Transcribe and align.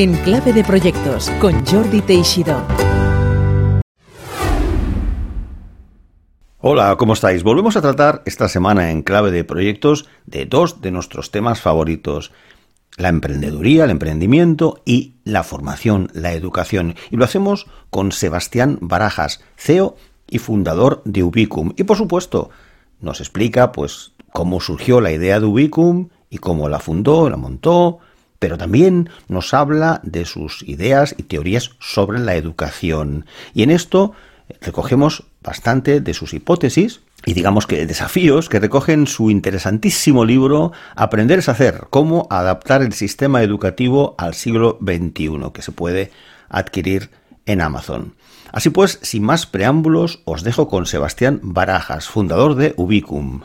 En 0.00 0.14
clave 0.14 0.54
de 0.54 0.64
proyectos 0.64 1.28
con 1.42 1.62
Jordi 1.66 2.00
Teixidó. 2.00 2.66
Hola, 6.56 6.96
¿cómo 6.96 7.12
estáis? 7.12 7.42
Volvemos 7.42 7.76
a 7.76 7.82
tratar 7.82 8.22
esta 8.24 8.48
semana 8.48 8.92
en 8.92 9.02
clave 9.02 9.30
de 9.30 9.44
proyectos 9.44 10.08
de 10.24 10.46
dos 10.46 10.80
de 10.80 10.90
nuestros 10.90 11.30
temas 11.30 11.60
favoritos. 11.60 12.32
La 12.96 13.10
emprendeduría, 13.10 13.84
el 13.84 13.90
emprendimiento 13.90 14.80
y 14.86 15.16
la 15.24 15.42
formación, 15.42 16.08
la 16.14 16.32
educación. 16.32 16.94
Y 17.10 17.18
lo 17.18 17.26
hacemos 17.26 17.66
con 17.90 18.10
Sebastián 18.10 18.78
Barajas, 18.80 19.44
CEO 19.58 19.96
y 20.26 20.38
fundador 20.38 21.02
de 21.04 21.24
Ubicum. 21.24 21.74
Y 21.76 21.84
por 21.84 21.98
supuesto, 21.98 22.48
nos 23.02 23.20
explica 23.20 23.70
pues 23.70 24.12
cómo 24.32 24.62
surgió 24.62 25.02
la 25.02 25.12
idea 25.12 25.40
de 25.40 25.44
Ubicum 25.44 26.08
y 26.30 26.38
cómo 26.38 26.70
la 26.70 26.78
fundó, 26.78 27.28
la 27.28 27.36
montó, 27.36 27.98
pero 28.40 28.58
también 28.58 29.10
nos 29.28 29.54
habla 29.54 30.00
de 30.02 30.24
sus 30.24 30.64
ideas 30.66 31.14
y 31.16 31.22
teorías 31.22 31.70
sobre 31.78 32.18
la 32.18 32.34
educación. 32.34 33.26
Y 33.54 33.62
en 33.62 33.70
esto 33.70 34.14
recogemos 34.60 35.24
bastante 35.42 36.00
de 36.00 36.14
sus 36.14 36.34
hipótesis 36.34 37.02
y 37.26 37.34
digamos 37.34 37.66
que 37.66 37.86
desafíos 37.86 38.48
que 38.48 38.58
recogen 38.58 39.06
su 39.06 39.30
interesantísimo 39.30 40.24
libro 40.24 40.72
Aprender 40.96 41.38
es 41.38 41.50
hacer, 41.50 41.86
cómo 41.90 42.26
adaptar 42.30 42.82
el 42.82 42.94
sistema 42.94 43.42
educativo 43.42 44.14
al 44.18 44.34
siglo 44.34 44.78
XXI, 44.82 45.52
que 45.52 45.62
se 45.62 45.72
puede 45.72 46.10
adquirir 46.48 47.10
en 47.44 47.60
Amazon. 47.60 48.14
Así 48.52 48.70
pues, 48.70 48.98
sin 49.02 49.22
más 49.22 49.46
preámbulos, 49.46 50.22
os 50.24 50.42
dejo 50.42 50.66
con 50.66 50.86
Sebastián 50.86 51.40
Barajas, 51.42 52.08
fundador 52.08 52.54
de 52.54 52.72
Ubicum. 52.76 53.42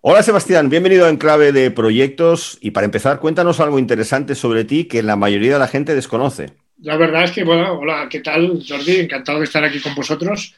Hola 0.00 0.22
Sebastián, 0.22 0.70
bienvenido 0.70 1.08
en 1.08 1.16
clave 1.16 1.50
de 1.50 1.72
proyectos 1.72 2.56
y 2.60 2.70
para 2.70 2.84
empezar 2.84 3.18
cuéntanos 3.18 3.58
algo 3.58 3.80
interesante 3.80 4.36
sobre 4.36 4.64
ti 4.64 4.84
que 4.84 5.02
la 5.02 5.16
mayoría 5.16 5.54
de 5.54 5.58
la 5.58 5.66
gente 5.66 5.96
desconoce. 5.96 6.52
La 6.80 6.96
verdad 6.96 7.24
es 7.24 7.32
que, 7.32 7.42
bueno, 7.42 7.72
hola, 7.72 8.06
¿qué 8.08 8.20
tal 8.20 8.62
Jordi? 8.66 9.00
Encantado 9.00 9.38
de 9.38 9.46
estar 9.46 9.64
aquí 9.64 9.80
con 9.80 9.96
vosotros. 9.96 10.54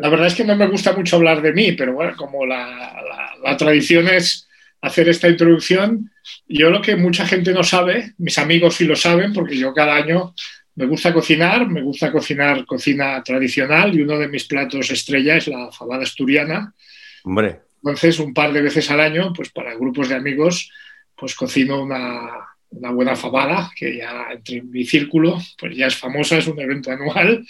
La 0.00 0.10
verdad 0.10 0.26
es 0.26 0.34
que 0.34 0.44
no 0.44 0.54
me 0.54 0.66
gusta 0.66 0.92
mucho 0.92 1.16
hablar 1.16 1.40
de 1.40 1.54
mí, 1.54 1.72
pero 1.72 1.94
bueno, 1.94 2.12
como 2.14 2.44
la, 2.44 3.56
tradición 3.56 4.06
es 4.06 4.46
hacer 4.82 5.08
esta 5.08 5.30
introducción, 5.30 6.10
yo 6.46 6.68
lo 6.68 6.82
que 6.82 6.94
mucha 6.94 7.26
gente 7.26 7.54
no 7.54 7.64
sabe, 7.64 8.12
mis 8.18 8.36
amigos 8.36 8.74
sí 8.74 8.84
lo 8.84 8.96
saben, 8.96 9.32
porque 9.32 9.56
yo 9.56 9.72
cada 9.72 9.94
año 9.94 10.34
me 10.74 10.84
gusta 10.84 11.10
cocinar, 11.14 11.66
me 11.66 11.80
gusta 11.80 12.12
cocinar 12.12 12.66
cocina 12.66 13.22
tradicional 13.22 13.94
y 13.94 14.02
uno 14.02 14.18
de 14.18 14.28
mis 14.28 14.44
platos 14.44 14.90
estrella 14.90 15.36
es 15.36 15.48
la 15.48 15.72
fabada 15.72 16.02
asturiana. 16.02 16.74
Hombre. 17.22 17.60
Entonces, 17.84 18.18
un 18.18 18.32
par 18.32 18.50
de 18.50 18.62
veces 18.62 18.90
al 18.90 19.00
año, 19.00 19.34
pues 19.34 19.50
para 19.50 19.74
grupos 19.74 20.08
de 20.08 20.14
amigos, 20.14 20.72
pues 21.14 21.34
cocino 21.34 21.82
una, 21.82 22.30
una 22.70 22.90
buena 22.90 23.14
fabada, 23.14 23.70
que 23.76 23.98
ya 23.98 24.28
entre 24.32 24.62
mi 24.62 24.86
círculo, 24.86 25.38
pues 25.58 25.76
ya 25.76 25.88
es 25.88 25.94
famosa, 25.94 26.38
es 26.38 26.46
un 26.46 26.58
evento 26.58 26.90
anual. 26.90 27.46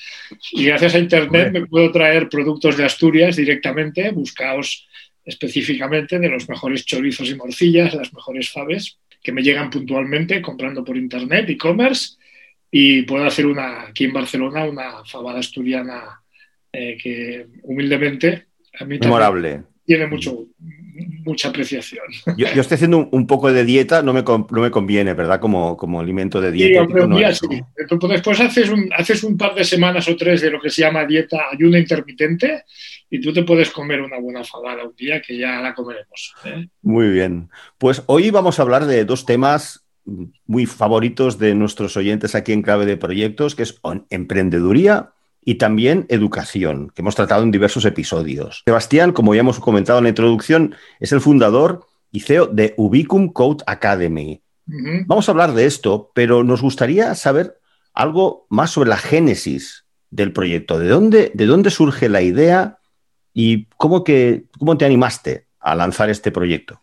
Y 0.50 0.64
gracias 0.64 0.96
a 0.96 0.98
Internet 0.98 1.52
me 1.52 1.66
puedo 1.66 1.92
traer 1.92 2.28
productos 2.28 2.76
de 2.76 2.84
Asturias 2.84 3.36
directamente, 3.36 4.10
buscaos 4.10 4.88
específicamente 5.24 6.18
de 6.18 6.28
los 6.28 6.48
mejores 6.48 6.84
chorizos 6.84 7.30
y 7.30 7.36
morcillas, 7.36 7.94
las 7.94 8.12
mejores 8.12 8.50
faves, 8.50 8.98
que 9.22 9.30
me 9.30 9.42
llegan 9.44 9.70
puntualmente 9.70 10.42
comprando 10.42 10.82
por 10.82 10.96
Internet, 10.96 11.48
e-commerce. 11.48 12.16
Y 12.72 13.02
puedo 13.02 13.24
hacer 13.24 13.46
una, 13.46 13.82
aquí 13.82 14.06
en 14.06 14.12
Barcelona, 14.12 14.64
una 14.64 15.04
fabada 15.04 15.38
asturiana 15.38 16.20
eh, 16.72 16.98
que 17.00 17.46
humildemente 17.62 18.46
a 18.80 18.84
mí 18.84 18.98
Memorable. 18.98 19.62
Tiene 19.84 20.06
mucho, 20.06 20.46
mucha 21.24 21.48
apreciación. 21.48 22.04
Yo, 22.36 22.46
estoy 22.46 22.76
haciendo 22.76 23.08
un, 23.10 23.26
poco 23.26 23.52
de 23.52 23.64
dieta, 23.64 24.02
no 24.02 24.12
me, 24.12 24.22
no 24.22 24.60
me 24.60 24.70
conviene, 24.70 25.14
¿verdad? 25.14 25.40
Como, 25.40 25.76
como 25.76 26.00
alimento 26.00 26.40
de 26.40 26.52
dieta. 26.52 26.86
Sí, 27.34 27.62
Después 28.08 28.40
haces 28.40 28.70
un, 28.70 28.90
haces 28.96 29.24
un 29.24 29.36
par 29.36 29.54
de 29.54 29.64
semanas 29.64 30.08
o 30.08 30.16
tres 30.16 30.40
de 30.40 30.50
lo 30.50 30.60
que 30.60 30.70
se 30.70 30.82
llama 30.82 31.04
dieta 31.04 31.38
ayuno 31.52 31.78
intermitente 31.78 32.64
y 33.10 33.20
tú 33.20 33.32
te 33.32 33.42
puedes 33.42 33.70
comer 33.70 34.00
una 34.00 34.18
buena 34.18 34.44
fabada 34.44 34.84
un 34.84 34.94
día 34.96 35.20
que 35.20 35.36
ya 35.36 35.60
la 35.60 35.74
comeremos. 35.74 36.34
¿eh? 36.44 36.68
Muy 36.82 37.10
bien. 37.10 37.50
Pues 37.78 38.02
hoy 38.06 38.30
vamos 38.30 38.58
a 38.58 38.62
hablar 38.62 38.86
de 38.86 39.04
dos 39.04 39.26
temas 39.26 39.84
muy 40.46 40.66
favoritos 40.66 41.38
de 41.38 41.54
nuestros 41.54 41.96
oyentes 41.96 42.34
aquí 42.34 42.52
en 42.52 42.62
Clave 42.62 42.86
de 42.86 42.96
Proyectos, 42.96 43.54
que 43.54 43.62
es 43.62 43.80
emprendeduría 44.10 45.14
y 45.44 45.56
también 45.56 46.06
educación, 46.08 46.90
que 46.94 47.02
hemos 47.02 47.14
tratado 47.14 47.42
en 47.42 47.50
diversos 47.50 47.84
episodios. 47.84 48.62
Sebastián, 48.64 49.12
como 49.12 49.34
ya 49.34 49.40
hemos 49.40 49.60
comentado 49.60 49.98
en 49.98 50.04
la 50.04 50.10
introducción, 50.10 50.74
es 51.00 51.12
el 51.12 51.20
fundador 51.20 51.86
y 52.10 52.20
CEO 52.20 52.46
de 52.46 52.74
Ubicum 52.76 53.32
Code 53.32 53.64
Academy. 53.66 54.40
Vamos 54.66 55.28
a 55.28 55.32
hablar 55.32 55.52
de 55.52 55.66
esto, 55.66 56.10
pero 56.14 56.42
nos 56.42 56.62
gustaría 56.62 57.14
saber 57.14 57.58
algo 57.92 58.46
más 58.48 58.70
sobre 58.70 58.88
la 58.88 58.96
génesis 58.96 59.84
del 60.10 60.32
proyecto. 60.32 60.78
¿De 60.78 60.88
dónde, 60.88 61.32
de 61.34 61.46
dónde 61.46 61.70
surge 61.70 62.08
la 62.08 62.22
idea 62.22 62.78
y 63.34 63.66
cómo, 63.76 64.04
que, 64.04 64.44
cómo 64.58 64.78
te 64.78 64.86
animaste 64.86 65.48
a 65.60 65.74
lanzar 65.74 66.08
este 66.08 66.30
proyecto? 66.30 66.80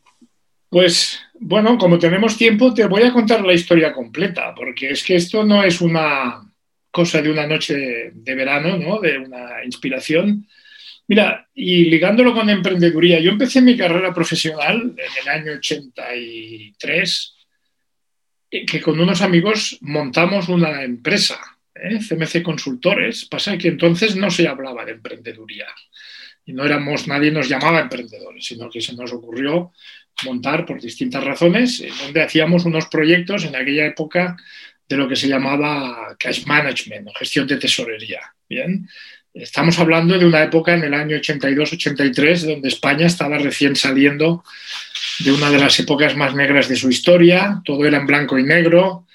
Pues 0.70 1.20
bueno, 1.40 1.78
como 1.78 1.98
tenemos 1.98 2.38
tiempo, 2.38 2.74
te 2.74 2.86
voy 2.86 3.02
a 3.04 3.12
contar 3.12 3.42
la 3.44 3.54
historia 3.54 3.94
completa, 3.94 4.54
porque 4.56 4.92
es 4.92 5.04
que 5.04 5.16
esto 5.16 5.44
no 5.44 5.64
es 5.64 5.82
una, 5.82 6.51
cosa 6.92 7.22
de 7.22 7.32
una 7.32 7.48
noche 7.48 8.12
de, 8.14 8.36
verano, 8.36 8.78
¿no? 8.78 9.00
de 9.00 9.18
una 9.18 9.64
inspiración. 9.64 10.48
Mira, 11.08 11.50
y 11.56 11.86
ligándolo 11.86 12.34
con 12.34 12.50
emprendeduría, 12.50 13.20
yo 13.20 13.32
empecé 13.32 13.62
mi 13.62 13.76
carrera 13.76 14.14
profesional 14.14 14.94
en 14.96 15.22
el 15.22 15.28
año 15.30 15.54
83, 15.54 17.36
eh, 18.52 18.66
que 18.66 18.82
con 18.82 19.00
unos 19.00 19.22
amigos 19.22 19.78
montamos 19.82 20.50
una 20.50 20.84
empresa, 20.84 21.40
¿eh? 21.76 22.00
CMC 22.00 22.44
Consultores. 22.44 23.26
Pasa 23.26 23.58
que 23.58 23.70
entonces 23.70 24.16
no 24.16 24.30
se 24.30 24.48
hablaba 24.48 24.86
de 24.86 24.94
emprendeduría 24.94 25.68
y 26.46 26.54
no 26.54 26.66
éramos, 26.66 27.08
nadie 27.08 27.32
nos 27.32 27.48
llamaba 27.48 27.82
emprendedores, 27.82 28.46
sino 28.46 28.70
que 28.70 28.82
se 28.82 28.96
nos 28.96 29.14
ocurrió 29.14 29.72
montar 30.26 30.66
por 30.66 30.82
distintas 30.82 31.24
razones, 31.24 31.84
donde 32.02 32.22
hacíamos 32.22 32.66
unos 32.66 32.88
proyectos 32.88 33.46
en 33.46 33.56
aquella 33.56 33.86
época 33.86 34.38
de 34.92 34.98
lo 34.98 35.08
que 35.08 35.16
se 35.16 35.28
llamaba 35.28 36.16
cash 36.20 36.46
management 36.46 37.08
o 37.08 37.14
gestión 37.14 37.48
de 37.48 37.56
tesorería. 37.56 38.22
Bien, 38.48 38.88
estamos 39.34 39.80
hablando 39.80 40.20
de 40.20 40.26
una 40.26 40.44
época 40.44 40.74
en 40.74 40.84
el 40.84 40.94
año 40.94 41.16
82-83 41.16 42.46
donde 42.46 42.68
España 42.68 43.08
estaba 43.08 43.38
recién 43.38 43.76
saliendo 43.76 44.44
de 45.20 45.32
una 45.32 45.50
de 45.50 45.60
las 45.60 45.80
épocas 45.80 46.16
más 46.18 46.36
negras 46.36 46.68
de 46.68 46.76
su 46.76 46.90
historia, 46.90 47.62
todo 47.64 47.86
era 47.86 48.00
en 48.00 48.06
blanco 48.06 48.38
y 48.38 48.44
negro, 48.44 49.08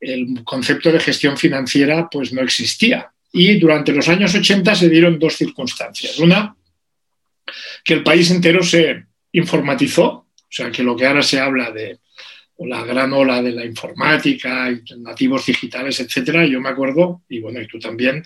el 0.00 0.42
concepto 0.42 0.90
de 0.90 0.98
gestión 0.98 1.36
financiera 1.36 2.08
pues 2.10 2.32
no 2.32 2.42
existía. 2.42 3.12
Y 3.32 3.58
durante 3.60 3.92
los 3.92 4.08
años 4.08 4.34
80 4.34 4.74
se 4.74 4.88
dieron 4.88 5.18
dos 5.18 5.36
circunstancias. 5.36 6.18
Una, 6.18 6.56
que 7.84 7.94
el 7.94 8.02
país 8.02 8.30
entero 8.32 8.64
se 8.64 9.04
informatizó, 9.32 10.06
o 10.06 10.26
sea, 10.48 10.72
que 10.72 10.82
lo 10.82 10.96
que 10.96 11.06
ahora 11.06 11.22
se 11.22 11.38
habla 11.38 11.70
de 11.70 12.00
o 12.62 12.66
la 12.66 12.84
gran 12.84 13.10
ola 13.14 13.42
de 13.42 13.52
la 13.52 13.64
informática, 13.64 14.70
nativos 14.98 15.46
digitales, 15.46 15.98
etcétera, 15.98 16.44
yo 16.44 16.60
me 16.60 16.68
acuerdo, 16.68 17.22
y 17.26 17.40
bueno, 17.40 17.58
y 17.58 17.66
tú 17.66 17.78
también, 17.78 18.22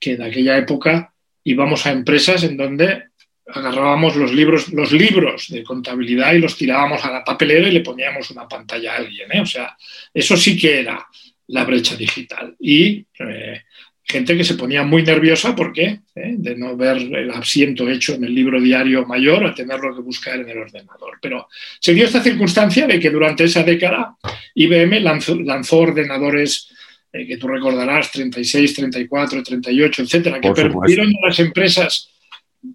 que 0.00 0.12
en 0.12 0.22
aquella 0.22 0.56
época 0.56 1.12
íbamos 1.44 1.84
a 1.84 1.92
empresas 1.92 2.42
en 2.44 2.56
donde 2.56 3.08
agarrábamos 3.46 4.16
los 4.16 4.32
libros, 4.32 4.72
los 4.72 4.92
libros 4.92 5.48
de 5.50 5.62
contabilidad 5.62 6.32
y 6.32 6.38
los 6.38 6.56
tirábamos 6.56 7.04
a 7.04 7.12
la 7.12 7.22
papelera 7.22 7.68
y 7.68 7.72
le 7.72 7.82
poníamos 7.82 8.30
una 8.30 8.48
pantalla 8.48 8.94
a 8.94 8.96
alguien. 8.96 9.30
¿eh? 9.30 9.40
O 9.42 9.46
sea, 9.46 9.76
eso 10.12 10.38
sí 10.38 10.58
que 10.58 10.80
era 10.80 11.06
la 11.48 11.64
brecha 11.64 11.96
digital. 11.96 12.56
Y 12.58 13.06
eh, 13.20 13.62
gente 14.08 14.36
que 14.36 14.44
se 14.44 14.54
ponía 14.54 14.84
muy 14.84 15.02
nerviosa 15.02 15.54
porque 15.56 16.00
¿eh? 16.14 16.34
de 16.38 16.56
no 16.56 16.76
ver 16.76 16.96
el 16.96 17.30
asiento 17.32 17.88
hecho 17.88 18.14
en 18.14 18.24
el 18.24 18.34
libro 18.34 18.60
diario 18.60 19.04
mayor 19.04 19.44
a 19.44 19.54
tenerlo 19.54 19.94
que 19.94 20.02
buscar 20.02 20.38
en 20.38 20.48
el 20.48 20.58
ordenador. 20.58 21.18
Pero 21.20 21.48
se 21.80 21.92
dio 21.92 22.04
esta 22.04 22.22
circunstancia 22.22 22.86
de 22.86 23.00
que 23.00 23.10
durante 23.10 23.44
esa 23.44 23.64
década 23.64 24.16
IBM 24.54 25.00
lanzó, 25.00 25.78
ordenadores 25.78 26.70
eh, 27.12 27.26
que 27.26 27.36
tú 27.36 27.48
recordarás, 27.48 28.12
36, 28.12 28.74
34, 28.74 29.42
38, 29.42 30.02
etcétera, 30.02 30.40
que 30.40 30.52
permitieron 30.52 31.08
a 31.08 31.26
las 31.26 31.38
empresas 31.40 32.08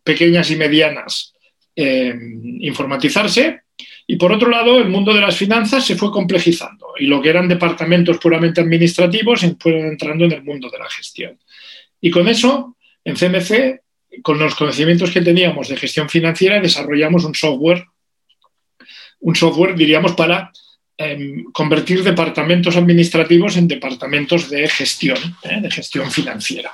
pequeñas 0.04 0.52
y 0.52 0.58
medianas 0.58 1.34
eh, 1.74 2.14
informatizarse 2.60 3.62
y 4.12 4.18
por 4.18 4.34
otro 4.34 4.50
lado, 4.50 4.78
el 4.78 4.90
mundo 4.90 5.14
de 5.14 5.22
las 5.22 5.38
finanzas 5.38 5.86
se 5.86 5.96
fue 5.96 6.12
complejizando 6.12 6.88
y 7.00 7.06
lo 7.06 7.22
que 7.22 7.30
eran 7.30 7.48
departamentos 7.48 8.18
puramente 8.18 8.60
administrativos 8.60 9.40
fueron 9.58 9.86
entrando 9.86 10.26
en 10.26 10.34
el 10.34 10.44
mundo 10.44 10.70
de 10.70 10.80
la 10.80 10.90
gestión. 10.90 11.40
Y 12.02 12.12
con 12.12 12.28
eso, 12.28 12.76
en 13.06 13.16
CMC, 13.16 13.80
con 14.22 14.38
los 14.38 14.54
conocimientos 14.56 15.12
que 15.12 15.22
teníamos 15.22 15.70
de 15.70 15.78
gestión 15.78 16.10
financiera, 16.10 16.60
desarrollamos 16.60 17.24
un 17.24 17.34
software, 17.34 17.86
un 19.22 19.34
software, 19.34 19.76
diríamos, 19.76 20.12
para 20.12 20.52
em, 20.98 21.46
convertir 21.54 22.04
departamentos 22.04 22.76
administrativos 22.76 23.56
en 23.56 23.70
departamentos 23.70 24.50
de 24.50 24.68
gestión, 24.68 25.20
¿eh? 25.44 25.62
de 25.62 25.72
gestión 25.72 26.12
financiera. 26.12 26.74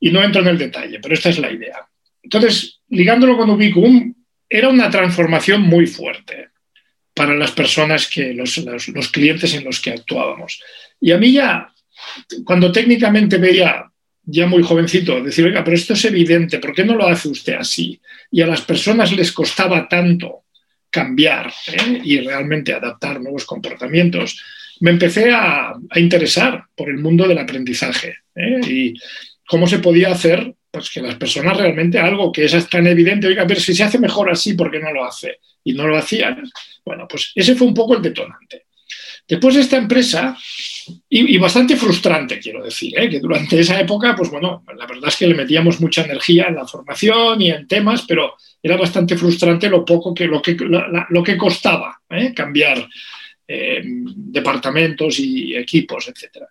Y 0.00 0.10
no 0.10 0.20
entro 0.20 0.42
en 0.42 0.48
el 0.48 0.58
detalle, 0.58 0.98
pero 0.98 1.14
esta 1.14 1.28
es 1.28 1.38
la 1.38 1.52
idea. 1.52 1.86
Entonces, 2.20 2.80
ligándolo 2.88 3.36
con 3.36 3.48
Ubicum, 3.48 4.12
era 4.52 4.68
una 4.68 4.90
transformación 4.90 5.62
muy 5.62 5.86
fuerte. 5.86 6.50
para 7.14 7.34
las 7.34 7.50
personas 7.50 8.08
que, 8.08 8.32
los, 8.32 8.56
los, 8.56 9.08
clientes 9.10 9.52
en 9.52 9.64
los 9.64 9.80
que 9.80 9.90
actuábamos. 9.90 10.62
Y 10.98 11.12
a 11.12 11.18
mí 11.18 11.32
ya, 11.32 11.70
cuando 12.42 12.72
técnicamente 12.72 13.36
veía 13.36 13.84
ya 14.24 14.46
muy 14.46 14.62
jovencito, 14.62 15.22
decir, 15.22 15.44
oiga, 15.44 15.62
pero 15.62 15.76
esto 15.76 15.92
es 15.92 16.02
evidente, 16.06 16.58
¿por 16.58 16.74
qué 16.74 16.84
no 16.86 16.96
lo 16.96 17.06
hace 17.06 17.28
usted 17.28 17.52
así? 17.52 18.00
Y 18.30 18.40
a 18.40 18.46
las 18.46 18.62
personas 18.62 19.12
les 19.12 19.30
costaba 19.30 19.86
tanto 19.86 20.44
cambiar 20.88 21.52
¿eh? 21.66 22.00
y 22.02 22.20
realmente 22.20 22.72
adaptar 22.72 23.20
nuevos 23.20 23.44
comportamientos, 23.44 24.42
me 24.80 24.90
empecé 24.90 25.30
a, 25.30 25.74
a 25.90 26.00
interesar 26.00 26.64
por 26.74 26.88
el 26.88 26.96
mundo 26.96 27.28
del 27.28 27.38
aprendizaje 27.38 28.16
¿eh? 28.34 28.60
y 28.66 28.94
cómo 29.46 29.66
se 29.66 29.80
podía 29.80 30.12
hacer 30.12 30.54
pues 30.72 30.90
que 30.90 31.02
las 31.02 31.16
personas 31.16 31.56
realmente 31.58 31.98
algo 31.98 32.32
que 32.32 32.46
es 32.46 32.68
tan 32.68 32.86
evidente, 32.86 33.26
oiga, 33.26 33.46
pero 33.46 33.60
si 33.60 33.74
se 33.74 33.84
hace 33.84 33.98
mejor 33.98 34.30
así, 34.30 34.54
¿por 34.54 34.70
qué 34.70 34.80
no 34.80 34.90
lo 34.90 35.04
hace? 35.04 35.38
Y 35.62 35.74
no 35.74 35.86
lo 35.86 35.98
hacían. 35.98 36.42
Bueno, 36.84 37.06
pues 37.06 37.30
ese 37.34 37.54
fue 37.54 37.66
un 37.66 37.74
poco 37.74 37.94
el 37.94 38.02
detonante. 38.02 38.64
Después 39.28 39.54
de 39.54 39.60
esta 39.60 39.76
empresa, 39.76 40.36
y, 41.08 41.38
bastante 41.38 41.76
frustrante, 41.76 42.40
quiero 42.40 42.64
decir, 42.64 42.98
¿eh? 42.98 43.08
que 43.08 43.20
durante 43.20 43.60
esa 43.60 43.78
época, 43.78 44.16
pues 44.16 44.30
bueno, 44.30 44.64
la 44.76 44.86
verdad 44.86 45.08
es 45.08 45.16
que 45.16 45.26
le 45.26 45.34
metíamos 45.34 45.80
mucha 45.80 46.04
energía 46.04 46.46
en 46.48 46.56
la 46.56 46.66
formación 46.66 47.40
y 47.40 47.50
en 47.50 47.68
temas, 47.68 48.04
pero 48.08 48.34
era 48.62 48.76
bastante 48.76 49.16
frustrante 49.16 49.68
lo 49.68 49.84
poco 49.84 50.14
que, 50.14 50.26
lo 50.26 50.40
que, 50.40 50.56
lo 50.56 51.22
que 51.22 51.36
costaba 51.36 52.00
¿eh? 52.10 52.32
cambiar 52.34 52.88
eh, 53.46 53.82
departamentos 53.84 55.18
y 55.18 55.54
equipos, 55.54 56.08
etc. 56.08 56.44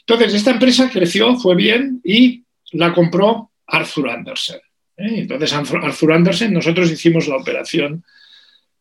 Entonces, 0.00 0.34
esta 0.34 0.50
empresa 0.50 0.90
creció, 0.90 1.36
fue 1.36 1.54
bien 1.54 2.00
y 2.04 2.42
la 2.72 2.92
compró 2.92 3.49
Arthur 3.70 4.10
Andersen. 4.10 4.60
¿eh? 4.96 5.14
Entonces, 5.18 5.52
Arthur 5.52 6.12
Andersen, 6.12 6.52
nosotros 6.52 6.90
hicimos 6.90 7.28
la 7.28 7.36
operación 7.36 8.04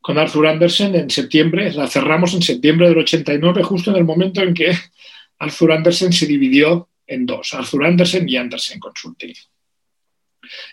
con 0.01 0.17
Arthur 0.17 0.47
Andersen 0.47 0.95
en 0.95 1.09
septiembre, 1.09 1.71
la 1.73 1.87
cerramos 1.87 2.33
en 2.33 2.41
septiembre 2.41 2.87
del 2.87 2.99
89, 2.99 3.63
justo 3.63 3.91
en 3.91 3.97
el 3.97 4.05
momento 4.05 4.41
en 4.41 4.53
que 4.53 4.71
Arthur 5.39 5.73
Andersen 5.73 6.13
se 6.13 6.25
dividió 6.25 6.89
en 7.05 7.25
dos, 7.25 7.53
Arthur 7.53 7.85
Andersen 7.85 8.27
y 8.29 8.37
Andersen 8.37 8.79
Consulting. 8.79 9.33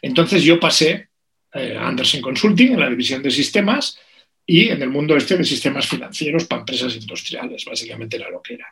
Entonces 0.03 0.43
yo 0.43 0.61
pasé 0.61 1.09
eh, 1.53 1.77
a 1.77 1.89
Andersen 1.89 2.21
Consulting 2.21 2.73
en 2.73 2.81
la 2.81 2.91
división 2.91 3.23
de 3.23 3.31
sistemas 3.31 3.99
y 4.45 4.69
en 4.69 4.81
el 4.81 4.91
mundo 4.91 5.17
este 5.17 5.37
de 5.37 5.45
sistemas 5.45 5.87
financieros 5.87 6.45
para 6.45 6.61
empresas 6.61 6.95
industriales, 6.95 7.65
básicamente 7.65 8.17
era 8.17 8.31
lo 8.31 8.41
que 8.41 8.55
era. 8.55 8.67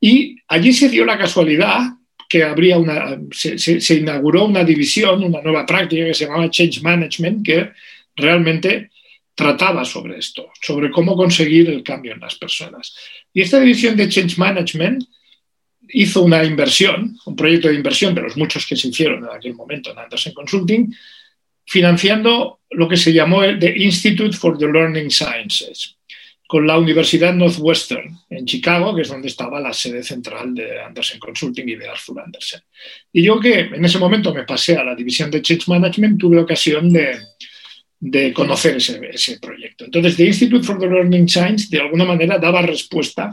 Y 0.00 0.36
allí 0.46 0.72
se 0.72 0.88
dio 0.88 1.04
la 1.04 1.18
casualidad 1.18 1.80
que 2.32 2.42
una, 2.74 3.18
se, 3.30 3.94
inauguró 3.94 4.46
una 4.46 4.64
división, 4.64 5.22
una 5.22 5.42
nueva 5.42 5.66
práctica 5.66 6.06
que 6.06 6.14
se 6.14 6.24
llamaba 6.24 6.48
Change 6.48 6.80
Management, 6.80 7.44
que 7.44 7.72
realmente 8.16 8.90
trataba 9.34 9.84
sobre 9.84 10.16
esto, 10.16 10.50
sobre 10.58 10.90
cómo 10.90 11.14
conseguir 11.14 11.68
el 11.68 11.82
cambio 11.82 12.14
en 12.14 12.20
las 12.20 12.36
personas. 12.36 12.96
Y 13.34 13.42
esta 13.42 13.60
división 13.60 13.98
de 13.98 14.08
Change 14.08 14.38
Management 14.38 15.04
hizo 15.90 16.22
una 16.22 16.42
inversión, 16.42 17.18
un 17.26 17.36
proyecto 17.36 17.68
de 17.68 17.74
inversión 17.74 18.14
de 18.14 18.22
los 18.22 18.34
muchos 18.38 18.64
que 18.64 18.76
se 18.76 18.88
hicieron 18.88 19.24
en 19.24 19.36
aquel 19.36 19.52
momento 19.52 19.90
en 19.90 19.98
Anderson 19.98 20.32
Consulting, 20.32 20.90
financiando 21.66 22.60
lo 22.70 22.88
que 22.88 22.96
se 22.96 23.12
llamó 23.12 23.44
el 23.44 23.58
The 23.58 23.76
Institute 23.76 24.34
for 24.34 24.56
the 24.56 24.68
Learning 24.68 25.10
Sciences 25.10 25.98
con 26.52 26.66
la 26.66 26.76
Universidad 26.76 27.32
Northwestern 27.32 28.14
en 28.28 28.44
Chicago, 28.44 28.94
que 28.94 29.00
es 29.00 29.08
donde 29.08 29.28
estaba 29.28 29.58
la 29.58 29.72
sede 29.72 30.02
central 30.02 30.54
de 30.54 30.82
Andersen 30.82 31.18
Consulting 31.18 31.66
y 31.66 31.76
de 31.76 31.88
Arthur 31.88 32.20
Andersen. 32.20 32.60
Y 33.10 33.22
yo 33.22 33.40
que 33.40 33.60
en 33.60 33.82
ese 33.82 33.98
momento 33.98 34.34
me 34.34 34.44
pasé 34.44 34.76
a 34.76 34.84
la 34.84 34.94
división 34.94 35.30
de 35.30 35.40
Change 35.40 35.66
Management, 35.68 36.20
tuve 36.20 36.38
ocasión 36.38 36.92
de, 36.92 37.16
de 37.98 38.34
conocer 38.34 38.76
ese, 38.76 39.00
ese, 39.10 39.40
proyecto. 39.40 39.86
Entonces, 39.86 40.14
The 40.14 40.26
Institute 40.26 40.62
for 40.62 40.78
the 40.78 40.88
Learning 40.88 41.26
Science, 41.26 41.68
de 41.70 41.80
alguna 41.80 42.04
manera, 42.04 42.36
daba 42.36 42.60
respuesta 42.60 43.30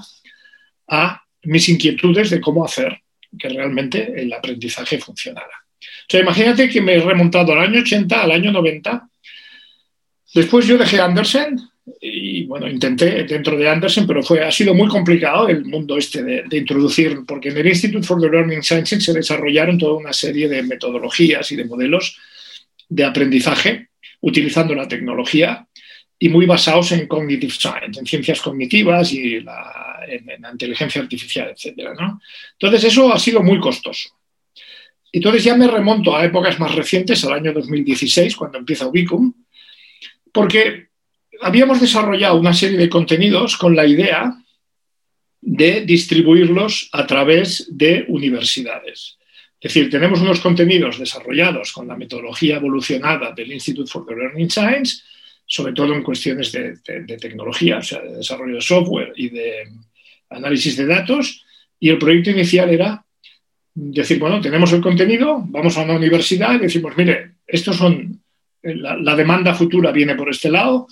a 0.87 1.21
mis 1.43 1.67
inquietudes 1.67 2.29
de 2.29 2.39
cómo 2.39 2.63
hacer 2.63 3.01
que 3.37 3.49
realmente 3.49 4.13
el 4.15 4.31
aprendizaje 4.31 4.97
funcionara. 4.97 5.65
O 5.77 6.07
sea, 6.07 6.21
imagínate 6.21 6.69
que 6.69 6.79
me 6.79 6.93
he 6.93 7.01
remontado 7.01 7.51
al 7.51 7.59
año 7.59 7.81
80, 7.81 8.23
al 8.23 8.31
año 8.31 8.53
90. 8.53 9.09
Después 10.35 10.65
yo 10.65 10.77
dejé 10.77 11.01
Andersen, 11.01 11.59
y 12.01 12.45
bueno, 12.45 12.67
intenté 12.67 13.23
dentro 13.23 13.57
de 13.57 13.69
Andersen, 13.69 14.07
pero 14.07 14.23
fue, 14.23 14.43
ha 14.43 14.51
sido 14.51 14.73
muy 14.73 14.87
complicado 14.87 15.47
el 15.47 15.65
mundo 15.65 15.97
este 15.97 16.23
de, 16.23 16.57
introducir, 16.57 17.19
porque 17.27 17.49
en 17.49 17.57
el 17.57 17.67
Institute 17.67 18.05
for 18.05 18.19
the 18.19 18.29
Learning 18.29 18.63
Sciences 18.63 19.03
se 19.03 19.13
desarrollaron 19.13 19.77
toda 19.77 19.93
una 19.93 20.13
serie 20.13 20.47
de 20.47 20.63
metodologías 20.63 21.51
y 21.51 21.55
de 21.55 21.65
modelos 21.65 22.17
de 22.87 23.03
aprendizaje 23.03 23.89
utilizando 24.21 24.75
la 24.75 24.87
tecnología 24.87 25.65
y 26.17 26.29
muy 26.29 26.45
basados 26.45 26.91
en 26.91 27.07
cognitive 27.07 27.53
science, 27.53 27.99
en 27.99 28.05
ciencias 28.05 28.41
cognitivas 28.41 29.13
y 29.13 29.39
la, 29.39 30.01
en, 30.07 30.41
la 30.41 30.51
inteligencia 30.51 31.01
artificial, 31.01 31.49
etc. 31.55 31.91
¿no? 31.97 32.19
Entonces 32.53 32.83
eso 32.83 33.13
ha 33.13 33.19
sido 33.19 33.41
muy 33.41 33.59
costoso. 33.59 34.09
Entonces 35.11 35.43
ya 35.43 35.55
me 35.55 35.67
remonto 35.67 36.15
a 36.15 36.25
épocas 36.25 36.59
más 36.59 36.75
recientes, 36.75 37.23
al 37.23 37.33
año 37.33 37.53
2016, 37.53 38.35
cuando 38.35 38.57
empieza 38.57 38.87
Ubicum, 38.87 39.33
porque 40.31 40.88
habíamos 41.41 41.79
desarrollado 41.79 42.37
una 42.37 42.53
serie 42.53 42.77
de 42.77 42.89
contenidos 42.89 43.57
con 43.57 43.75
la 43.75 43.85
idea 43.85 44.35
de 45.41 45.81
distribuirlos 45.81 46.89
a 46.91 47.07
través 47.07 47.67
de 47.71 48.05
universidades. 48.07 49.17
Es 49.59 49.73
decir, 49.73 49.89
tenemos 49.89 50.21
unos 50.21 50.39
contenidos 50.39 50.99
desarrollados 50.99 51.71
con 51.73 51.87
la 51.87 51.97
metodología 51.97 52.57
evolucionada 52.57 53.31
del 53.31 53.51
Institute 53.51 53.89
for 53.89 54.05
the 54.05 54.15
Learning 54.15 54.49
Science, 54.49 55.01
sobre 55.45 55.73
todo 55.73 55.93
en 55.93 56.03
cuestiones 56.03 56.51
de, 56.51 56.77
tecnología, 57.19 57.79
o 57.79 57.83
sea, 57.83 58.01
de 58.01 58.17
desarrollo 58.17 58.55
de 58.55 58.61
software 58.61 59.13
y 59.15 59.29
de 59.29 59.63
análisis 60.29 60.77
de 60.77 60.85
datos, 60.85 61.43
y 61.79 61.89
el 61.89 61.97
proyecto 61.97 62.29
inicial 62.29 62.69
era 62.69 63.03
decir, 63.73 64.19
bueno, 64.19 64.39
tenemos 64.41 64.71
el 64.73 64.81
contenido, 64.81 65.41
vamos 65.47 65.77
a 65.77 65.81
una 65.81 65.95
universidad 65.95 66.55
y 66.55 66.59
decimos, 66.59 66.93
mire, 66.95 67.31
estos 67.47 67.77
son, 67.77 68.21
la 68.61 69.15
demanda 69.15 69.55
futura 69.55 69.91
viene 69.91 70.15
por 70.15 70.29
este 70.29 70.51
lado, 70.51 70.87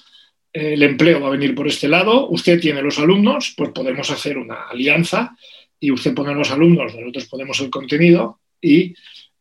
el 0.57 0.81
empleo 0.81 1.21
va 1.21 1.27
a 1.27 1.31
venir 1.31 1.53
por 1.53 1.67
este 1.67 1.87
lado, 1.87 2.29
usted 2.29 2.59
tiene 2.59 2.81
los 2.81 2.97
alumnos, 2.97 3.53
pues 3.55 3.69
podemos 3.69 4.09
hacer 4.09 4.39
una 4.39 4.63
alianza 4.69 5.37
y 5.79 5.91
usted 5.91 6.15
pone 6.15 6.33
los 6.33 6.49
alumnos, 6.49 6.95
nosotros 6.95 7.25
ponemos 7.27 7.59
el 7.59 7.69
contenido 7.69 8.39
y 8.59 8.95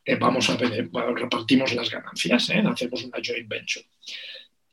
eh, 0.04 0.16
vamos 0.16 0.50
a 0.50 0.56
repartimos 0.56 1.72
las 1.72 1.90
ganancias, 1.90 2.50
¿eh? 2.50 2.62
hacemos 2.66 3.02
una 3.04 3.18
joint 3.24 3.48
venture. 3.48 3.86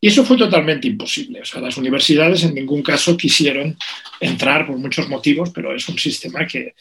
Y 0.01 0.07
eso 0.07 0.25
fue 0.25 0.35
totalmente 0.35 0.85
imposible. 0.85 1.39
O 1.39 1.45
sea, 1.45 1.61
las 1.61 1.77
universidades 1.77 2.43
en 2.43 2.55
ningún 2.55 2.83
caso 2.83 3.15
quisieron 3.15 3.77
entrar 4.19 4.67
por 4.67 4.77
muchos 4.77 5.07
motivos, 5.07 5.51
pero 5.51 5.73
es 5.73 5.87
un 5.87 5.97
sistema 5.97 6.45
que... 6.45 6.75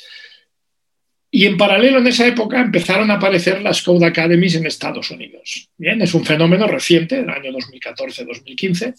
Y 1.30 1.46
en 1.46 1.56
paralelo 1.56 1.98
en 1.98 2.08
esa 2.08 2.26
época 2.26 2.60
empezaron 2.60 3.12
a 3.12 3.14
aparecer 3.14 3.62
las 3.62 3.80
Code 3.80 4.06
Academies 4.06 4.56
en 4.56 4.66
Estados 4.66 5.12
Unidos. 5.12 5.68
Bien, 5.78 6.02
es 6.02 6.12
un 6.14 6.24
fenómeno 6.24 6.66
reciente, 6.66 7.14
del 7.14 7.30
año 7.30 7.52
2014-2015 7.52 8.94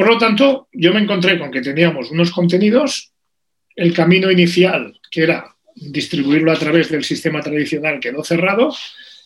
por 0.00 0.08
lo 0.08 0.16
tanto, 0.16 0.68
yo 0.72 0.94
me 0.94 1.00
encontré 1.00 1.38
con 1.38 1.50
que 1.50 1.60
teníamos 1.60 2.10
unos 2.10 2.30
contenidos, 2.30 3.12
el 3.76 3.92
camino 3.92 4.30
inicial, 4.30 4.98
que 5.10 5.24
era 5.24 5.54
distribuirlo 5.74 6.50
a 6.50 6.54
través 6.54 6.88
del 6.88 7.04
sistema 7.04 7.42
tradicional, 7.42 8.00
quedó 8.00 8.24
cerrado, 8.24 8.74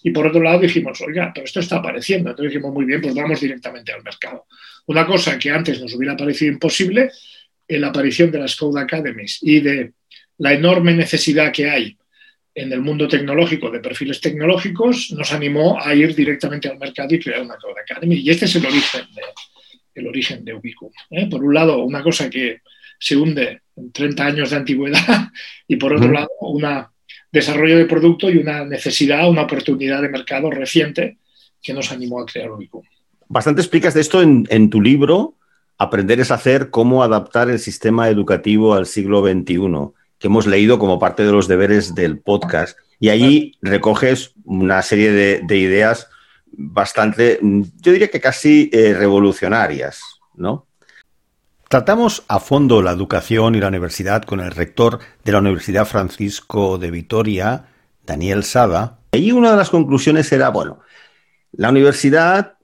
y 0.02 0.11
por 0.11 0.26
otro 0.26 0.43
lado 0.43 0.59
dijimos, 0.59 1.00
oiga, 1.00 1.31
pero 1.33 1.45
esto 1.45 1.61
está 1.61 1.76
apareciendo. 1.76 2.31
Entonces 2.31 2.52
dijimos, 2.52 2.75
muy 2.75 2.87
bien, 2.87 3.00
pues 3.00 3.14
vamos 3.14 3.40
directamente 3.40 3.93
al 3.93 4.02
mercado. 4.02 4.47
Una 4.87 5.07
cosa 5.07 5.38
que 5.38 5.49
antes 5.49 5.81
nos 5.81 5.95
hubiera 5.95 6.16
parecido 6.16 6.52
imposible, 6.52 7.12
en 7.69 7.81
la 7.81 7.87
aparición 7.87 8.33
de 8.33 8.40
las 8.40 8.57
Code 8.57 8.81
Academies 8.81 9.38
y 9.43 9.61
de 9.61 9.93
la 10.38 10.54
enorme 10.54 10.93
necesidad 10.93 11.52
que 11.52 11.71
hay 11.71 11.97
en 12.52 12.73
el 12.73 12.81
mundo 12.81 13.07
tecnológico 13.07 13.71
de 13.71 13.78
perfiles 13.78 14.21
tecnológicos, 14.21 15.12
nos 15.12 15.33
animó 15.33 15.81
a 15.81 15.95
ir 15.95 16.16
directamente 16.16 16.69
al 16.69 16.81
mercado 16.81 17.14
y 17.14 17.21
crear 17.21 17.43
una 17.43 17.59
Code 17.59 17.81
Academy. 17.81 18.16
Y 18.16 18.28
este 18.31 18.47
es 18.47 18.57
el 18.57 18.66
origen 18.66 19.02
de, 19.14 19.23
el 19.95 20.07
origen 20.07 20.45
de 20.45 20.55
Ubicum. 20.55 20.91
¿eh? 21.11 21.29
Por 21.29 21.43
un 21.45 21.55
lado, 21.55 21.85
una 21.85 22.03
cosa 22.03 22.29
que 22.29 22.61
se 22.99 23.17
hunde 23.17 23.63
en 23.77 23.93
30 23.93 24.25
años 24.25 24.51
de 24.51 24.57
antigüedad 24.57 25.29
y 25.69 25.77
por 25.77 25.93
otro 25.93 26.11
lado, 26.11 26.29
un 26.41 26.65
desarrollo 27.33 27.79
de 27.79 27.87
producto 27.87 28.31
y 28.31 28.39
una 28.39 28.65
necesidad, 28.65 29.29
una 29.29 29.43
oportunidad 29.43 30.03
de 30.03 30.09
mercado 30.09 30.51
reciente 30.51 31.19
que 31.63 31.73
nos 31.73 31.91
animó 31.91 32.21
a 32.21 32.27
crear 32.27 32.51
Ubicum. 32.51 32.83
Bastante 33.29 33.63
explicas 33.63 33.95
de 33.95 34.01
esto 34.01 34.23
en, 34.23 34.71
tu 34.71 34.81
libro, 34.81 35.37
Aprender 35.77 36.21
es 36.21 36.31
hacer, 36.31 36.71
cómo 36.71 37.03
adaptar 37.03 37.51
el 37.51 37.59
sistema 37.59 38.09
educativo 38.09 38.75
al 38.75 38.87
siglo 38.87 39.27
XXI, 39.27 39.57
que 40.19 40.29
hemos 40.29 40.47
leído 40.47 40.79
como 40.79 40.99
parte 40.99 41.25
de 41.25 41.33
los 41.33 41.49
deberes 41.49 41.95
del 41.95 42.19
podcast. 42.19 42.79
Y 43.01 43.09
allí 43.09 43.59
recoges 43.61 44.35
una 44.45 44.83
serie 44.83 45.11
de 45.11 45.59
ideas 45.59 46.09
bastante, 46.57 47.39
yo 47.43 47.93
diría 47.93 48.09
que 48.09 48.21
casi 48.21 48.71
eh, 48.73 48.95
revolucionarias, 48.95 50.01
¿no? 50.35 50.67
Tratamos 51.69 52.25
a 52.29 52.41
fondo 52.41 52.83
la 52.83 52.93
educación 52.93 53.55
y 53.55 53.61
la 53.61 53.69
universidad 53.69 54.23
con 54.23 54.41
el 54.41 54.51
rector 54.51 55.01
de 55.25 55.33
la 55.33 55.39
Universidad 55.39 55.87
Francisco 55.87 56.79
de 56.79 56.91
Vitoria, 56.91 57.67
Daniel 58.07 58.45
Sada, 58.45 58.99
y 59.13 59.33
una 59.33 59.51
de 59.51 59.57
las 59.57 59.71
conclusiones 59.71 60.31
era, 60.33 60.51
bueno, 60.51 60.81
la 61.53 61.71
universidad 61.71 62.55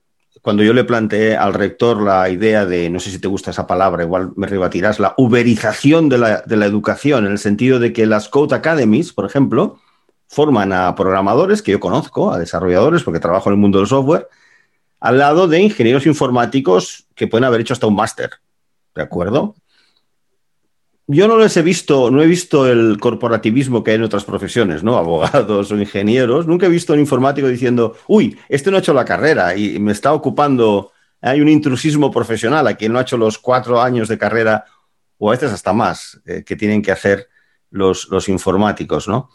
cuando 0.41 0.63
yo 0.63 0.73
le 0.73 0.83
planteé 0.83 1.37
al 1.37 1.53
rector 1.53 2.01
la 2.01 2.29
idea 2.29 2.65
de, 2.65 2.89
no 2.89 2.99
sé 2.99 3.11
si 3.11 3.19
te 3.19 3.27
gusta 3.27 3.51
esa 3.51 3.67
palabra, 3.67 4.03
igual 4.03 4.31
me 4.35 4.47
rebatirás, 4.47 4.99
la 4.99 5.13
uberización 5.17 6.09
de 6.09 6.17
la, 6.17 6.41
de 6.41 6.57
la 6.57 6.65
educación, 6.65 7.25
en 7.25 7.33
el 7.33 7.37
sentido 7.37 7.79
de 7.79 7.93
que 7.93 8.07
las 8.07 8.27
Code 8.27 8.55
Academies, 8.55 9.13
por 9.13 9.25
ejemplo, 9.25 9.79
forman 10.31 10.71
a 10.71 10.95
programadores 10.95 11.61
que 11.61 11.73
yo 11.73 11.79
conozco, 11.81 12.31
a 12.31 12.39
desarrolladores, 12.39 13.03
porque 13.03 13.19
trabajo 13.19 13.49
en 13.49 13.55
el 13.55 13.59
mundo 13.59 13.79
del 13.79 13.87
software, 13.87 14.29
al 15.01 15.17
lado 15.17 15.49
de 15.49 15.59
ingenieros 15.59 16.05
informáticos 16.05 17.05
que 17.15 17.27
pueden 17.27 17.43
haber 17.43 17.59
hecho 17.59 17.73
hasta 17.73 17.87
un 17.87 17.95
máster. 17.95 18.29
¿De 18.95 19.01
acuerdo? 19.01 19.55
Yo 21.05 21.27
no 21.27 21.37
les 21.37 21.57
he 21.57 21.61
visto, 21.61 22.09
no 22.11 22.21
he 22.21 22.27
visto 22.27 22.65
el 22.65 22.97
corporativismo 22.97 23.83
que 23.83 23.91
hay 23.91 23.95
en 23.97 24.03
otras 24.03 24.23
profesiones, 24.23 24.83
¿no? 24.83 24.97
Abogados 24.97 25.69
o 25.69 25.75
ingenieros. 25.77 26.47
Nunca 26.47 26.67
he 26.67 26.69
visto 26.69 26.93
un 26.93 26.99
informático 26.99 27.49
diciendo, 27.49 27.97
uy, 28.07 28.39
este 28.47 28.71
no 28.71 28.77
ha 28.77 28.79
hecho 28.79 28.93
la 28.93 29.03
carrera 29.03 29.57
y 29.57 29.79
me 29.79 29.91
está 29.91 30.13
ocupando. 30.13 30.93
Hay 31.19 31.41
un 31.41 31.49
intrusismo 31.49 32.09
profesional 32.09 32.65
a 32.67 32.75
quien 32.75 32.93
no 32.93 32.99
ha 32.99 33.01
hecho 33.01 33.17
los 33.17 33.37
cuatro 33.37 33.81
años 33.81 34.07
de 34.07 34.17
carrera, 34.17 34.63
o 35.17 35.27
a 35.27 35.33
veces 35.33 35.51
hasta 35.51 35.73
más, 35.73 36.21
eh, 36.25 36.45
que 36.45 36.55
tienen 36.55 36.81
que 36.81 36.93
hacer 36.93 37.27
los, 37.69 38.07
los 38.09 38.29
informáticos, 38.29 39.09
¿no? 39.09 39.29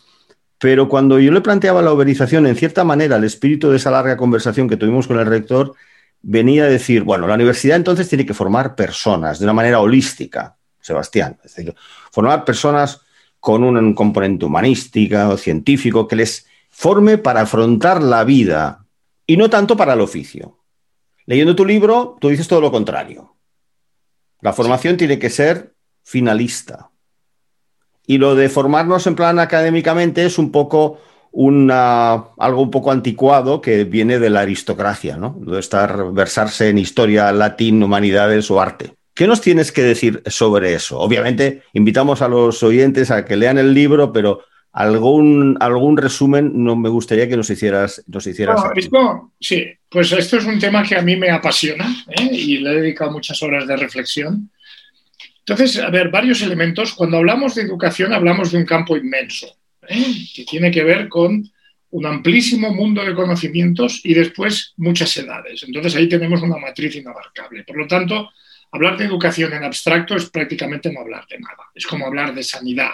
Pero 0.59 0.89
cuando 0.89 1.19
yo 1.19 1.33
le 1.33 1.41
planteaba 1.41 1.83
la 1.83 1.93
uberización, 1.93 2.47
en 2.47 2.57
cierta 2.57 2.85
manera, 2.85 3.17
el 3.17 3.25
espíritu 3.25 3.71
de 3.71 3.77
esa 3.77 3.91
larga 3.91 4.17
conversación 4.17 4.69
que 4.69 4.77
tuvimos 4.77 5.07
con 5.07 5.19
el 5.19 5.27
rector 5.27 5.75
venía 6.23 6.65
a 6.65 6.69
decir, 6.69 7.03
bueno, 7.03 7.27
la 7.27 7.35
universidad 7.35 7.77
entonces 7.77 8.09
tiene 8.09 8.25
que 8.27 8.35
formar 8.35 8.75
personas 8.75 9.39
de 9.39 9.45
una 9.45 9.53
manera 9.53 9.81
holística, 9.81 10.57
Sebastián, 10.81 11.39
es 11.45 11.55
decir, 11.55 11.75
formar 12.11 12.45
personas 12.45 13.03
con 13.39 13.63
un 13.63 13.95
componente 13.95 14.45
humanística 14.45 15.29
o 15.29 15.37
científico 15.37 16.09
que 16.09 16.17
les 16.17 16.47
forme 16.71 17.19
para 17.19 17.43
afrontar 17.43 18.03
la 18.03 18.25
vida 18.25 18.87
y 19.27 19.37
no 19.37 19.51
tanto 19.51 19.77
para 19.77 19.93
el 19.93 20.01
oficio. 20.01 20.59
Leyendo 21.27 21.55
tu 21.57 21.65
libro, 21.65 22.17
tú 22.21 22.29
dices 22.29 22.49
todo 22.49 22.61
lo 22.61 22.71
contrario. 22.71 23.37
La 24.41 24.53
formación 24.53 24.97
tiene 24.97 25.19
que 25.19 25.31
ser 25.31 25.75
finalista. 26.03 26.91
Y 28.07 28.19
lo 28.19 28.35
de 28.35 28.49
formarnos 28.49 29.07
en 29.07 29.17
plan 29.17 29.39
académicamente 29.39 30.25
es 30.25 30.39
un 30.39 30.53
poco 30.53 30.99
una, 31.33 32.25
algo 32.39 32.63
un 32.63 32.71
poco 32.71 32.93
anticuado 32.93 33.61
que 33.61 33.85
viene 33.85 34.19
de 34.19 34.31
la 34.31 34.41
aristocracia, 34.41 35.17
¿no? 35.17 35.37
De 35.41 35.61
estar, 35.61 36.13
versarse 36.13 36.71
en 36.71 36.79
historia, 36.79 37.31
latín, 37.33 37.83
humanidades 37.83 38.51
o 38.51 38.61
arte. 38.61 38.95
¿Qué 39.13 39.27
nos 39.27 39.41
tienes 39.41 39.73
que 39.73 39.83
decir 39.83 40.23
sobre 40.27 40.75
eso? 40.75 40.99
Obviamente, 40.99 41.63
invitamos 41.73 42.23
a 42.23 42.29
los 42.29 42.63
oyentes 42.63 43.11
a 43.11 43.25
que 43.25 43.37
lean 43.37 43.59
el 43.59 43.75
libro, 43.75 44.13
pero 44.13 44.41
algún, 44.73 45.57
algún 45.59 45.97
resumen 45.97 46.53
no 46.55 46.77
me 46.77 46.91
gustaría 46.91 47.27
que 47.27 47.37
nos 47.37 47.49
hicieras. 47.49 48.05
Nos 48.07 48.27
hicieras 48.27 48.61
sí, 49.41 49.65
pues 49.89 50.13
esto 50.13 50.37
es 50.37 50.45
un 50.45 50.59
tema 50.59 50.83
que 50.83 50.97
a 50.97 51.03
mí 51.03 51.17
me 51.17 51.31
apasiona 51.31 51.87
¿eh? 52.09 52.29
y 52.31 52.59
le 52.59 52.71
he 52.71 52.81
dedicado 52.83 53.11
muchas 53.11 53.43
horas 53.43 53.67
de 53.67 53.77
reflexión. 53.77 54.51
Entonces, 55.49 55.79
a 55.79 55.91
ver, 55.91 56.11
varios 56.11 56.43
elementos. 56.43 56.93
Cuando 56.93 57.19
hablamos 57.19 57.55
de 57.55 57.63
educación, 57.63 58.13
hablamos 58.13 58.51
de 58.51 58.59
un 58.59 58.65
campo 58.65 58.97
inmenso, 58.97 59.47
¿eh? 59.89 60.05
que 60.35 60.45
tiene 60.45 60.73
que 60.73 60.83
ver 60.83 61.09
con 61.09 61.49
un 61.91 62.07
amplísimo 62.07 62.75
mundo 62.75 63.05
de 63.05 63.15
conocimientos 63.15 64.01
y 64.03 64.13
después 64.13 64.75
muchas 64.77 65.17
edades. 65.17 65.63
Entonces, 65.63 65.95
ahí 65.95 66.09
tenemos 66.09 66.43
una 66.43 66.57
matriz 66.57 66.97
inabarcable. 66.97 67.63
Por 67.63 67.77
lo 67.77 67.87
tanto, 67.87 68.33
hablar 68.73 68.97
de 68.97 69.05
educación 69.05 69.53
en 69.53 69.63
abstracto 69.63 70.17
es 70.17 70.29
prácticamente 70.31 70.93
no 70.93 70.99
hablar 71.01 71.25
de 71.31 71.39
nada. 71.39 71.71
Es 71.73 71.87
como 71.87 72.07
hablar 72.07 72.35
de 72.35 72.43
sanidad. 72.43 72.91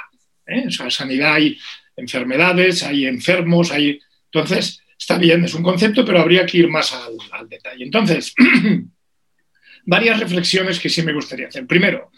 ¿eh? 0.47 0.65
O 0.67 0.71
sea, 0.71 0.91
sanidad 0.91 1.33
hay 1.33 1.59
enfermedades, 1.97 2.83
hay 2.83 3.07
enfermos, 3.07 3.73
hay... 3.73 3.99
Entonces, 4.31 4.83
está 4.99 5.17
bien, 5.17 5.43
es 5.43 5.55
un 5.55 5.63
concepto, 5.63 6.05
pero 6.05 6.21
habría 6.21 6.45
que 6.45 6.59
ir 6.59 6.69
más 6.69 6.93
al, 6.93 7.17
al 7.31 7.49
detalle. 7.49 7.83
Entonces, 7.83 8.35
varias 9.87 10.21
reflexiones 10.21 10.79
que 10.79 10.91
sí 10.91 11.03
me 11.03 11.15
gustaría 11.15 11.49
hacer. 11.49 11.67
Primero, 11.67 12.11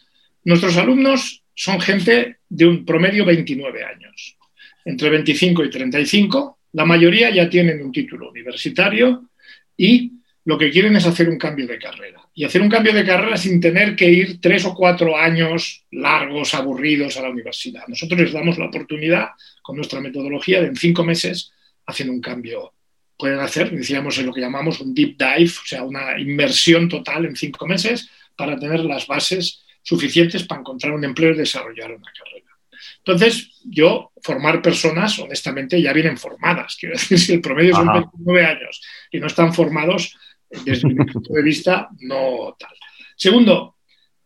Nuestros 0.44 0.76
alumnos 0.76 1.42
son 1.54 1.80
gente 1.80 2.38
de 2.48 2.66
un 2.66 2.84
promedio 2.84 3.24
29 3.24 3.84
años, 3.84 4.36
entre 4.84 5.10
25 5.10 5.64
y 5.64 5.70
35. 5.70 6.58
La 6.72 6.84
mayoría 6.84 7.30
ya 7.30 7.48
tienen 7.48 7.82
un 7.82 7.92
título 7.92 8.30
universitario 8.30 9.30
y 9.76 10.12
lo 10.44 10.58
que 10.58 10.70
quieren 10.70 10.94
es 10.96 11.06
hacer 11.06 11.28
un 11.28 11.38
cambio 11.38 11.66
de 11.66 11.78
carrera. 11.78 12.20
Y 12.34 12.44
hacer 12.44 12.60
un 12.60 12.68
cambio 12.68 12.92
de 12.92 13.04
carrera 13.04 13.36
sin 13.36 13.60
tener 13.60 13.96
que 13.96 14.10
ir 14.10 14.40
tres 14.40 14.64
o 14.66 14.74
cuatro 14.74 15.16
años 15.16 15.84
largos, 15.92 16.54
aburridos 16.54 17.16
a 17.16 17.22
la 17.22 17.30
universidad. 17.30 17.86
Nosotros 17.88 18.20
les 18.20 18.32
damos 18.32 18.58
la 18.58 18.66
oportunidad, 18.66 19.28
con 19.62 19.76
nuestra 19.76 20.00
metodología, 20.00 20.60
de 20.60 20.66
en 20.66 20.76
cinco 20.76 21.04
meses 21.04 21.52
hacer 21.86 22.10
un 22.10 22.20
cambio. 22.20 22.74
Pueden 23.16 23.38
hacer, 23.38 23.70
decíamos, 23.70 24.18
en 24.18 24.26
lo 24.26 24.34
que 24.34 24.40
llamamos 24.40 24.80
un 24.80 24.92
deep 24.92 25.16
dive, 25.16 25.50
o 25.50 25.66
sea, 25.66 25.84
una 25.84 26.18
inmersión 26.18 26.88
total 26.88 27.24
en 27.24 27.36
cinco 27.36 27.66
meses 27.66 28.10
para 28.36 28.58
tener 28.58 28.80
las 28.80 29.06
bases 29.06 29.63
suficientes 29.84 30.44
para 30.44 30.62
encontrar 30.62 30.92
un 30.92 31.04
empleo 31.04 31.32
y 31.32 31.36
desarrollar 31.36 31.92
una 31.92 32.10
carrera. 32.12 32.50
Entonces, 32.98 33.60
yo, 33.64 34.12
formar 34.22 34.62
personas, 34.62 35.18
honestamente, 35.18 35.80
ya 35.80 35.92
vienen 35.92 36.16
formadas. 36.16 36.76
Quiero 36.80 36.94
decir, 36.94 37.18
si 37.18 37.32
el 37.34 37.40
promedio 37.40 37.76
son 37.76 37.92
29 37.92 38.46
años 38.46 38.82
y 39.12 39.20
no 39.20 39.26
están 39.26 39.52
formados, 39.52 40.16
desde 40.64 40.88
mi 40.88 41.04
punto 41.04 41.32
de 41.32 41.42
vista, 41.42 41.88
no 42.00 42.56
tal. 42.58 42.72
Segundo, 43.16 43.76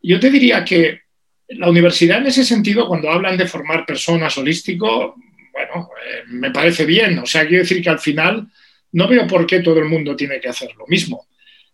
yo 0.00 0.20
te 0.20 0.30
diría 0.30 0.64
que 0.64 1.00
la 1.48 1.68
universidad 1.68 2.18
en 2.18 2.26
ese 2.26 2.44
sentido, 2.44 2.86
cuando 2.86 3.10
hablan 3.10 3.36
de 3.36 3.46
formar 3.46 3.84
personas 3.84 4.36
holístico, 4.38 5.16
bueno, 5.52 5.90
eh, 6.04 6.22
me 6.28 6.50
parece 6.50 6.84
bien. 6.84 7.18
O 7.18 7.26
sea, 7.26 7.46
quiero 7.46 7.64
decir 7.64 7.82
que 7.82 7.90
al 7.90 7.98
final 7.98 8.46
no 8.92 9.08
veo 9.08 9.26
por 9.26 9.46
qué 9.46 9.60
todo 9.60 9.78
el 9.78 9.86
mundo 9.86 10.14
tiene 10.14 10.40
que 10.40 10.48
hacer 10.48 10.70
lo 10.76 10.86
mismo. 10.86 11.26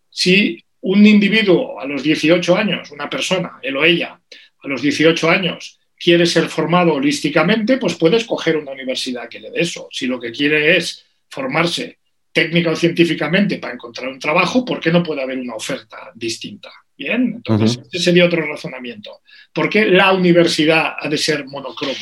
Si 0.09 0.64
un 0.85 1.05
individuo 1.05 1.79
a 1.79 1.85
los 1.85 2.03
18 2.03 2.55
años, 2.55 2.91
una 2.91 3.09
persona, 3.09 3.53
él 3.63 3.75
o 3.75 3.83
ella, 3.83 4.19
a 4.61 4.67
los 4.67 4.83
18 4.83 5.29
años, 5.29 5.79
quiere 5.97 6.27
ser 6.27 6.47
formado 6.47 6.93
holísticamente, 6.93 7.77
pues 7.77 7.95
puede 7.95 8.17
escoger 8.17 8.55
una 8.55 8.71
universidad 8.71 9.27
que 9.27 9.39
le 9.39 9.49
dé 9.49 9.61
eso. 9.61 9.87
Si 9.91 10.05
lo 10.05 10.19
que 10.19 10.31
quiere 10.31 10.77
es 10.77 11.03
formarse 11.27 11.97
técnica 12.31 12.69
o 12.69 12.75
científicamente 12.75 13.57
para 13.57 13.73
encontrar 13.73 14.09
un 14.09 14.19
trabajo, 14.19 14.63
¿por 14.63 14.79
qué 14.79 14.91
no 14.91 15.01
puede 15.01 15.23
haber 15.23 15.39
una 15.39 15.55
oferta 15.55 16.11
distinta? 16.13 16.69
Bien, 16.95 17.33
entonces 17.35 17.79
ese 17.91 18.03
sería 18.03 18.25
otro 18.25 18.45
razonamiento. 18.45 19.21
¿Por 19.51 19.69
qué 19.69 19.85
la 19.85 20.13
universidad 20.13 20.97
ha 20.99 21.09
de 21.09 21.17
ser 21.17 21.45
monocromo? 21.45 21.95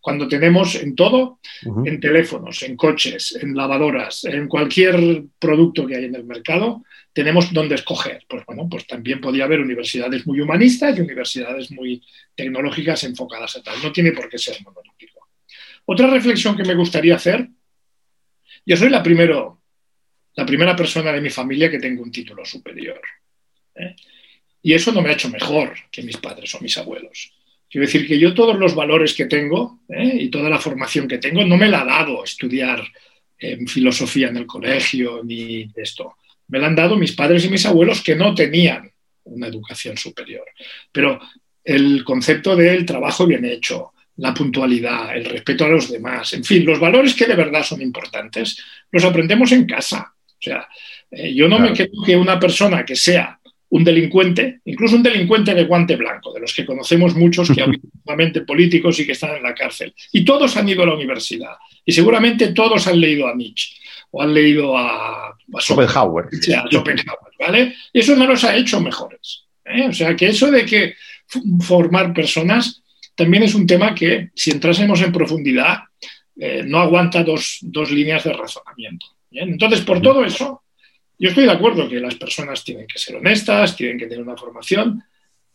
Cuando 0.00 0.26
tenemos 0.28 0.76
en 0.76 0.94
todo, 0.94 1.40
en 1.84 2.00
teléfonos, 2.00 2.62
en 2.62 2.76
coches, 2.76 3.38
en 3.40 3.54
lavadoras, 3.54 4.24
en 4.24 4.48
cualquier 4.48 5.24
producto 5.38 5.86
que 5.86 5.96
hay 5.96 6.06
en 6.06 6.14
el 6.14 6.24
mercado, 6.24 6.82
tenemos 7.12 7.52
dónde 7.52 7.74
escoger. 7.74 8.24
Pues 8.26 8.44
bueno, 8.46 8.66
pues 8.70 8.86
también 8.86 9.20
podría 9.20 9.44
haber 9.44 9.60
universidades 9.60 10.26
muy 10.26 10.40
humanistas 10.40 10.96
y 10.96 11.02
universidades 11.02 11.70
muy 11.70 12.02
tecnológicas 12.34 13.04
enfocadas 13.04 13.56
a 13.56 13.62
tal. 13.62 13.76
No 13.82 13.92
tiene 13.92 14.12
por 14.12 14.28
qué 14.28 14.38
ser 14.38 14.56
monolítico. 14.62 15.28
Otra 15.84 16.08
reflexión 16.08 16.56
que 16.56 16.64
me 16.64 16.74
gustaría 16.74 17.16
hacer, 17.16 17.48
yo 18.64 18.76
soy 18.76 18.88
la, 18.88 19.02
primero, 19.02 19.62
la 20.34 20.46
primera 20.46 20.76
persona 20.76 21.12
de 21.12 21.20
mi 21.20 21.30
familia 21.30 21.70
que 21.70 21.78
tengo 21.78 22.02
un 22.02 22.12
título 22.12 22.44
superior. 22.44 23.00
¿eh? 23.74 23.96
Y 24.62 24.72
eso 24.72 24.92
no 24.92 25.02
me 25.02 25.10
ha 25.10 25.14
hecho 25.14 25.28
mejor 25.28 25.74
que 25.90 26.02
mis 26.02 26.16
padres 26.16 26.54
o 26.54 26.60
mis 26.60 26.76
abuelos. 26.78 27.32
Quiero 27.70 27.86
decir 27.86 28.06
que 28.06 28.18
yo 28.18 28.34
todos 28.34 28.58
los 28.58 28.74
valores 28.74 29.14
que 29.14 29.26
tengo 29.26 29.80
¿eh? 29.88 30.16
y 30.20 30.28
toda 30.28 30.50
la 30.50 30.58
formación 30.58 31.06
que 31.06 31.18
tengo 31.18 31.44
no 31.44 31.56
me 31.56 31.68
la 31.68 31.82
ha 31.82 31.84
dado 31.84 32.24
estudiar 32.24 32.82
en 33.38 33.66
filosofía 33.66 34.28
en 34.28 34.38
el 34.38 34.46
colegio 34.46 35.22
ni 35.24 35.70
esto 35.76 36.16
me 36.50 36.58
la 36.58 36.66
han 36.66 36.74
dado 36.74 36.96
mis 36.96 37.12
padres 37.12 37.44
y 37.44 37.48
mis 37.48 37.64
abuelos 37.64 38.02
que 38.02 38.16
no 38.16 38.34
tenían 38.34 38.90
una 39.24 39.46
educación 39.46 39.96
superior. 39.96 40.44
Pero 40.90 41.20
el 41.64 42.04
concepto 42.04 42.56
del 42.56 42.84
trabajo 42.84 43.26
bien 43.26 43.44
hecho, 43.44 43.92
la 44.16 44.34
puntualidad, 44.34 45.16
el 45.16 45.24
respeto 45.24 45.64
a 45.64 45.68
los 45.68 45.90
demás, 45.90 46.32
en 46.32 46.44
fin, 46.44 46.64
los 46.64 46.80
valores 46.80 47.14
que 47.14 47.26
de 47.26 47.36
verdad 47.36 47.62
son 47.62 47.80
importantes, 47.80 48.62
los 48.90 49.04
aprendemos 49.04 49.52
en 49.52 49.64
casa. 49.64 50.12
O 50.26 50.42
sea, 50.42 50.68
eh, 51.10 51.32
yo 51.34 51.48
no 51.48 51.58
me 51.58 51.72
creo 51.72 51.88
que 52.04 52.16
una 52.16 52.38
persona 52.38 52.84
que 52.84 52.96
sea 52.96 53.38
un 53.70 53.84
delincuente, 53.84 54.60
incluso 54.64 54.96
un 54.96 55.02
delincuente 55.02 55.54
de 55.54 55.64
guante 55.64 55.96
blanco, 55.96 56.32
de 56.32 56.40
los 56.40 56.52
que 56.52 56.66
conocemos 56.66 57.14
muchos 57.14 57.50
que 57.50 57.62
han 58.06 58.44
políticos 58.46 58.98
y 59.00 59.06
que 59.06 59.12
están 59.12 59.36
en 59.36 59.42
la 59.42 59.54
cárcel, 59.54 59.94
y 60.12 60.24
todos 60.24 60.56
han 60.56 60.68
ido 60.68 60.82
a 60.82 60.86
la 60.86 60.94
universidad, 60.94 61.54
y 61.84 61.92
seguramente 61.92 62.48
todos 62.52 62.86
han 62.86 63.00
leído 63.00 63.28
a 63.28 63.34
Nietzsche 63.34 63.76
o 64.10 64.22
han 64.22 64.34
leído 64.34 64.76
a, 64.76 65.36
Schopenhauer. 65.58 66.28
¿vale? 67.38 67.74
Y 67.92 68.00
eso 68.00 68.16
no 68.16 68.26
los 68.26 68.42
ha 68.44 68.56
hecho 68.56 68.80
mejores. 68.80 69.44
¿eh? 69.64 69.86
O 69.88 69.92
sea, 69.92 70.16
que 70.16 70.28
eso 70.28 70.50
de 70.50 70.64
que 70.64 70.94
formar 71.60 72.12
personas 72.12 72.82
también 73.14 73.44
es 73.44 73.54
un 73.54 73.66
tema 73.66 73.94
que, 73.94 74.30
si 74.34 74.50
entrásemos 74.50 75.00
en 75.02 75.12
profundidad, 75.12 75.78
eh, 76.38 76.62
no 76.66 76.78
aguanta 76.78 77.22
dos, 77.22 77.58
dos, 77.60 77.90
líneas 77.90 78.24
de 78.24 78.32
razonamiento. 78.32 79.06
Entonces, 79.30 79.82
por 79.82 80.00
todo 80.00 80.24
eso, 80.24 80.62
yo 81.20 81.28
estoy 81.28 81.44
de 81.44 81.52
acuerdo 81.52 81.86
que 81.86 82.00
las 82.00 82.14
personas 82.14 82.64
tienen 82.64 82.86
que 82.86 82.98
ser 82.98 83.16
honestas, 83.16 83.76
tienen 83.76 83.98
que 83.98 84.06
tener 84.06 84.22
una 84.22 84.38
formación, 84.38 85.04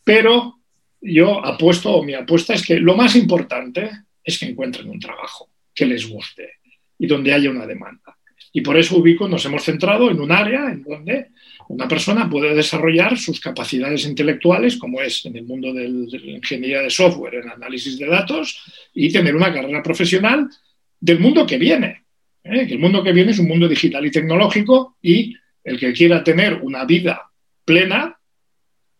pero 0.04 0.60
yo 1.02 1.44
apuesto, 1.44 1.92
o 1.92 2.04
mi 2.04 2.14
apuesta 2.14 2.54
es 2.54 2.64
que 2.64 2.80
lo 2.80 2.96
más 2.96 3.16
importante 3.16 3.90
es 4.24 4.38
que 4.38 4.46
encuentren 4.46 4.88
un 4.88 5.00
trabajo 5.00 5.50
que 5.74 5.88
les 5.88 6.08
guste 6.08 6.52
y 7.00 7.08
donde 7.08 7.34
haya 7.34 7.50
una 7.50 7.66
demanda. 7.66 8.16
Y 8.54 8.62
por 8.62 8.78
eso 8.78 8.98
Ubico 8.98 9.28
nos 9.28 9.44
hemos 9.46 9.64
centrado 9.64 10.12
en 10.12 10.20
un 10.22 10.32
área 10.32 10.70
en 10.70 10.84
donde 10.84 11.32
una 11.68 11.88
persona 11.88 12.30
puede 12.30 12.54
desarrollar 12.54 13.18
sus 13.18 13.40
capacidades 13.40 14.06
intelectuales, 14.06 14.78
como 14.78 15.02
es 15.02 15.26
en 15.26 15.36
el 15.36 15.46
mundo 15.46 15.74
de 15.74 15.90
la 15.90 16.32
ingeniería 16.32 16.82
de 16.82 16.92
software, 16.92 17.36
en 17.44 17.50
análisis 17.50 17.98
de 17.98 18.06
datos, 18.06 18.92
y 18.94 19.12
tener 19.12 19.36
una 19.36 19.52
carrera 19.52 19.82
profesional 19.82 20.48
del 21.00 21.20
mundo 21.20 21.44
que 21.44 21.58
viene. 21.58 22.04
¿eh? 22.44 22.68
El 22.70 22.78
mundo 22.78 23.04
que 23.04 23.14
viene 23.14 23.32
es 23.32 23.40
un 23.40 23.48
mundo 23.48 23.68
digital 23.68 24.06
y 24.06 24.12
tecnológico 24.12 24.98
y 25.02 25.36
el 25.66 25.80
que 25.80 25.92
quiera 25.92 26.24
tener 26.24 26.60
una 26.62 26.86
vida 26.86 27.30
plena, 27.66 28.18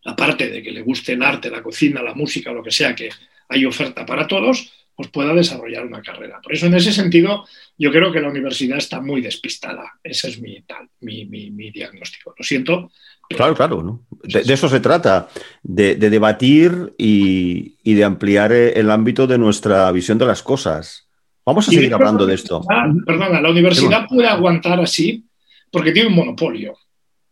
aparte 0.04 0.50
de 0.50 0.62
que 0.62 0.72
le 0.72 0.82
guste 0.82 1.12
el 1.12 1.22
arte, 1.22 1.48
la 1.48 1.62
cocina, 1.62 2.02
la 2.02 2.14
música, 2.14 2.52
lo 2.52 2.62
que 2.62 2.72
sea, 2.72 2.94
que 2.94 3.08
hay 3.48 3.64
oferta 3.64 4.04
para 4.04 4.26
todos, 4.26 4.72
pues 4.96 5.08
pueda 5.10 5.32
desarrollar 5.32 5.86
una 5.86 6.02
carrera. 6.02 6.40
Por 6.42 6.54
eso, 6.54 6.66
en 6.66 6.74
ese 6.74 6.92
sentido, 6.92 7.44
yo 7.78 7.92
creo 7.92 8.10
que 8.10 8.20
la 8.20 8.28
universidad 8.28 8.78
está 8.78 9.00
muy 9.00 9.20
despistada. 9.20 9.92
Ese 10.02 10.28
es 10.28 10.40
mi, 10.40 10.60
tal, 10.62 10.88
mi, 11.00 11.70
diagnóstico. 11.70 12.34
Lo 12.36 12.44
siento. 12.44 12.90
Claro, 13.28 13.54
claro. 13.54 13.82
¿no? 13.82 14.06
De, 14.24 14.40
eso 14.52 14.68
se 14.68 14.80
trata, 14.80 15.28
de, 15.62 15.96
debatir 15.96 16.94
y, 16.98 17.76
de 17.84 18.04
ampliar 18.04 18.52
el 18.52 18.90
ámbito 18.90 19.26
de 19.26 19.38
nuestra 19.38 19.92
visión 19.92 20.18
de 20.18 20.26
las 20.26 20.42
cosas. 20.42 21.06
Vamos 21.44 21.68
a 21.68 21.70
seguir 21.70 21.94
hablando 21.94 22.26
de 22.26 22.34
esto. 22.34 22.62
Perdona, 23.06 23.40
la 23.40 23.50
universidad 23.50 24.08
puede 24.08 24.26
aguantar 24.26 24.80
así 24.80 25.25
porque 25.70 25.92
tiene 25.92 26.08
un 26.08 26.14
monopolio. 26.14 26.76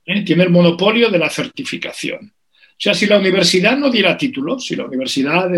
¿eh? 0.05 0.23
Tiene 0.23 0.45
el 0.45 0.51
monopolio 0.51 1.11
de 1.11 1.19
la 1.19 1.31
certificación. 1.31 2.35
O 2.75 2.77
sea, 2.77 2.95
si 2.95 3.07
la 3.07 3.19
universidad 3.19 3.77
no 3.77 3.91
diera 3.91 4.17
títulos, 4.17 4.67
si 4.67 4.75
la 4.75 4.85
universidad 4.85 5.49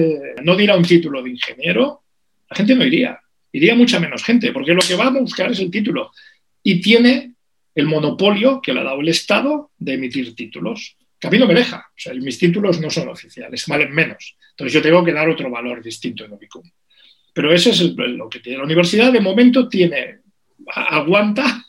no 0.42 0.54
diera 0.54 0.76
un 0.76 0.85
título 0.85 1.23
de 1.23 1.30
ingeniero, 1.30 2.02
la 2.50 2.56
gente 2.56 2.75
no 2.75 2.85
iría. 2.85 3.18
Iría 3.52 3.75
mucha 3.75 3.99
menos 3.99 4.23
gente, 4.23 4.52
porque 4.52 4.75
lo 4.75 4.83
que 4.83 4.97
va 4.97 5.06
a 5.06 5.11
buscar 5.11 5.50
es 5.50 5.61
el 5.61 5.71
título. 5.71 6.12
Y 6.62 6.80
tiene 6.80 7.33
el 7.75 7.87
monopolio 7.87 8.61
que 8.61 8.73
le 8.73 8.80
ha 8.80 8.85
dado 8.85 9.00
el 9.00 9.09
Estado 9.09 9.71
de 9.78 9.95
emitir 9.95 10.35
títulos. 10.35 10.97
Que 11.18 11.28
a 11.28 11.30
mí 11.30 11.38
no 11.38 11.47
me 11.47 11.54
deja. 11.54 11.78
O 11.88 11.99
sea, 11.99 12.12
mis 12.14 12.38
títulos 12.38 12.80
no 12.80 12.90
son 12.90 13.09
oficiales, 13.09 13.64
valen 13.66 13.92
menos. 13.92 14.37
Entonces 14.50 14.75
yo 14.75 14.83
tengo 14.83 15.02
que 15.02 15.12
dar 15.12 15.28
otro 15.28 15.50
valor 15.50 15.83
distinto 15.83 16.25
en 16.25 16.33
Ubicum. 16.33 16.71
Pero 17.33 17.52
eso 17.52 17.71
es 17.71 17.80
lo 17.80 18.28
que 18.28 18.40
tiene. 18.40 18.59
La 18.59 18.64
universidad 18.64 19.12
de 19.12 19.21
momento 19.21 19.68
tiene, 19.68 20.21
aguanta 20.68 21.65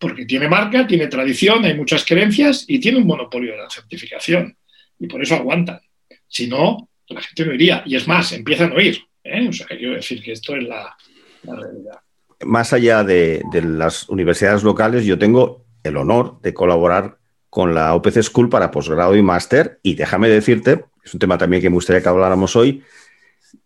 porque 0.00 0.24
tiene 0.24 0.48
marca, 0.48 0.86
tiene 0.86 1.06
tradición, 1.08 1.64
hay 1.64 1.74
muchas 1.74 2.04
creencias 2.06 2.64
y 2.66 2.80
tiene 2.80 2.98
un 2.98 3.06
monopolio 3.06 3.52
de 3.52 3.58
la 3.58 3.70
certificación 3.70 4.56
y 4.98 5.06
por 5.06 5.22
eso 5.22 5.34
aguantan. 5.34 5.80
Si 6.26 6.48
no, 6.48 6.88
la 7.08 7.20
gente 7.20 7.44
no 7.44 7.52
iría. 7.52 7.82
Y 7.84 7.96
es 7.96 8.08
más, 8.08 8.32
empiezan 8.32 8.72
a 8.72 8.76
oír. 8.76 8.98
¿eh? 9.22 9.46
O 9.46 9.52
sea, 9.52 9.66
quiero 9.66 9.92
decir 9.92 10.22
que 10.22 10.32
esto 10.32 10.56
es 10.56 10.64
la, 10.64 10.96
realidad. 11.44 12.00
Más 12.44 12.72
allá 12.72 13.04
de, 13.04 13.42
las 13.52 14.08
universidades 14.08 14.62
locales, 14.62 15.04
yo 15.04 15.18
tengo 15.18 15.66
el 15.82 15.98
honor 15.98 16.40
de 16.40 16.54
colaborar 16.54 17.18
con 17.50 17.74
la 17.74 17.94
OPC 17.94 18.22
School 18.22 18.48
para 18.48 18.70
posgrado 18.70 19.14
y 19.14 19.22
máster. 19.22 19.80
Y 19.82 19.96
déjame 19.96 20.30
decirte, 20.30 20.86
es 21.04 21.12
un 21.12 21.20
tema 21.20 21.36
también 21.36 21.60
que 21.60 21.68
me 21.68 21.74
gustaría 21.74 22.02
que 22.02 22.08
habláramos 22.08 22.56
hoy, 22.56 22.82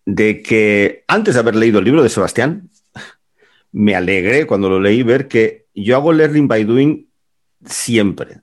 de 0.04 0.42
que 0.42 1.04
antes 1.06 1.34
de 1.34 1.40
haber 1.40 1.54
leído 1.54 1.78
el 1.78 1.84
libro 1.84 2.02
de 2.02 2.08
Sebastián, 2.08 2.70
me 3.70 3.94
alegré 3.94 4.46
cuando 4.46 4.68
lo 4.68 4.80
leí 4.80 5.04
ver 5.04 5.28
que 5.28 5.63
yo 5.74 5.96
hago 5.96 6.12
learning 6.12 6.48
by 6.48 6.64
doing 6.64 7.08
siempre 7.64 8.40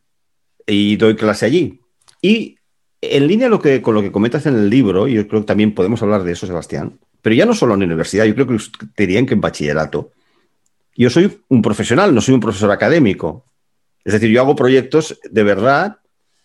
y 0.67 0.95
doy 0.97 1.15
clase 1.15 1.45
allí. 1.45 1.79
Y 2.21 2.57
en 3.01 3.27
línea 3.27 3.49
lo 3.49 3.59
que, 3.59 3.81
con 3.81 3.95
lo 3.95 4.01
que 4.01 4.11
comentas 4.11 4.45
en 4.45 4.55
el 4.55 4.69
libro, 4.69 5.07
yo 5.07 5.27
creo 5.27 5.41
que 5.41 5.47
también 5.47 5.73
podemos 5.73 6.01
hablar 6.03 6.23
de 6.23 6.33
eso, 6.33 6.45
Sebastián, 6.45 6.99
pero 7.21 7.35
ya 7.35 7.45
no 7.45 7.53
solo 7.53 7.73
en 7.73 7.81
la 7.81 7.85
universidad, 7.85 8.25
yo 8.25 8.35
creo 8.35 8.47
que 8.47 8.57
te 8.95 9.07
dirían 9.07 9.25
que 9.25 9.33
en 9.33 9.41
bachillerato. 9.41 10.11
Yo 10.95 11.09
soy 11.09 11.41
un 11.47 11.61
profesional, 11.61 12.13
no 12.13 12.21
soy 12.21 12.33
un 12.35 12.41
profesor 12.41 12.71
académico. 12.71 13.45
Es 14.03 14.13
decir, 14.13 14.29
yo 14.29 14.41
hago 14.41 14.55
proyectos 14.55 15.19
de 15.29 15.43
verdad 15.43 15.97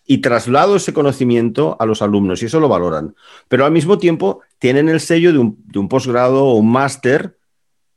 y 0.06 0.18
traslado 0.18 0.76
ese 0.76 0.92
conocimiento 0.92 1.76
a 1.80 1.86
los 1.86 2.00
alumnos 2.00 2.42
y 2.42 2.46
eso 2.46 2.60
lo 2.60 2.68
valoran. 2.68 3.16
Pero 3.48 3.64
al 3.64 3.72
mismo 3.72 3.98
tiempo 3.98 4.40
tienen 4.58 4.88
el 4.88 5.00
sello 5.00 5.32
de 5.32 5.38
un, 5.38 5.58
de 5.66 5.78
un 5.78 5.88
posgrado 5.88 6.44
o 6.44 6.54
un 6.54 6.70
máster 6.70 7.36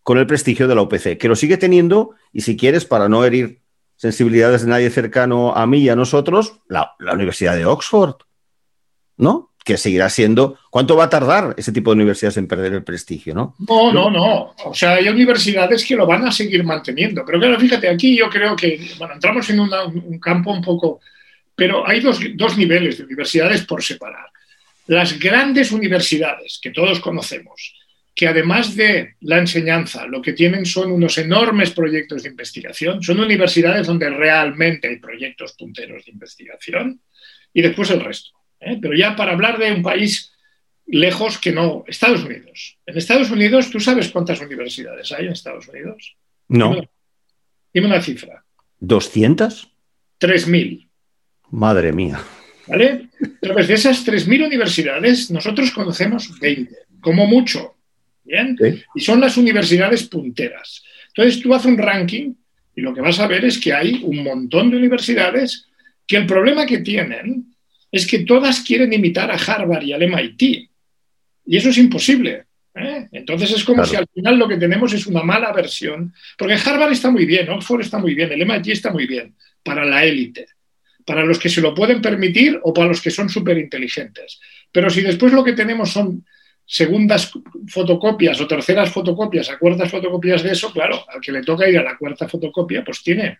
con 0.09 0.17
el 0.17 0.25
prestigio 0.25 0.67
de 0.67 0.73
la 0.73 0.81
UPC, 0.81 1.19
que 1.19 1.27
lo 1.27 1.35
sigue 1.35 1.57
teniendo 1.57 2.15
y 2.33 2.41
si 2.41 2.57
quieres, 2.57 2.83
para 2.83 3.07
no 3.07 3.23
herir 3.23 3.61
sensibilidades 3.95 4.63
de 4.63 4.69
nadie 4.71 4.89
cercano 4.89 5.55
a 5.55 5.67
mí 5.67 5.81
y 5.81 5.89
a 5.89 5.95
nosotros, 5.95 6.61
la 6.67 6.95
Universidad 7.13 7.55
de 7.55 7.67
Oxford 7.67 8.15
¿no? 9.17 9.51
Que 9.63 9.77
seguirá 9.77 10.09
siendo. 10.09 10.57
¿Cuánto 10.71 10.95
va 10.95 11.03
a 11.03 11.09
tardar 11.11 11.53
ese 11.57 11.71
tipo 11.71 11.91
de 11.91 11.97
universidades 11.97 12.37
en 12.37 12.47
perder 12.47 12.73
el 12.73 12.83
prestigio, 12.83 13.35
no? 13.35 13.55
No, 13.59 13.93
no, 13.93 14.09
no. 14.09 14.55
O 14.65 14.73
sea, 14.73 14.93
hay 14.93 15.07
universidades 15.09 15.85
que 15.85 15.95
lo 15.95 16.07
van 16.07 16.25
a 16.25 16.31
seguir 16.31 16.63
manteniendo. 16.63 17.23
Pero 17.23 17.39
claro, 17.39 17.59
fíjate, 17.59 17.87
aquí 17.87 18.17
yo 18.17 18.31
creo 18.31 18.55
que, 18.55 18.81
bueno, 18.97 19.13
entramos 19.13 19.47
en 19.51 19.59
un 19.59 20.19
campo 20.19 20.51
un 20.51 20.63
poco. 20.63 21.01
Pero 21.53 21.87
hay 21.87 21.99
dos, 21.99 22.19
dos 22.33 22.57
niveles 22.57 22.97
de 22.97 23.03
universidades 23.03 23.63
por 23.63 23.83
separar. 23.83 24.25
Las 24.87 25.19
grandes 25.19 25.71
universidades 25.71 26.59
que 26.59 26.71
todos 26.71 26.99
conocemos, 26.99 27.75
que 28.19 28.27
además 28.27 28.75
de 28.75 29.15
la 29.21 29.37
enseñanza, 29.37 30.05
lo 30.05 30.21
que 30.21 30.33
tienen 30.33 30.65
son 30.65 30.91
unos 30.91 31.17
enormes 31.17 31.71
proyectos 31.71 32.23
de 32.23 32.29
investigación, 32.29 33.01
son 33.01 33.21
universidades 33.21 33.87
donde 33.87 34.09
realmente 34.09 34.89
hay 34.89 34.97
proyectos 34.97 35.53
punteros 35.53 36.03
de 36.03 36.11
investigación, 36.11 36.99
y 37.53 37.61
después 37.61 37.89
el 37.91 38.01
resto. 38.01 38.31
¿eh? 38.59 38.77
pero 38.81 38.93
ya 38.93 39.15
para 39.15 39.31
hablar 39.31 39.57
de 39.57 39.71
un 39.71 39.81
país 39.81 40.33
lejos 40.85 41.37
que 41.37 41.53
no, 41.53 41.85
Estados 41.87 42.25
Unidos. 42.25 42.77
En 42.85 42.97
Estados 42.97 43.31
Unidos, 43.31 43.69
¿tú 43.69 43.79
sabes 43.79 44.09
cuántas 44.09 44.41
universidades 44.41 45.09
hay 45.13 45.27
en 45.27 45.31
Estados 45.31 45.69
Unidos? 45.69 46.17
No. 46.49 46.75
Dime 47.73 47.87
una, 47.87 48.01
cifra. 48.01 48.43
¿200? 48.81 49.69
3.000. 50.19 50.89
Madre 51.51 51.93
mía. 51.93 52.19
¿Vale? 52.67 53.07
Pero 53.39 53.53
pues 53.53 53.69
de 53.69 53.75
esas 53.75 54.05
3.000 54.05 54.45
universidades, 54.45 55.31
nosotros 55.31 55.71
conocemos 55.71 56.37
20, 56.37 56.75
como 56.99 57.25
mucho. 57.25 57.78
¿Bien? 58.29 58.55
Y 58.93 58.99
son 58.99 59.19
las 59.19 59.37
universidades 59.37 60.03
punteras. 60.03 60.83
Entonces 61.07 61.41
tú 61.41 61.53
haces 61.53 61.65
un 61.65 61.77
ranking 61.77 62.33
y 62.75 62.81
lo 62.81 62.93
que 62.93 63.01
vas 63.01 63.19
a 63.19 63.27
ver 63.27 63.43
es 63.43 63.57
que 63.57 63.73
hay 63.73 64.01
un 64.03 64.23
montón 64.23 64.69
de 64.69 64.77
universidades 64.77 65.67
que 66.05 66.17
el 66.17 66.25
problema 66.25 66.65
que 66.65 66.79
tienen 66.79 67.55
es 67.91 68.05
que 68.05 68.19
todas 68.19 68.61
quieren 68.61 68.93
imitar 68.93 69.31
a 69.31 69.35
Harvard 69.35 69.83
y 69.83 69.93
al 69.93 70.07
MIT. 70.07 70.41
Y 71.45 71.57
eso 71.57 71.69
es 71.69 71.77
imposible. 71.79 72.45
¿eh? 72.75 73.07
Entonces 73.11 73.51
es 73.51 73.63
como 73.63 73.83
si 73.83 73.95
al 73.95 74.07
final 74.13 74.37
lo 74.37 74.47
que 74.47 74.57
tenemos 74.57 74.93
es 74.93 75.07
una 75.07 75.23
mala 75.23 75.51
versión, 75.51 76.13
porque 76.37 76.53
Harvard 76.53 76.91
está 76.91 77.09
muy 77.09 77.25
bien, 77.25 77.49
Oxford 77.49 77.81
está 77.81 77.97
muy 77.97 78.13
bien, 78.13 78.31
el 78.31 78.45
MIT 78.45 78.67
está 78.67 78.91
muy 78.91 79.07
bien 79.07 79.33
para 79.63 79.83
la 79.85 80.05
élite, 80.05 80.45
para 81.03 81.25
los 81.25 81.39
que 81.39 81.49
se 81.49 81.61
lo 81.61 81.73
pueden 81.73 81.99
permitir 81.99 82.59
o 82.61 82.71
para 82.71 82.87
los 82.87 83.01
que 83.01 83.09
son 83.09 83.27
súper 83.27 83.57
inteligentes. 83.57 84.39
Pero 84.71 84.89
si 84.91 85.01
después 85.01 85.33
lo 85.33 85.43
que 85.43 85.53
tenemos 85.53 85.89
son 85.89 86.23
segundas 86.71 87.31
fotocopias 87.67 88.39
o 88.39 88.47
terceras 88.47 88.91
fotocopias 88.93 89.49
a 89.49 89.57
cuartas 89.57 89.89
fotocopias 89.89 90.43
de 90.43 90.51
eso, 90.51 90.71
claro, 90.71 91.03
al 91.09 91.19
que 91.19 91.31
le 91.31 91.41
toca 91.41 91.67
ir 91.67 91.79
a 91.79 91.83
la 91.83 91.97
cuarta 91.97 92.27
fotocopia, 92.29 92.83
pues 92.83 93.01
tiene 93.01 93.39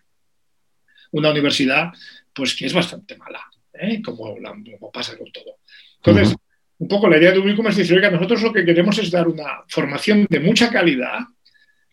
una 1.12 1.30
universidad 1.30 1.92
pues 2.34 2.56
que 2.56 2.66
es 2.66 2.72
bastante 2.72 3.16
mala. 3.16 3.40
¿eh? 3.80 4.02
como, 4.02 4.36
pasa 4.92 5.16
con 5.16 5.30
todo. 5.32 5.58
Entonces, 5.96 6.36
un 6.78 6.88
poco 6.88 7.08
la 7.08 7.18
idea 7.18 7.32
de 7.32 7.38
Ubicum 7.38 7.68
es 7.68 7.76
decir, 7.76 7.96
oiga, 7.96 8.10
nosotros 8.10 8.42
lo 8.42 8.52
que 8.52 8.64
queremos 8.64 8.98
es 8.98 9.10
dar 9.10 9.28
una 9.28 9.62
formación 9.68 10.26
de 10.28 10.40
mucha 10.40 10.70
calidad, 10.70 11.20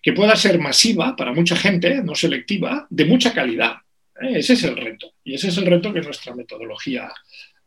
que 0.01 0.13
pueda 0.13 0.35
ser 0.35 0.59
masiva 0.59 1.15
para 1.15 1.33
mucha 1.33 1.55
gente, 1.55 2.01
no 2.03 2.15
selectiva, 2.15 2.87
de 2.89 3.05
mucha 3.05 3.33
calidad. 3.33 3.75
¿eh? 4.21 4.39
Ese 4.39 4.53
es 4.53 4.63
el 4.63 4.77
reto. 4.77 5.13
Y 5.23 5.35
ese 5.35 5.49
es 5.49 5.57
el 5.57 5.65
reto 5.65 5.93
que 5.93 6.01
nuestra 6.01 6.33
metodología 6.33 7.11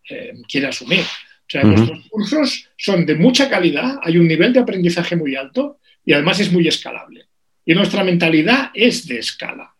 eh, 0.08 0.32
quiere 0.48 0.68
asumir. 0.68 1.04
O 1.50 1.52
sea, 1.52 1.64
nuestros 1.64 2.06
cursos 2.08 2.68
son 2.76 3.04
de 3.04 3.16
mucha 3.16 3.50
calidad, 3.50 3.98
hay 4.04 4.18
un 4.18 4.28
nivel 4.28 4.52
de 4.52 4.60
aprendizaje 4.60 5.16
muy 5.16 5.34
alto 5.34 5.80
y 6.04 6.12
además 6.12 6.38
es 6.38 6.52
muy 6.52 6.68
escalable. 6.68 7.26
Y 7.64 7.74
nuestra 7.74 8.04
mentalidad 8.04 8.70
es 8.72 9.04
de 9.08 9.18
escala. 9.18 9.74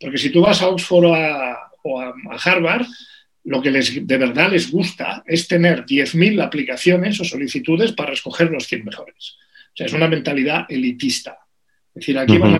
Porque 0.00 0.18
si 0.18 0.30
tú 0.30 0.40
vas 0.40 0.60
a 0.62 0.68
Oxford 0.68 1.04
o 1.04 2.00
a 2.00 2.12
Harvard, 2.44 2.86
lo 3.44 3.62
que 3.62 3.70
les, 3.70 4.04
de 4.04 4.18
verdad 4.18 4.50
les 4.50 4.68
gusta 4.68 5.22
es 5.24 5.46
tener 5.46 5.86
10.000 5.86 6.42
aplicaciones 6.42 7.20
o 7.20 7.24
solicitudes 7.24 7.92
para 7.92 8.14
escoger 8.14 8.50
los 8.50 8.66
100 8.66 8.84
mejores. 8.84 9.36
O 9.74 9.76
sea, 9.76 9.86
es 9.86 9.92
una 9.92 10.08
mentalidad 10.08 10.66
elitista. 10.68 11.38
Es 11.94 12.00
decir, 12.00 12.18
aquí 12.18 12.36
van 12.36 12.58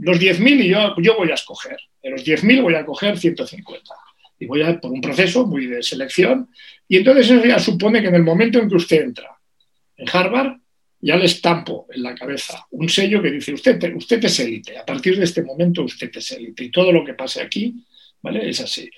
los 0.00 0.18
10.000 0.18 0.64
y 0.64 0.68
yo, 0.70 0.96
yo 0.98 1.16
voy 1.16 1.30
a 1.30 1.34
escoger. 1.34 1.76
De 2.02 2.10
los 2.10 2.24
10.000 2.24 2.62
voy 2.62 2.74
a 2.74 2.84
coger 2.84 3.16
150. 3.16 3.94
Y 4.42 4.46
voy 4.46 4.62
a 4.62 4.80
por 4.80 4.90
un 4.90 5.00
proceso 5.00 5.46
muy 5.46 5.66
de 5.66 5.82
selección. 5.82 6.48
Y 6.88 6.96
entonces 6.96 7.30
eso 7.30 7.44
ya 7.44 7.58
supone 7.58 8.00
que 8.00 8.08
en 8.08 8.16
el 8.16 8.24
momento 8.24 8.58
en 8.58 8.68
que 8.68 8.76
usted 8.76 9.02
entra 9.02 9.30
en 9.96 10.06
Harvard, 10.12 10.56
ya 11.00 11.16
le 11.16 11.26
estampo 11.26 11.86
en 11.90 12.02
la 12.02 12.14
cabeza 12.14 12.66
un 12.70 12.88
sello 12.88 13.20
que 13.20 13.30
dice, 13.30 13.52
usted, 13.52 13.94
usted 13.94 14.24
es 14.24 14.40
élite. 14.40 14.78
A 14.78 14.84
partir 14.84 15.18
de 15.18 15.24
este 15.24 15.42
momento 15.42 15.82
usted 15.82 16.10
es 16.14 16.32
élite. 16.32 16.64
Y 16.64 16.70
todo 16.70 16.92
lo 16.92 17.04
que 17.04 17.14
pase 17.14 17.40
aquí, 17.42 17.74
¿vale? 18.20 18.48
Es 18.48 18.60
así 18.60 18.88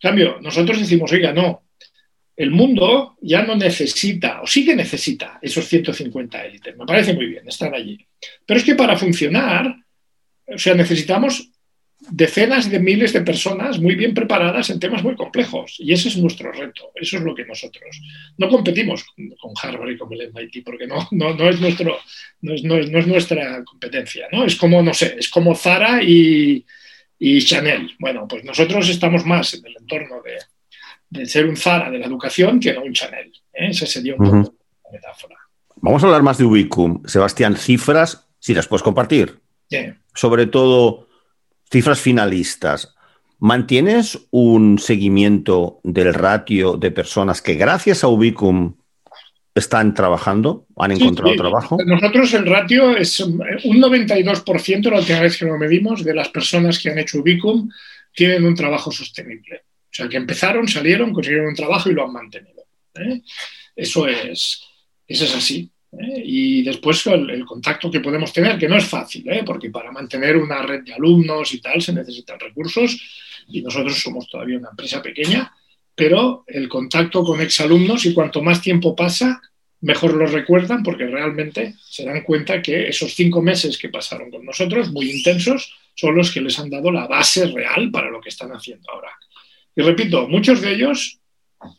cambio, 0.00 0.40
nosotros 0.40 0.80
decimos, 0.80 1.12
oiga, 1.12 1.32
no, 1.32 1.66
el 2.36 2.50
mundo 2.50 3.18
ya 3.20 3.42
no 3.42 3.54
necesita, 3.54 4.40
o 4.40 4.46
sí 4.46 4.64
que 4.64 4.74
necesita 4.74 5.38
esos 5.42 5.66
150 5.66 6.44
élites. 6.44 6.76
Me 6.76 6.86
parece 6.86 7.12
muy 7.12 7.26
bien, 7.26 7.46
están 7.46 7.74
allí. 7.74 7.98
Pero 8.46 8.58
es 8.58 8.64
que 8.64 8.74
para 8.74 8.96
funcionar, 8.96 9.76
o 10.46 10.58
sea, 10.58 10.74
necesitamos 10.74 11.50
decenas 12.08 12.70
de 12.70 12.80
miles 12.80 13.12
de 13.12 13.20
personas 13.20 13.78
muy 13.78 13.94
bien 13.94 14.14
preparadas 14.14 14.70
en 14.70 14.80
temas 14.80 15.02
muy 15.02 15.14
complejos. 15.14 15.76
Y 15.78 15.92
ese 15.92 16.08
es 16.08 16.16
nuestro 16.16 16.50
reto. 16.50 16.92
Eso 16.94 17.18
es 17.18 17.22
lo 17.22 17.34
que 17.34 17.44
nosotros. 17.44 18.00
No 18.38 18.48
competimos 18.48 19.04
con 19.40 19.52
Harvard 19.62 19.90
y 19.90 19.98
con 19.98 20.12
el 20.12 20.32
MIT 20.32 20.64
porque 20.64 20.86
no, 20.86 21.06
no, 21.10 21.34
no 21.34 21.48
es, 21.48 21.60
nuestro, 21.60 21.98
no 22.40 22.54
es, 22.54 22.64
no, 22.64 22.76
es, 22.76 23.06
nuestra 23.06 23.62
competencia. 23.64 24.28
¿no? 24.32 24.44
Es 24.44 24.56
como, 24.56 24.82
no 24.82 24.94
sé, 24.94 25.16
es 25.18 25.28
como 25.28 25.54
Zara 25.54 26.02
y, 26.02 26.64
y 27.18 27.42
Chanel. 27.42 27.90
Bueno, 27.98 28.26
pues 28.26 28.44
nosotros 28.44 28.88
estamos 28.88 29.26
más 29.26 29.54
en 29.54 29.66
el 29.66 29.76
entorno 29.78 30.22
de, 30.22 30.38
de 31.10 31.26
ser 31.26 31.46
un 31.46 31.56
Zara 31.56 31.90
de 31.90 31.98
la 31.98 32.06
educación 32.06 32.60
que 32.60 32.72
no 32.72 32.82
un 32.82 32.94
Chanel. 32.94 33.30
¿eh? 33.52 33.68
Esa 33.68 33.86
sería 33.86 34.14
un 34.14 34.24
poco 34.24 34.54
la 34.84 34.90
metáfora. 34.92 35.36
Vamos 35.76 36.02
a 36.02 36.06
hablar 36.06 36.22
más 36.22 36.38
de 36.38 36.44
Ubicum. 36.44 37.02
Sebastián, 37.06 37.56
cifras, 37.56 38.26
si 38.38 38.54
las 38.54 38.66
puedes 38.66 38.82
compartir. 38.82 39.38
Sobre 40.14 40.46
todo 40.46 41.09
cifras 41.70 42.00
finalistas. 42.00 42.94
¿Mantienes 43.38 44.18
un 44.30 44.78
seguimiento 44.78 45.80
del 45.82 46.12
ratio 46.12 46.76
de 46.76 46.90
personas 46.90 47.40
que 47.40 47.54
gracias 47.54 48.04
a 48.04 48.08
Ubicum 48.08 48.76
están 49.54 49.94
trabajando, 49.94 50.66
han 50.76 50.92
encontrado 50.92 51.34
trabajo? 51.36 51.78
Nosotros 51.84 52.34
el 52.34 52.46
ratio 52.46 52.96
es 52.96 53.18
un 53.20 53.38
92%, 53.38 54.90
la 54.90 54.98
última 54.98 55.20
vez 55.20 55.38
que 55.38 55.46
lo 55.46 55.56
medimos, 55.56 56.04
de 56.04 56.14
las 56.14 56.28
personas 56.28 56.78
que 56.78 56.90
han 56.90 56.98
hecho 56.98 57.20
Ubicum 57.20 57.70
tienen 58.14 58.44
un 58.44 58.54
trabajo 58.54 58.92
sostenible. 58.92 59.62
O 59.84 59.92
sea, 59.92 60.08
que 60.08 60.18
empezaron, 60.18 60.68
salieron, 60.68 61.12
consiguieron 61.12 61.48
un 61.48 61.54
trabajo 61.54 61.90
y 61.90 61.94
lo 61.94 62.04
han 62.04 62.12
mantenido. 62.12 62.62
¿eh? 62.94 63.22
Eso, 63.74 64.06
es, 64.06 64.62
eso 65.06 65.24
es 65.24 65.34
así. 65.34 65.70
¿Eh? 65.92 66.22
Y 66.24 66.62
después 66.62 67.06
el, 67.06 67.44
contacto 67.44 67.90
que 67.90 68.00
podemos 68.00 68.32
tener, 68.32 68.58
que 68.58 68.68
no 68.68 68.76
es 68.76 68.84
fácil, 68.84 69.28
¿eh? 69.28 69.42
porque 69.44 69.70
para 69.70 69.92
mantener 69.92 70.36
una 70.36 70.62
red 70.62 70.82
de 70.82 70.94
alumnos 70.94 71.52
y 71.54 71.60
tal 71.60 71.80
se 71.82 71.92
necesitan 71.92 72.38
recursos 72.38 73.00
y 73.48 73.62
nosotros 73.62 73.98
somos 74.00 74.28
todavía 74.28 74.58
una 74.58 74.70
empresa 74.70 75.02
pequeña, 75.02 75.52
pero 75.94 76.44
el 76.46 76.68
contacto 76.68 77.24
con 77.24 77.40
exalumnos 77.40 78.06
y 78.06 78.14
cuanto 78.14 78.42
más 78.42 78.62
tiempo 78.62 78.94
pasa, 78.94 79.40
mejor 79.80 80.14
lo 80.14 80.26
recuerdan 80.26 80.82
porque 80.82 81.06
realmente 81.06 81.74
se 81.82 82.04
dan 82.04 82.22
cuenta 82.22 82.62
que 82.62 82.88
esos 82.88 83.14
cinco 83.14 83.42
meses 83.42 83.76
que 83.78 83.88
pasaron 83.88 84.30
con 84.30 84.44
nosotros, 84.44 84.90
muy 84.92 85.10
intensos, 85.10 85.74
son 85.94 86.16
los 86.16 86.30
que 86.30 86.40
les 86.40 86.58
han 86.58 86.70
dado 86.70 86.90
la 86.90 87.06
base 87.06 87.46
real 87.46 87.90
para 87.90 88.10
lo 88.10 88.20
que 88.20 88.28
están 88.28 88.50
haciendo 88.52 88.90
ahora. 88.90 89.10
Y 89.74 89.82
repito, 89.82 90.28
muchos 90.28 90.60
de 90.60 90.72
ellos 90.72 91.18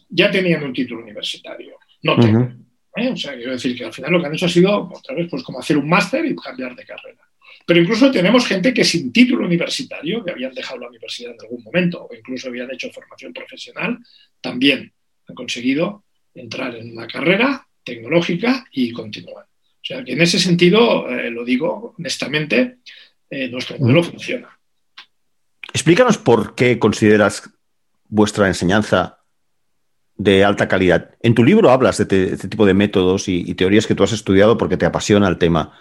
ya 0.09 0.29
tenían 0.29 0.63
un 0.63 0.73
título 0.73 1.01
universitario, 1.01 1.77
no 2.03 2.19
tengo. 2.19 2.51
¿Eh? 2.95 3.09
O 3.09 3.17
sea, 3.17 3.35
quiero 3.35 3.51
decir 3.51 3.77
que 3.77 3.85
al 3.85 3.93
final 3.93 4.11
lo 4.11 4.19
que 4.19 4.27
han 4.27 4.33
hecho 4.33 4.45
ha 4.45 4.49
sido, 4.49 4.89
otra 4.91 5.15
vez, 5.15 5.27
pues 5.29 5.43
como 5.43 5.59
hacer 5.59 5.77
un 5.77 5.89
máster 5.89 6.25
y 6.25 6.35
cambiar 6.35 6.75
de 6.75 6.85
carrera. 6.85 7.21
Pero 7.65 7.79
incluso 7.79 8.11
tenemos 8.11 8.45
gente 8.45 8.73
que 8.73 8.83
sin 8.83 9.11
título 9.11 9.45
universitario, 9.45 10.23
que 10.23 10.31
habían 10.31 10.53
dejado 10.53 10.79
la 10.79 10.89
universidad 10.89 11.33
en 11.33 11.41
algún 11.41 11.63
momento 11.63 12.07
o 12.09 12.15
incluso 12.15 12.49
habían 12.49 12.71
hecho 12.71 12.91
formación 12.91 13.33
profesional, 13.33 13.97
también 14.39 14.91
han 15.27 15.35
conseguido 15.35 16.03
entrar 16.33 16.75
en 16.75 16.91
una 16.91 17.07
carrera 17.07 17.67
tecnológica 17.83 18.65
y 18.71 18.91
continuar. 18.91 19.45
O 19.45 19.83
sea, 19.83 20.03
que 20.03 20.13
en 20.13 20.21
ese 20.21 20.39
sentido, 20.39 21.09
eh, 21.09 21.31
lo 21.31 21.43
digo 21.43 21.95
honestamente, 21.97 22.77
eh, 23.29 23.47
nuestro 23.49 23.77
modelo 23.77 24.03
funciona. 24.03 24.59
Explícanos 25.73 26.17
por 26.17 26.55
qué 26.55 26.77
consideras 26.77 27.49
vuestra 28.07 28.47
enseñanza 28.47 29.20
de 30.23 30.43
alta 30.43 30.67
calidad. 30.67 31.09
En 31.21 31.33
tu 31.33 31.43
libro 31.43 31.71
hablas 31.71 31.97
de 31.97 32.33
este 32.33 32.47
tipo 32.47 32.65
de 32.65 32.75
métodos 32.75 33.27
y, 33.27 33.53
teorías 33.55 33.87
que 33.87 33.95
tú 33.95 34.03
has 34.03 34.11
estudiado 34.11 34.57
porque 34.57 34.77
te 34.77 34.85
apasiona 34.85 35.27
el 35.27 35.37
tema. 35.37 35.77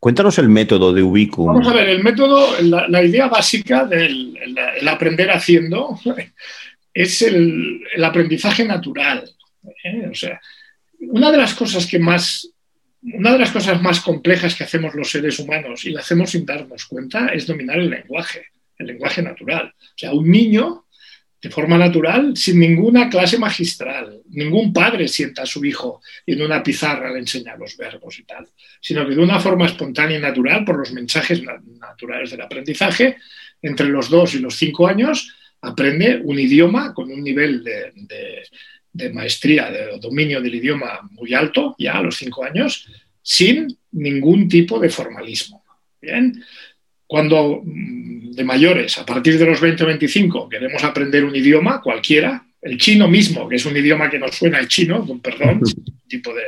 Cuéntanos 0.00 0.38
el 0.38 0.48
método 0.48 0.92
de 0.92 1.02
Ubicum. 1.02 1.46
Vamos 1.46 1.68
a 1.68 1.74
ver, 1.74 1.88
el 1.90 2.02
método, 2.02 2.60
la, 2.60 3.02
idea 3.04 3.28
básica 3.28 3.84
del 3.84 4.36
aprender 4.88 5.30
haciendo 5.30 5.98
es 6.94 7.22
el, 7.22 7.82
aprendizaje 8.02 8.64
natural. 8.64 9.30
¿eh? 9.84 10.08
O 10.10 10.14
sea, 10.14 10.40
una 10.98 11.30
de 11.30 11.36
las 11.36 11.54
cosas 11.54 11.86
que 11.86 12.00
más, 12.00 12.48
una 13.02 13.32
de 13.34 13.38
las 13.38 13.52
cosas 13.52 13.80
más 13.80 14.00
complejas 14.00 14.56
que 14.56 14.64
hacemos 14.64 14.94
los 14.94 15.08
seres 15.08 15.38
humanos 15.38 15.84
y 15.84 15.90
lo 15.90 16.00
hacemos 16.00 16.30
sin 16.30 16.44
darnos 16.44 16.86
cuenta 16.86 17.28
es 17.28 17.46
dominar 17.46 17.78
el 17.78 17.90
lenguaje, 17.90 18.46
el 18.76 18.88
lenguaje 18.88 19.22
natural. 19.22 19.72
O 19.78 19.98
sea, 19.98 20.12
un 20.12 20.28
niño 20.28 20.86
de 21.42 21.48
forma 21.48 21.78
natural, 21.78 22.36
sin 22.36 22.60
ninguna 22.60 23.08
clase 23.08 23.38
magistral. 23.38 24.20
Ningún 24.28 24.72
padre 24.72 25.08
sienta 25.08 25.42
a 25.42 25.46
su 25.46 25.64
hijo 25.64 26.02
en 26.26 26.42
una 26.42 26.62
pizarra 26.62 27.10
le 27.10 27.20
enseña 27.20 27.56
los 27.56 27.76
verbos 27.76 28.18
y 28.18 28.24
tal, 28.24 28.46
sino 28.80 29.08
que 29.08 29.14
de 29.14 29.22
una 29.22 29.40
forma 29.40 29.66
espontánea 29.66 30.18
y 30.18 30.20
natural, 30.20 30.64
por 30.64 30.78
los 30.78 30.92
mensajes 30.92 31.42
naturales 31.42 32.30
del 32.30 32.42
aprendizaje, 32.42 33.16
entre 33.62 33.88
los 33.88 34.10
dos 34.10 34.34
y 34.34 34.38
los 34.38 34.56
cinco 34.56 34.86
años, 34.86 35.34
aprende 35.62 36.20
un 36.22 36.38
idioma 36.38 36.92
con 36.92 37.10
un 37.10 37.22
nivel 37.22 37.64
de, 37.64 39.10
maestría, 39.12 39.70
de 39.70 39.98
dominio 39.98 40.40
del 40.40 40.54
idioma 40.54 41.00
muy 41.10 41.32
alto, 41.32 41.74
ya 41.78 41.98
a 41.98 42.02
los 42.02 42.16
cinco 42.16 42.44
años, 42.44 42.86
sin 43.22 43.78
ningún 43.92 44.48
tipo 44.48 44.78
de 44.78 44.90
formalismo. 44.90 45.64
Bien, 46.00 46.42
cuando 47.06 47.62
mm, 47.64 48.19
de 48.30 48.44
mayores, 48.44 48.98
a 48.98 49.04
partir 49.04 49.38
de 49.38 49.46
los 49.46 49.60
20 49.60 49.82
o 49.82 49.86
25, 49.86 50.48
queremos 50.48 50.84
aprender 50.84 51.24
un 51.24 51.34
idioma 51.34 51.80
cualquiera, 51.80 52.44
el 52.62 52.78
chino 52.78 53.08
mismo, 53.08 53.48
que 53.48 53.56
es 53.56 53.66
un 53.66 53.76
idioma 53.76 54.08
que 54.08 54.18
nos 54.18 54.36
suena 54.36 54.58
el 54.58 54.68
chino, 54.68 55.04
con 55.04 55.20
perdón, 55.20 55.62
tipo 56.06 56.32
de, 56.34 56.42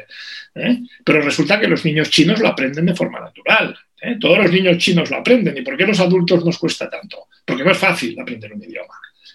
¿eh? 0.55 0.81
pero 1.05 1.23
resulta 1.23 1.59
que 1.59 1.67
los 1.67 1.85
niños 1.85 2.11
chinos 2.11 2.41
lo 2.41 2.49
aprenden 2.49 2.87
de 2.87 2.95
forma 2.95 3.21
natural. 3.21 3.77
¿eh? 4.01 4.17
Todos 4.21 4.39
los 4.39 4.53
niños 4.53 4.79
chinos 4.79 5.11
lo 5.11 5.17
aprenden. 5.17 5.57
¿Y 5.57 5.63
por 5.63 5.77
qué 5.77 5.87
los 5.87 6.01
adultos 6.01 6.45
nos 6.45 6.59
cuesta 6.59 6.89
tanto? 6.89 7.29
Porque 7.45 7.65
no 7.65 7.71
es 7.71 7.79
fácil 7.79 8.19
aprender 8.21 8.53
un 8.53 8.63
idioma. 8.63 8.95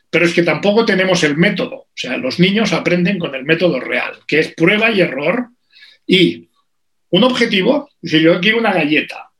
Pero 0.10 0.26
es 0.26 0.34
que 0.34 0.44
tampoco 0.44 0.86
tenemos 0.86 1.24
el 1.24 1.36
método. 1.36 1.76
O 1.76 1.92
sea, 1.94 2.18
los 2.18 2.40
niños 2.40 2.72
aprenden 2.72 3.20
con 3.20 3.36
el 3.36 3.44
método 3.44 3.80
real, 3.80 4.14
que 4.26 4.40
es 4.40 4.54
prueba 4.54 4.92
y 4.92 5.02
error 5.02 5.50
y 6.06 6.48
un 7.10 7.24
objetivo. 7.24 7.90
Si 8.02 8.22
yo 8.22 8.40
quiero 8.40 8.60
una 8.60 8.74
galleta, 8.74 9.32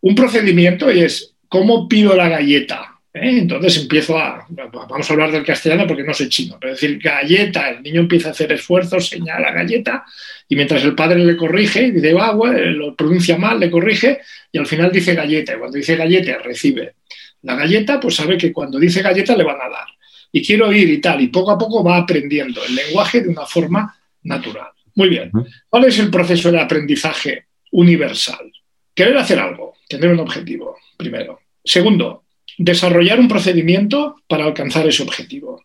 un 0.00 0.14
procedimiento 0.14 0.90
y 0.92 1.00
es 1.00 1.35
cómo 1.56 1.88
pido 1.88 2.14
la 2.14 2.28
galleta. 2.28 2.92
¿Eh? 3.14 3.38
Entonces 3.38 3.78
empiezo 3.78 4.18
a, 4.18 4.46
vamos 4.50 5.08
a 5.08 5.12
hablar 5.14 5.32
del 5.32 5.42
castellano 5.42 5.86
porque 5.86 6.02
no 6.02 6.12
sé 6.12 6.28
chino, 6.28 6.58
pero 6.60 6.74
decir 6.74 6.98
galleta, 6.98 7.70
el 7.70 7.82
niño 7.82 8.02
empieza 8.02 8.28
a 8.28 8.32
hacer 8.32 8.52
esfuerzos, 8.52 9.08
señala 9.08 9.52
galleta, 9.52 10.04
y 10.46 10.54
mientras 10.54 10.84
el 10.84 10.94
padre 10.94 11.24
le 11.24 11.34
corrige, 11.34 11.90
dice, 11.92 12.14
ah, 12.20 12.34
lo 12.34 12.94
pronuncia 12.94 13.38
mal, 13.38 13.58
le 13.58 13.70
corrige, 13.70 14.20
y 14.52 14.58
al 14.58 14.66
final 14.66 14.92
dice 14.92 15.14
galleta, 15.14 15.54
y 15.54 15.58
cuando 15.58 15.78
dice 15.78 15.96
galleta 15.96 16.36
recibe 16.44 16.96
la 17.40 17.54
galleta, 17.54 17.98
pues 17.98 18.16
sabe 18.16 18.36
que 18.36 18.52
cuando 18.52 18.78
dice 18.78 19.00
galleta 19.00 19.34
le 19.34 19.44
van 19.44 19.62
a 19.62 19.70
dar. 19.70 19.86
Y 20.32 20.44
quiero 20.44 20.70
ir 20.70 20.90
y 20.90 21.00
tal, 21.00 21.22
y 21.22 21.28
poco 21.28 21.52
a 21.52 21.58
poco 21.58 21.82
va 21.82 21.96
aprendiendo 21.96 22.62
el 22.66 22.74
lenguaje 22.74 23.22
de 23.22 23.28
una 23.28 23.46
forma 23.46 23.96
natural. 24.24 24.68
Muy 24.94 25.08
bien. 25.08 25.30
¿Cuál 25.70 25.84
es 25.84 25.98
el 25.98 26.10
proceso 26.10 26.52
de 26.52 26.60
aprendizaje 26.60 27.46
universal? 27.72 28.52
Querer 28.94 29.16
hacer 29.16 29.38
algo, 29.38 29.74
tener 29.88 30.10
un 30.10 30.20
objetivo, 30.20 30.76
primero. 30.98 31.45
Segundo, 31.66 32.24
desarrollar 32.58 33.18
un 33.18 33.28
procedimiento 33.28 34.22
para 34.28 34.44
alcanzar 34.44 34.86
ese 34.86 35.02
objetivo. 35.02 35.64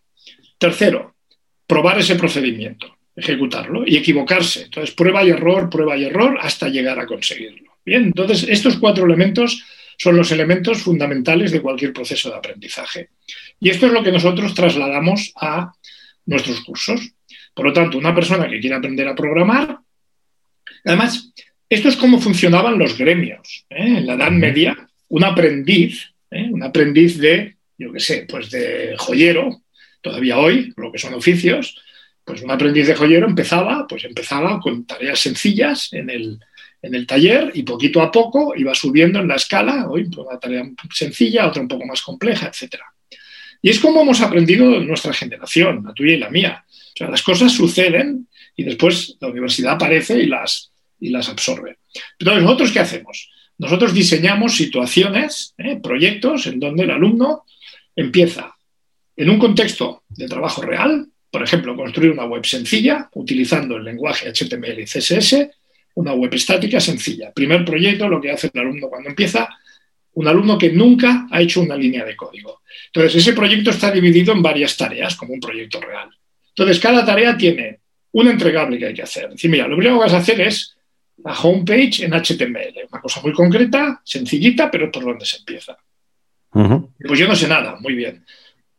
Tercero, 0.58 1.14
probar 1.66 2.00
ese 2.00 2.16
procedimiento, 2.16 2.98
ejecutarlo 3.14 3.84
y 3.86 3.96
equivocarse. 3.96 4.64
Entonces, 4.64 4.94
prueba 4.94 5.24
y 5.24 5.30
error, 5.30 5.70
prueba 5.70 5.96
y 5.96 6.04
error 6.04 6.38
hasta 6.40 6.68
llegar 6.68 6.98
a 6.98 7.06
conseguirlo. 7.06 7.72
Bien, 7.84 8.04
entonces 8.04 8.46
estos 8.48 8.76
cuatro 8.76 9.06
elementos 9.06 9.64
son 9.96 10.16
los 10.16 10.32
elementos 10.32 10.82
fundamentales 10.82 11.52
de 11.52 11.62
cualquier 11.62 11.92
proceso 11.92 12.30
de 12.30 12.36
aprendizaje. 12.36 13.10
Y 13.60 13.70
esto 13.70 13.86
es 13.86 13.92
lo 13.92 14.02
que 14.02 14.12
nosotros 14.12 14.54
trasladamos 14.54 15.32
a 15.36 15.72
nuestros 16.26 16.62
cursos. 16.62 17.00
Por 17.54 17.66
lo 17.66 17.72
tanto, 17.72 17.98
una 17.98 18.14
persona 18.14 18.48
que 18.48 18.58
quiere 18.58 18.74
aprender 18.74 19.06
a 19.06 19.14
programar, 19.14 19.78
además, 20.84 21.32
esto 21.68 21.88
es 21.88 21.96
cómo 21.96 22.20
funcionaban 22.20 22.78
los 22.78 22.98
gremios. 22.98 23.66
¿eh? 23.70 23.98
En 23.98 24.06
la 24.06 24.14
Edad 24.14 24.32
Media, 24.32 24.88
un 25.12 25.24
aprendiz, 25.24 26.10
¿eh? 26.30 26.48
un 26.50 26.62
aprendiz 26.62 27.18
de, 27.18 27.56
yo 27.76 27.92
qué 27.92 28.00
sé, 28.00 28.26
pues 28.26 28.50
de 28.50 28.94
joyero, 28.96 29.62
todavía 30.00 30.38
hoy, 30.38 30.72
lo 30.74 30.90
que 30.90 30.98
son 30.98 31.12
oficios, 31.12 31.78
pues 32.24 32.40
un 32.40 32.50
aprendiz 32.50 32.86
de 32.86 32.94
joyero 32.94 33.26
empezaba, 33.26 33.86
pues 33.86 34.04
empezaba 34.04 34.58
con 34.58 34.86
tareas 34.86 35.20
sencillas 35.20 35.92
en 35.92 36.08
el, 36.08 36.38
en 36.80 36.94
el 36.94 37.06
taller 37.06 37.50
y 37.52 37.62
poquito 37.62 38.00
a 38.00 38.10
poco 38.10 38.54
iba 38.56 38.74
subiendo 38.74 39.18
en 39.18 39.28
la 39.28 39.34
escala, 39.34 39.86
hoy 39.90 40.04
pues 40.04 40.26
una 40.26 40.40
tarea 40.40 40.64
sencilla, 40.90 41.46
otra 41.46 41.60
un 41.60 41.68
poco 41.68 41.84
más 41.84 42.00
compleja, 42.00 42.46
etc. 42.46 42.76
Y 43.60 43.68
es 43.68 43.78
como 43.80 44.00
hemos 44.00 44.22
aprendido 44.22 44.76
en 44.76 44.86
nuestra 44.86 45.12
generación, 45.12 45.82
la 45.84 45.92
tuya 45.92 46.14
y 46.14 46.18
la 46.18 46.30
mía. 46.30 46.64
O 46.66 46.96
sea, 46.96 47.10
las 47.10 47.22
cosas 47.22 47.52
suceden 47.52 48.28
y 48.56 48.64
después 48.64 49.18
la 49.20 49.28
universidad 49.28 49.74
aparece 49.74 50.18
y 50.22 50.26
las, 50.26 50.72
y 50.98 51.10
las 51.10 51.28
absorbe. 51.28 51.76
Entonces, 52.18 52.42
¿nosotros 52.42 52.72
qué 52.72 52.80
hacemos? 52.80 53.28
Nosotros 53.62 53.94
diseñamos 53.94 54.56
situaciones, 54.56 55.54
¿eh? 55.56 55.78
proyectos 55.80 56.48
en 56.48 56.58
donde 56.58 56.82
el 56.82 56.90
alumno 56.90 57.44
empieza 57.94 58.56
en 59.16 59.30
un 59.30 59.38
contexto 59.38 60.02
de 60.08 60.26
trabajo 60.26 60.62
real, 60.62 61.06
por 61.30 61.44
ejemplo, 61.44 61.76
construir 61.76 62.10
una 62.10 62.24
web 62.24 62.44
sencilla 62.44 63.08
utilizando 63.14 63.76
el 63.76 63.84
lenguaje 63.84 64.32
HTML 64.32 64.80
y 64.80 64.84
CSS, 64.84 65.48
una 65.94 66.12
web 66.12 66.34
estática 66.34 66.80
sencilla. 66.80 67.30
Primer 67.32 67.64
proyecto, 67.64 68.08
lo 68.08 68.20
que 68.20 68.32
hace 68.32 68.50
el 68.52 68.60
alumno 68.62 68.88
cuando 68.88 69.10
empieza, 69.10 69.48
un 70.14 70.26
alumno 70.26 70.58
que 70.58 70.72
nunca 70.72 71.28
ha 71.30 71.40
hecho 71.40 71.60
una 71.60 71.76
línea 71.76 72.04
de 72.04 72.16
código. 72.16 72.62
Entonces, 72.86 73.14
ese 73.14 73.32
proyecto 73.32 73.70
está 73.70 73.92
dividido 73.92 74.32
en 74.32 74.42
varias 74.42 74.76
tareas, 74.76 75.14
como 75.14 75.34
un 75.34 75.40
proyecto 75.40 75.80
real. 75.80 76.08
Entonces, 76.48 76.80
cada 76.80 77.06
tarea 77.06 77.36
tiene 77.36 77.78
un 78.10 78.26
entregable 78.26 78.76
que 78.76 78.86
hay 78.86 78.94
que 78.94 79.02
hacer. 79.02 79.30
Decir, 79.30 79.48
mira, 79.48 79.68
lo 79.68 79.76
primero 79.76 79.98
que 79.98 80.06
vas 80.06 80.14
a 80.14 80.18
hacer 80.18 80.40
es 80.40 80.74
la 81.18 81.32
homepage 81.32 82.04
en 82.04 82.12
HTML, 82.12 82.88
una 82.90 83.00
cosa 83.00 83.20
muy 83.20 83.32
concreta, 83.32 84.00
sencillita, 84.04 84.70
pero 84.70 84.90
por 84.90 85.04
donde 85.04 85.24
se 85.24 85.38
empieza. 85.38 85.76
Pues 86.52 87.18
yo 87.18 87.28
no 87.28 87.36
sé 87.36 87.48
nada, 87.48 87.76
muy 87.80 87.94
bien. 87.94 88.24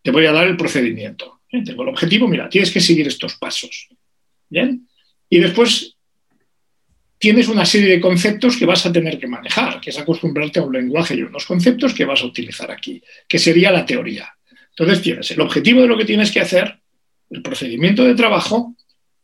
Te 0.02 0.12
voy 0.12 0.26
a 0.26 0.32
dar 0.32 0.48
el 0.48 0.58
procedimiento. 0.58 1.41
¿eh? 1.50 1.63
Tengo 1.63 1.84
el 1.84 1.89
objetivo, 1.89 2.28
mira, 2.28 2.50
tienes 2.50 2.72
que 2.72 2.80
seguir 2.80 3.08
estos 3.08 3.36
pasos. 3.36 3.89
¿Bien? 4.50 4.88
Y 5.30 5.39
después 5.39 5.96
tienes 7.17 7.48
una 7.48 7.65
serie 7.65 7.89
de 7.89 8.02
conceptos 8.02 8.58
que 8.58 8.65
vas 8.65 8.86
a 8.86 8.91
tener 8.91 9.17
que 9.17 9.28
manejar, 9.28 9.80
que 9.80 9.91
es 9.91 9.98
acostumbrarte 9.98 10.60
a 10.60 10.63
un 10.63 10.74
lenguaje 10.74 11.15
y 11.15 11.22
unos 11.22 11.46
conceptos 11.46 11.93
que 11.93 12.06
vas 12.06 12.22
a 12.22 12.26
utilizar 12.26 12.69
aquí, 12.69 13.02
que 13.28 13.39
sería 13.39 13.72
la 13.72 13.86
teoría. 13.86 14.30
Entonces 14.72 15.02
tienes 15.02 15.32
el 15.32 15.39
objetivo 15.39 15.82
de 15.82 15.88
lo 15.88 15.98
que 15.98 16.06
tienes 16.06 16.32
que 16.32 16.41
hacer, 16.41 16.80
el 17.30 17.41
procedimiento 17.41 18.04
de 18.04 18.15
trabajo 18.15 18.76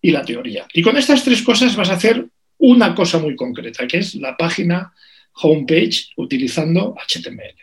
y 0.01 0.11
la 0.11 0.23
teoría. 0.23 0.65
Y 0.73 0.81
con 0.81 0.95
estas 0.95 1.23
tres 1.23 1.41
cosas 1.41 1.75
vas 1.75 1.89
a 1.89 1.95
hacer 1.95 2.25
una 2.59 2.93
cosa 2.93 3.19
muy 3.19 3.35
concreta, 3.35 3.87
que 3.87 3.97
es 3.97 4.15
la 4.15 4.37
página 4.37 4.93
homepage 5.41 6.09
utilizando 6.17 6.95
HTML. 7.07 7.55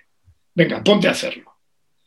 Venga, 0.55 0.83
ponte 0.83 1.09
a 1.09 1.13
hacerlo. 1.13 1.53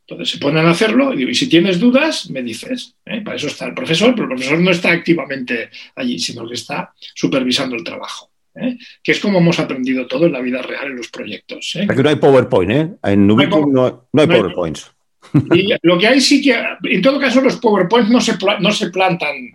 Entonces 0.01 0.29
se 0.29 0.37
ponen 0.39 0.65
a 0.65 0.71
hacerlo 0.71 1.13
y, 1.13 1.35
si 1.35 1.47
tienes 1.47 1.79
dudas, 1.79 2.29
me 2.31 2.41
dices. 2.41 2.95
¿eh? 3.05 3.21
Para 3.21 3.37
eso 3.37 3.47
está 3.47 3.67
el 3.67 3.75
profesor, 3.75 4.13
pero 4.15 4.23
el 4.23 4.29
profesor 4.29 4.59
no 4.59 4.71
está 4.71 4.91
activamente 4.91 5.69
allí, 5.95 6.17
sino 6.17 6.47
que 6.47 6.55
está 6.55 6.93
supervisando 7.13 7.75
el 7.75 7.83
trabajo. 7.83 8.31
¿eh? 8.55 8.77
Que 9.03 9.11
es 9.11 9.19
como 9.19 9.37
hemos 9.37 9.59
aprendido 9.59 10.07
todo 10.07 10.25
en 10.25 10.33
la 10.33 10.41
vida 10.41 10.61
real 10.63 10.87
en 10.87 10.97
los 10.97 11.09
proyectos. 11.09 11.75
¿eh? 11.75 11.85
Aquí 11.87 12.01
no 12.01 12.09
hay 12.09 12.15
PowerPoint, 12.15 12.71
¿eh? 12.71 12.89
En 13.03 13.29
Ubiquiti 13.29 13.61
no, 13.67 14.07
hay, 14.13 14.27
PowerPoints. 14.27 14.91
Y 15.53 15.73
lo 15.83 15.99
que 15.99 16.07
hay 16.07 16.21
sí 16.21 16.41
que, 16.41 16.55
en 16.83 17.01
todo 17.01 17.19
caso, 17.19 17.41
los 17.41 17.57
PowerPoints 17.57 18.09
no 18.09 18.19
se, 18.19 18.33
no 18.61 18.71
se 18.71 18.89
plantan 18.89 19.51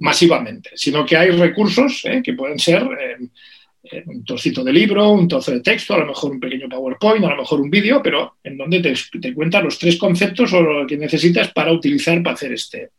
masivamente, 0.00 0.70
sino 0.74 1.06
que 1.06 1.16
hay 1.16 1.30
recursos 1.30 2.02
que 2.24 2.32
pueden 2.34 2.58
ser 2.58 2.82
eh, 2.82 4.02
un 4.06 4.24
trocito 4.24 4.62
de 4.62 4.72
libro, 4.72 5.10
un 5.10 5.26
trozo 5.26 5.52
de 5.52 5.60
texto, 5.60 5.94
a 5.94 5.98
lo 5.98 6.06
mejor 6.06 6.32
un 6.32 6.40
pequeño 6.40 6.68
PowerPoint, 6.68 7.24
a 7.24 7.30
lo 7.30 7.36
mejor 7.38 7.60
un 7.60 7.70
vídeo, 7.70 8.02
pero 8.02 8.36
en 8.42 8.56
donde 8.56 8.80
te, 8.80 8.94
te 9.20 9.34
cuenta 9.34 9.60
los 9.60 9.78
tres 9.78 9.96
conceptos 9.96 10.52
o 10.52 10.60
lo 10.60 10.86
que 10.86 10.96
necesitas 10.96 11.52
para 11.52 11.72
utilizar 11.72 12.22
para 12.22 12.34
hacer 12.34 12.52
este, 12.52 12.90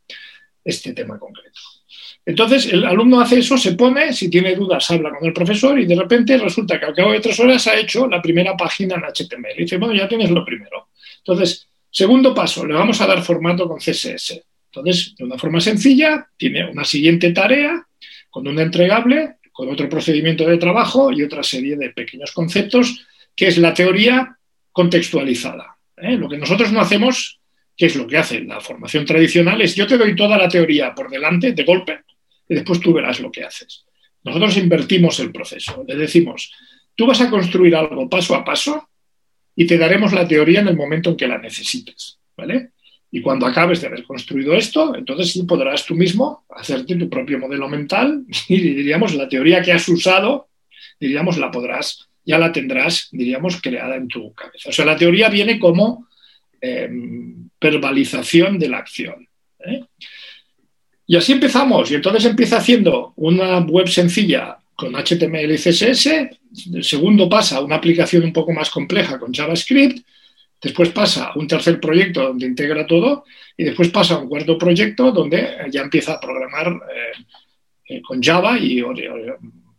este 0.64 0.92
tema 0.92 1.18
concreto. 1.18 1.60
Entonces, 2.24 2.72
el 2.72 2.84
alumno 2.84 3.20
hace 3.20 3.40
eso, 3.40 3.58
se 3.58 3.72
pone, 3.72 4.12
si 4.12 4.30
tiene 4.30 4.54
dudas, 4.54 4.88
habla 4.90 5.10
con 5.10 5.26
el 5.26 5.32
profesor 5.32 5.78
y 5.78 5.86
de 5.86 5.96
repente 5.96 6.38
resulta 6.38 6.78
que 6.78 6.86
al 6.86 6.94
cabo 6.94 7.12
de 7.12 7.20
tres 7.20 7.38
horas 7.40 7.66
ha 7.66 7.76
hecho 7.76 8.06
la 8.06 8.22
primera 8.22 8.56
página 8.56 8.94
en 8.94 9.02
HTML. 9.02 9.58
Y 9.58 9.62
dice, 9.62 9.76
bueno, 9.76 9.94
ya 9.94 10.06
tienes 10.06 10.30
lo 10.30 10.44
primero. 10.44 10.88
Entonces, 11.18 11.68
segundo 11.90 12.32
paso, 12.32 12.64
le 12.64 12.74
vamos 12.74 13.00
a 13.00 13.06
dar 13.06 13.22
formato 13.22 13.68
con 13.68 13.78
CSS. 13.78 14.40
Entonces, 14.74 15.14
de 15.18 15.24
una 15.24 15.36
forma 15.36 15.60
sencilla, 15.60 16.26
tiene 16.36 16.64
una 16.64 16.84
siguiente 16.84 17.30
tarea 17.32 17.86
con 18.30 18.48
un 18.48 18.58
entregable 18.58 19.36
con 19.52 19.68
otro 19.68 19.88
procedimiento 19.88 20.46
de 20.46 20.56
trabajo 20.56 21.12
y 21.12 21.22
otra 21.22 21.42
serie 21.42 21.76
de 21.76 21.90
pequeños 21.90 22.32
conceptos, 22.32 23.06
que 23.36 23.48
es 23.48 23.58
la 23.58 23.74
teoría 23.74 24.38
contextualizada. 24.72 25.76
¿eh? 25.98 26.16
Lo 26.16 26.28
que 26.28 26.38
nosotros 26.38 26.72
no 26.72 26.80
hacemos, 26.80 27.38
que 27.76 27.86
es 27.86 27.96
lo 27.96 28.06
que 28.06 28.16
hace 28.16 28.40
la 28.40 28.60
formación 28.60 29.04
tradicional, 29.04 29.60
es 29.60 29.74
yo 29.74 29.86
te 29.86 29.98
doy 29.98 30.16
toda 30.16 30.38
la 30.38 30.48
teoría 30.48 30.94
por 30.94 31.10
delante, 31.10 31.52
de 31.52 31.64
golpe, 31.64 32.00
y 32.48 32.54
después 32.54 32.80
tú 32.80 32.94
verás 32.94 33.20
lo 33.20 33.30
que 33.30 33.44
haces. 33.44 33.84
Nosotros 34.24 34.56
invertimos 34.56 35.20
el 35.20 35.30
proceso, 35.30 35.84
le 35.86 35.96
decimos, 35.96 36.50
tú 36.94 37.06
vas 37.06 37.20
a 37.20 37.28
construir 37.28 37.76
algo 37.76 38.08
paso 38.08 38.34
a 38.34 38.44
paso 38.44 38.88
y 39.54 39.66
te 39.66 39.76
daremos 39.76 40.12
la 40.12 40.26
teoría 40.26 40.60
en 40.60 40.68
el 40.68 40.76
momento 40.76 41.10
en 41.10 41.16
que 41.16 41.28
la 41.28 41.36
necesites. 41.36 42.18
¿vale? 42.36 42.71
Y 43.14 43.20
cuando 43.20 43.46
acabes 43.46 43.82
de 43.82 43.88
haber 43.88 44.04
construido 44.04 44.54
esto, 44.54 44.96
entonces 44.96 45.32
sí 45.32 45.42
podrás 45.42 45.84
tú 45.84 45.94
mismo 45.94 46.46
hacerte 46.48 46.96
tu 46.96 47.10
propio 47.10 47.38
modelo 47.38 47.68
mental 47.68 48.24
y 48.48 48.56
diríamos 48.58 49.14
la 49.14 49.28
teoría 49.28 49.60
que 49.60 49.72
has 49.72 49.86
usado, 49.88 50.48
diríamos 50.98 51.36
la 51.36 51.50
podrás, 51.50 52.08
ya 52.24 52.38
la 52.38 52.50
tendrás, 52.50 53.08
diríamos, 53.12 53.60
creada 53.60 53.96
en 53.96 54.08
tu 54.08 54.32
cabeza. 54.32 54.70
O 54.70 54.72
sea, 54.72 54.86
la 54.86 54.96
teoría 54.96 55.28
viene 55.28 55.58
como 55.58 56.08
em, 56.60 57.50
verbalización 57.60 58.58
de 58.58 58.68
la 58.68 58.78
acción. 58.78 59.28
¿eh? 59.66 59.84
Y 61.06 61.16
así 61.16 61.32
empezamos. 61.32 61.90
Y 61.90 61.96
entonces 61.96 62.24
empieza 62.24 62.56
haciendo 62.56 63.12
una 63.16 63.58
web 63.58 63.88
sencilla 63.88 64.56
con 64.74 64.94
HTML 64.94 65.52
y 65.52 65.58
CSS. 65.58 66.06
El 66.72 66.84
segundo 66.84 67.28
pasa 67.28 67.56
a 67.58 67.60
una 67.60 67.76
aplicación 67.76 68.24
un 68.24 68.32
poco 68.32 68.52
más 68.52 68.70
compleja 68.70 69.18
con 69.18 69.34
JavaScript 69.34 70.02
Después 70.62 70.90
pasa 70.90 71.26
a 71.26 71.38
un 71.38 71.48
tercer 71.48 71.80
proyecto 71.80 72.22
donde 72.22 72.46
integra 72.46 72.86
todo 72.86 73.24
y 73.56 73.64
después 73.64 73.88
pasa 73.88 74.14
a 74.14 74.18
un 74.18 74.28
cuarto 74.28 74.56
proyecto 74.56 75.10
donde 75.10 75.56
ya 75.70 75.82
empieza 75.82 76.14
a 76.14 76.20
programar 76.20 76.68
eh, 76.68 77.24
eh, 77.88 78.02
con 78.02 78.22
Java 78.22 78.56
y 78.58 78.80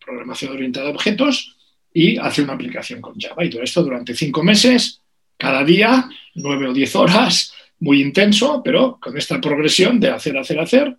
programación 0.04 0.52
orientada 0.52 0.90
a 0.90 0.92
objetos 0.92 1.56
y 1.94 2.18
hace 2.18 2.42
una 2.42 2.54
aplicación 2.54 3.00
con 3.00 3.18
Java. 3.18 3.46
Y 3.46 3.50
todo 3.50 3.64
esto 3.64 3.82
durante 3.82 4.14
cinco 4.14 4.44
meses, 4.44 5.00
cada 5.38 5.64
día, 5.64 6.10
nueve 6.36 6.68
o 6.68 6.74
diez 6.74 6.94
horas, 6.96 7.54
muy 7.80 8.02
intenso, 8.02 8.62
pero 8.64 8.98
con 9.02 9.18
esta 9.18 9.40
progresión 9.40 10.00
de 10.00 10.10
hacer, 10.10 10.38
hacer, 10.38 10.60
hacer 10.60 10.98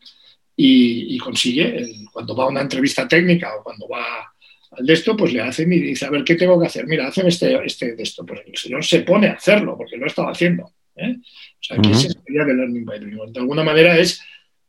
y, 0.56 1.18
consigue, 1.18 2.06
cuando 2.12 2.34
va 2.34 2.44
a 2.44 2.48
una 2.48 2.60
entrevista 2.60 3.06
técnica 3.06 3.54
o 3.56 3.62
cuando 3.62 3.88
va 3.88 4.33
al 4.76 4.86
de 4.86 4.92
esto, 4.92 5.16
pues 5.16 5.32
le 5.32 5.40
hacen 5.40 5.72
y 5.72 5.78
dice, 5.78 6.06
a 6.06 6.10
ver, 6.10 6.24
¿qué 6.24 6.34
tengo 6.34 6.58
que 6.60 6.66
hacer? 6.66 6.86
Mira, 6.86 7.06
hacen 7.06 7.26
este, 7.26 7.58
este 7.64 7.94
de 7.94 8.02
esto. 8.02 8.24
Pues 8.24 8.40
el 8.46 8.56
señor 8.56 8.84
se 8.84 9.00
pone 9.00 9.28
a 9.28 9.32
hacerlo, 9.34 9.76
porque 9.76 9.96
lo 9.96 10.06
estaba 10.06 10.30
haciendo. 10.30 10.72
¿eh? 10.96 11.16
O 11.18 11.62
sea, 11.62 11.78
que 11.78 11.90
esa 11.90 12.08
sería 12.08 12.44
de 12.44 12.54
Learning 12.54 12.84
by 12.84 13.00
Doing. 13.00 13.32
De 13.32 13.40
alguna 13.40 13.64
manera 13.64 13.98
es, 13.98 14.22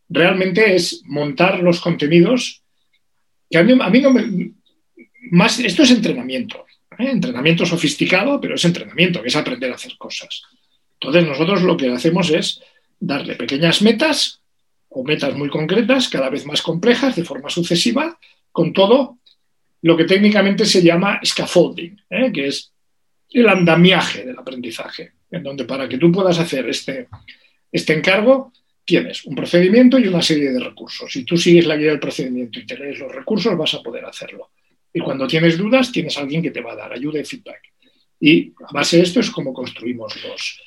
realmente 0.10 0.76
es 0.76 1.02
montar 1.06 1.60
los 1.60 1.80
contenidos, 1.80 2.64
que 3.50 3.58
a 3.58 3.64
mí, 3.64 4.02
no 4.02 4.12
me... 4.12 4.52
Más, 5.32 5.60
esto 5.60 5.84
es 5.84 5.92
entrenamiento, 5.92 6.66
¿eh? 7.00 7.10
entrenamiento 7.10 7.66
sofisticado, 7.66 8.40
pero 8.40 8.56
es 8.56 8.66
entrenamiento, 8.66 9.22
que 9.22 9.30
es 9.30 9.36
aprender 9.36 9.72
a 9.72 9.76
hacer 9.76 9.98
cosas. 9.98 10.44
Entonces 11.00 11.28
nosotros 11.28 11.64
lo 11.64 11.76
que 11.76 11.92
hacemos 11.92 12.30
es 12.30 12.62
darle 13.00 13.36
pequeñas 13.36 13.82
metas 13.82 14.42
o 14.90 15.04
metas 15.04 15.36
muy 15.36 15.50
concretas, 15.50 16.10
cada 16.10 16.30
vez 16.30 16.46
más 16.46 16.62
complejas, 16.62 17.16
de 17.16 17.24
forma 17.24 17.50
sucesiva, 17.50 18.18
con 18.52 18.72
todo 18.72 19.20
lo 19.86 19.96
que 19.96 20.06
técnicamente 20.06 20.66
se 20.66 20.82
llama 20.82 21.20
scaffolding, 21.24 22.02
¿eh? 22.10 22.32
que 22.34 22.48
es 22.48 22.74
el 23.30 23.48
andamiaje 23.48 24.26
del 24.26 24.36
aprendizaje, 24.36 25.12
en 25.30 25.44
donde 25.44 25.66
para 25.66 25.88
que 25.88 26.00
tú 26.00 26.12
puedas 26.12 26.40
hacer 26.40 26.68
este, 26.68 27.08
este 27.72 27.94
encargo 27.94 28.52
tienes 28.84 29.24
un 29.26 29.36
procedimiento 29.36 30.00
y 30.00 30.08
una 30.08 30.24
serie 30.24 30.50
de 30.50 30.60
recursos. 30.60 31.12
Si 31.12 31.24
tú 31.24 31.38
sigues 31.38 31.68
la 31.68 31.78
guía 31.78 31.92
del 31.92 32.00
procedimiento 32.00 32.60
y 32.60 32.66
te 32.66 32.80
lees 32.80 32.98
los 32.98 33.12
recursos, 33.12 33.56
vas 33.56 33.76
a 33.76 33.84
poder 33.84 34.06
hacerlo. 34.06 34.50
Y 34.92 35.02
cuando 35.02 35.28
tienes 35.28 35.56
dudas, 35.56 35.92
tienes 35.92 36.18
alguien 36.18 36.42
que 36.42 36.50
te 36.50 36.62
va 36.62 36.74
a 36.74 36.78
dar 36.78 36.92
ayuda 36.92 37.20
y 37.20 37.26
feedback. 37.26 37.62
Y 38.20 38.54
a 38.68 38.74
base 38.74 38.98
de 38.98 39.04
esto 39.04 39.20
es 39.20 39.30
como 39.30 39.54
construimos 39.54 40.16
los, 40.24 40.62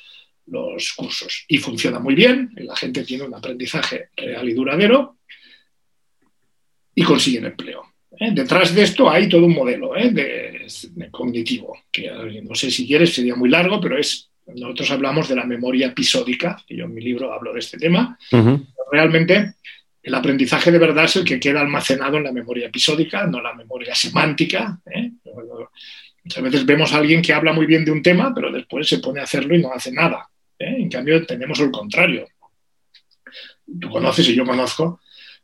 los 0.45 0.93
cursos. 0.93 1.43
Y 1.49 1.57
funciona 1.57 1.99
muy 1.99 2.15
bien, 2.15 2.53
la 2.55 2.75
gente 2.77 3.03
tiene 3.03 3.25
un 3.25 3.35
aprendizaje 3.35 4.11
real 4.15 4.47
y 4.47 4.53
duradero 4.53 5.17
y 6.95 7.03
consiguen 7.03 7.47
empleo. 7.47 7.88
¿Eh? 8.19 8.31
Detrás 8.33 8.73
de 8.75 8.83
esto 8.83 9.09
hay 9.09 9.27
todo 9.27 9.45
un 9.45 9.53
modelo 9.53 9.95
¿eh? 9.95 10.09
de, 10.11 11.09
cognitivo, 11.11 11.77
que 11.91 12.09
no 12.43 12.55
sé 12.55 12.69
si 12.69 12.85
quieres, 12.85 13.13
sería 13.13 13.35
muy 13.35 13.49
largo, 13.49 13.79
pero 13.79 13.97
es, 13.97 14.29
nosotros 14.47 14.91
hablamos 14.91 15.27
de 15.27 15.35
la 15.35 15.45
memoria 15.45 15.87
episódica, 15.87 16.61
que 16.67 16.75
yo 16.75 16.85
en 16.85 16.93
mi 16.93 17.01
libro 17.01 17.33
hablo 17.33 17.53
de 17.53 17.59
este 17.59 17.77
tema. 17.77 18.17
Realmente 18.91 19.55
el 20.01 20.15
aprendizaje 20.15 20.71
de 20.71 20.79
verdad 20.79 21.05
es 21.05 21.17
el 21.17 21.25
que 21.25 21.39
queda 21.39 21.61
almacenado 21.61 22.17
en 22.17 22.23
la 22.23 22.31
memoria 22.31 22.67
episódica, 22.67 23.27
no 23.27 23.41
la 23.41 23.53
memoria 23.53 23.93
semántica. 23.93 24.79
¿eh? 24.85 25.11
Muchas 26.23 26.43
veces 26.43 26.65
vemos 26.65 26.93
a 26.93 26.97
alguien 26.97 27.21
que 27.21 27.33
habla 27.33 27.53
muy 27.53 27.65
bien 27.65 27.85
de 27.85 27.91
un 27.91 28.01
tema, 28.01 28.33
pero 28.33 28.51
después 28.51 28.87
se 28.87 28.99
pone 28.99 29.19
a 29.19 29.23
hacerlo 29.23 29.55
y 29.55 29.61
no 29.61 29.71
hace 29.71 29.91
nada. 29.91 30.29
En 30.57 30.89
cambio, 30.89 31.25
tenemos 31.25 31.59
el 31.59 31.71
contrario. 31.71 32.27
Tú 33.79 33.89
conoces 33.89 34.27
y 34.29 34.35
yo 34.35 34.45
conozco 34.45 34.99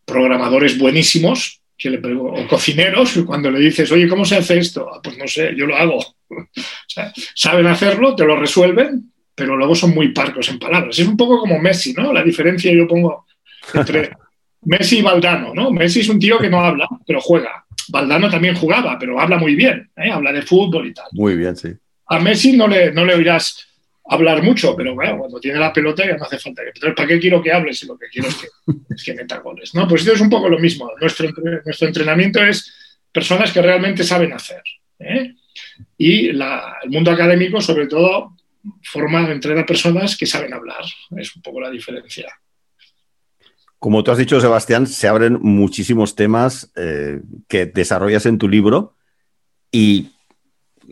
programadores 0.05 0.77
buenísimos 0.77 1.61
que 1.77 1.89
le 1.89 1.99
o 2.15 2.47
cocineros, 2.47 3.19
cuando 3.25 3.51
le 3.51 3.59
dices, 3.59 3.91
oye, 3.91 4.07
¿cómo 4.07 4.23
se 4.23 4.37
hace 4.37 4.57
esto? 4.57 4.89
Ah, 4.93 4.99
pues 5.03 5.17
no 5.17 5.27
sé, 5.27 5.53
yo 5.55 5.65
lo 5.65 5.75
hago. 5.75 5.99
saben 7.35 7.67
hacerlo, 7.67 8.15
te 8.15 8.25
lo 8.25 8.37
resuelven, 8.37 9.11
pero 9.33 9.57
luego 9.57 9.75
son 9.75 9.93
muy 9.93 10.09
parcos 10.09 10.49
en 10.49 10.59
palabras. 10.59 10.97
Es 10.97 11.07
un 11.07 11.17
poco 11.17 11.39
como 11.39 11.59
Messi, 11.59 11.93
¿no? 11.93 12.13
La 12.13 12.23
diferencia 12.23 12.71
yo 12.71 12.87
pongo 12.87 13.25
entre 13.73 14.11
Messi 14.63 14.99
y 14.99 15.01
Valdano, 15.01 15.53
¿no? 15.53 15.69
Messi 15.71 15.99
es 15.99 16.09
un 16.09 16.19
tío 16.19 16.39
que 16.39 16.49
no 16.49 16.61
habla, 16.61 16.87
pero 17.05 17.19
juega. 17.19 17.65
Valdano 17.89 18.29
también 18.29 18.55
jugaba, 18.55 18.97
pero 18.97 19.19
habla 19.19 19.37
muy 19.37 19.55
bien, 19.55 19.91
¿eh? 19.97 20.09
habla 20.09 20.31
de 20.31 20.41
fútbol 20.41 20.87
y 20.87 20.93
tal. 20.93 21.05
Muy 21.11 21.35
bien, 21.35 21.55
sí. 21.55 21.69
A 22.07 22.19
Messi 22.19 22.55
no 22.55 22.67
le, 22.67 22.91
no 22.91 23.05
le 23.05 23.15
oirás 23.15 23.67
hablar 24.07 24.43
mucho, 24.43 24.75
pero 24.75 24.93
bueno, 24.93 25.17
cuando 25.19 25.39
tiene 25.39 25.59
la 25.59 25.73
pelota 25.73 26.05
ya 26.05 26.17
no 26.17 26.25
hace 26.25 26.39
falta. 26.39 26.61
Entonces, 26.63 26.93
¿para 26.95 27.07
qué 27.07 27.19
quiero 27.19 27.41
que 27.41 27.51
hables 27.51 27.79
si 27.79 27.87
lo 27.87 27.97
que 27.97 28.07
quiero 28.07 28.27
es 28.27 28.35
que, 28.35 28.47
es 28.95 29.03
que 29.03 29.13
meta 29.13 29.39
goles? 29.39 29.73
¿no? 29.73 29.87
Pues 29.87 30.01
esto 30.01 30.13
es 30.13 30.21
un 30.21 30.29
poco 30.29 30.49
lo 30.49 30.59
mismo. 30.59 30.91
Nuestro, 30.99 31.29
nuestro 31.63 31.87
entrenamiento 31.87 32.43
es 32.43 32.73
personas 33.11 33.51
que 33.51 33.61
realmente 33.61 34.03
saben 34.03 34.33
hacer. 34.33 34.61
¿eh? 34.99 35.33
y 35.97 36.29
el 36.29 36.43
mundo 36.89 37.11
académico, 37.11 37.61
sobre 37.61 37.87
todo, 37.87 38.35
forma, 38.83 39.29
entrena 39.29 39.65
personas 39.65 40.17
que 40.17 40.25
saben 40.25 40.53
hablar. 40.53 40.83
Es 41.17 41.35
un 41.35 41.41
poco 41.41 41.61
la 41.61 41.69
diferencia. 41.69 42.27
Como 43.79 44.03
tú 44.03 44.11
has 44.11 44.17
dicho, 44.17 44.39
Sebastián, 44.39 44.87
se 44.87 45.07
abren 45.07 45.39
muchísimos 45.41 46.15
temas 46.15 46.71
eh, 46.75 47.21
que 47.47 47.65
desarrollas 47.65 48.25
en 48.25 48.37
tu 48.37 48.47
libro 48.47 48.95
y 49.71 50.11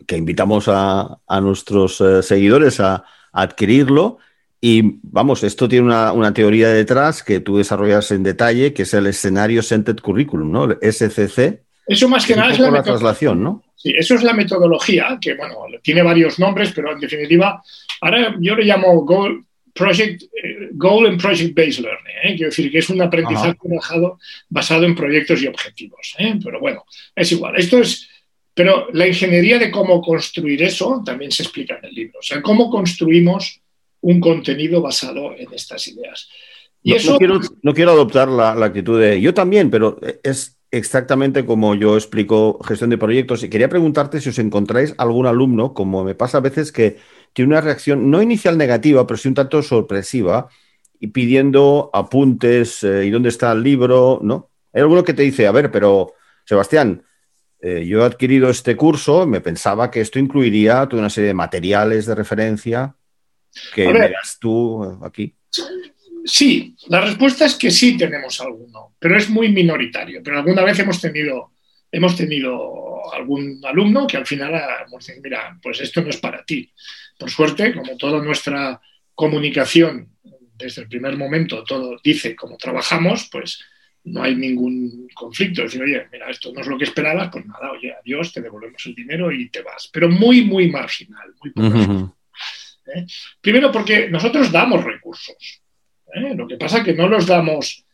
que 0.06 0.16
invitamos 0.16 0.66
a, 0.68 1.18
nuestros 1.40 2.00
eh, 2.00 2.22
seguidores 2.22 2.80
a, 2.80 3.04
adquirirlo. 3.32 4.18
Y 4.60 4.98
vamos, 5.02 5.42
esto 5.42 5.68
tiene 5.68 5.86
una, 5.86 6.32
teoría 6.32 6.68
detrás 6.68 7.22
que 7.22 7.40
tú 7.40 7.58
desarrollas 7.58 8.10
en 8.12 8.22
detalle, 8.22 8.72
que 8.72 8.82
es 8.82 8.94
el 8.94 9.06
escenario 9.06 9.62
Centered 9.62 10.00
Curriculum, 10.00 10.50
¿no? 10.50 10.64
El 10.64 10.78
SCC. 10.80 11.60
Eso 11.86 12.08
más 12.08 12.24
que 12.24 12.34
nada 12.36 12.52
es 12.52 12.58
la, 12.58 12.82
traslación, 12.82 13.42
¿no? 13.42 13.62
Sí, 13.76 13.92
eso 13.96 14.14
es 14.14 14.22
la 14.22 14.32
metodología, 14.32 15.18
que 15.20 15.34
bueno, 15.34 15.56
tiene 15.82 16.02
varios 16.02 16.38
nombres, 16.38 16.72
pero 16.74 16.92
en 16.92 17.00
definitiva, 17.00 17.62
ahora 18.00 18.36
yo 18.40 18.54
le 18.54 18.64
llamo 18.64 19.04
Goal, 19.04 19.44
project, 19.74 20.22
eh, 20.22 20.70
goal 20.72 21.06
and 21.06 21.20
Project 21.20 21.54
Based 21.54 21.80
Learning, 21.80 22.16
¿eh? 22.22 22.34
quiero 22.36 22.50
decir 22.50 22.70
que 22.70 22.78
es 22.78 22.88
un 22.88 23.02
aprendizaje 23.02 23.58
basado, 23.64 24.18
basado 24.48 24.84
en 24.84 24.94
proyectos 24.94 25.42
y 25.42 25.48
objetivos, 25.48 26.14
¿eh? 26.18 26.38
pero 26.42 26.60
bueno, 26.60 26.84
es 27.14 27.32
igual. 27.32 27.56
Esto 27.56 27.78
es, 27.78 28.08
pero 28.54 28.88
la 28.92 29.06
ingeniería 29.06 29.58
de 29.58 29.70
cómo 29.70 30.00
construir 30.00 30.62
eso 30.62 31.02
también 31.04 31.30
se 31.32 31.42
explica 31.42 31.78
en 31.78 31.86
el 31.86 31.94
libro, 31.94 32.20
o 32.20 32.22
sea, 32.22 32.40
cómo 32.40 32.70
construimos 32.70 33.60
un 34.00 34.20
contenido 34.20 34.80
basado 34.80 35.34
en 35.36 35.52
estas 35.52 35.88
ideas. 35.88 36.28
Y 36.82 36.90
no, 36.90 36.96
eso... 36.96 37.18
no, 37.62 37.74
quiero, 37.74 37.90
adoptar 37.90 38.28
la, 38.28 38.54
la 38.54 38.66
actitud 38.66 39.00
de 39.00 39.20
yo 39.20 39.32
también, 39.32 39.70
pero 39.70 39.98
es 40.22 40.58
exactamente 40.70 41.46
como 41.46 41.74
yo 41.74 41.94
explico 41.96 42.58
gestión 42.64 42.90
de 42.90 42.98
proyectos 42.98 43.42
y 43.42 43.48
quería 43.48 43.68
preguntarte 43.68 44.20
si 44.20 44.28
os 44.28 44.38
encontráis 44.38 44.94
algún 44.98 45.26
alumno, 45.26 45.72
como 45.72 46.04
me 46.04 46.14
pasa 46.14 46.38
a 46.38 46.42
veces 46.42 46.72
que 46.72 46.98
tiene 47.32 47.52
una 47.52 47.60
reacción 47.60 48.10
no 48.10 48.20
inicial 48.20 48.58
negativa, 48.58 49.06
pero 49.06 49.16
sí 49.16 49.28
un 49.28 49.34
tanto 49.34 49.62
sorpresiva 49.62 50.48
y 50.98 51.08
pidiendo 51.08 51.90
apuntes 51.92 52.82
eh, 52.84 53.04
y 53.06 53.10
dónde 53.10 53.28
está 53.28 53.52
el 53.52 53.62
libro, 53.62 54.20
¿no? 54.22 54.50
Hay 54.72 54.82
alguno 54.82 55.04
que 55.04 55.14
te 55.14 55.22
dice, 55.22 55.46
a 55.46 55.52
ver, 55.52 55.70
pero 55.70 56.14
Sebastián, 56.44 57.04
eh, 57.66 57.86
yo 57.86 58.02
he 58.02 58.04
adquirido 58.04 58.50
este 58.50 58.76
curso, 58.76 59.26
me 59.26 59.40
pensaba 59.40 59.90
que 59.90 60.02
esto 60.02 60.18
incluiría 60.18 60.86
toda 60.86 61.00
una 61.00 61.08
serie 61.08 61.28
de 61.28 61.34
materiales 61.34 62.04
de 62.04 62.14
referencia 62.14 62.94
que 63.74 63.90
veas 63.90 64.36
tú 64.38 64.84
eh, 64.84 65.06
aquí. 65.06 65.34
Sí, 66.26 66.76
la 66.88 67.00
respuesta 67.00 67.46
es 67.46 67.54
que 67.54 67.70
sí 67.70 67.96
tenemos 67.96 68.38
alguno, 68.42 68.94
pero 68.98 69.16
es 69.16 69.30
muy 69.30 69.48
minoritario. 69.48 70.20
Pero 70.22 70.40
alguna 70.40 70.62
vez 70.62 70.78
hemos 70.78 71.00
tenido, 71.00 71.52
hemos 71.90 72.14
tenido 72.14 73.10
algún 73.14 73.58
alumno 73.64 74.06
que 74.06 74.18
al 74.18 74.26
final 74.26 74.60
hemos 74.86 75.06
dicho, 75.06 75.20
mira, 75.22 75.58
pues 75.62 75.80
esto 75.80 76.02
no 76.02 76.10
es 76.10 76.18
para 76.18 76.44
ti. 76.44 76.70
Por 77.18 77.30
suerte, 77.30 77.74
como 77.74 77.96
toda 77.96 78.22
nuestra 78.22 78.78
comunicación 79.14 80.10
desde 80.54 80.82
el 80.82 80.88
primer 80.88 81.16
momento 81.16 81.64
todo 81.64 81.96
dice 82.04 82.36
cómo 82.36 82.58
trabajamos, 82.58 83.28
pues 83.32 83.64
no 84.04 84.22
hay 84.22 84.34
ningún 84.34 85.08
conflicto. 85.14 85.62
Decir, 85.62 85.82
oye, 85.82 86.06
mira, 86.12 86.30
esto 86.30 86.52
no 86.52 86.60
es 86.60 86.66
lo 86.66 86.78
que 86.78 86.84
esperabas, 86.84 87.30
pues 87.32 87.46
nada, 87.46 87.72
oye, 87.72 87.92
adiós, 87.92 88.32
te 88.32 88.40
devolvemos 88.40 88.84
el 88.86 88.94
dinero 88.94 89.32
y 89.32 89.48
te 89.48 89.62
vas. 89.62 89.88
Pero 89.92 90.08
muy, 90.08 90.42
muy 90.42 90.70
marginal, 90.70 91.34
muy 91.42 91.52
¿eh? 92.94 93.06
Primero 93.40 93.72
porque 93.72 94.08
nosotros 94.10 94.52
damos 94.52 94.84
recursos. 94.84 95.62
¿eh? 96.14 96.34
Lo 96.34 96.46
que 96.46 96.56
pasa 96.56 96.78
es 96.78 96.84
que 96.84 96.94
no 96.94 97.08
los 97.08 97.26
damos. 97.26 97.84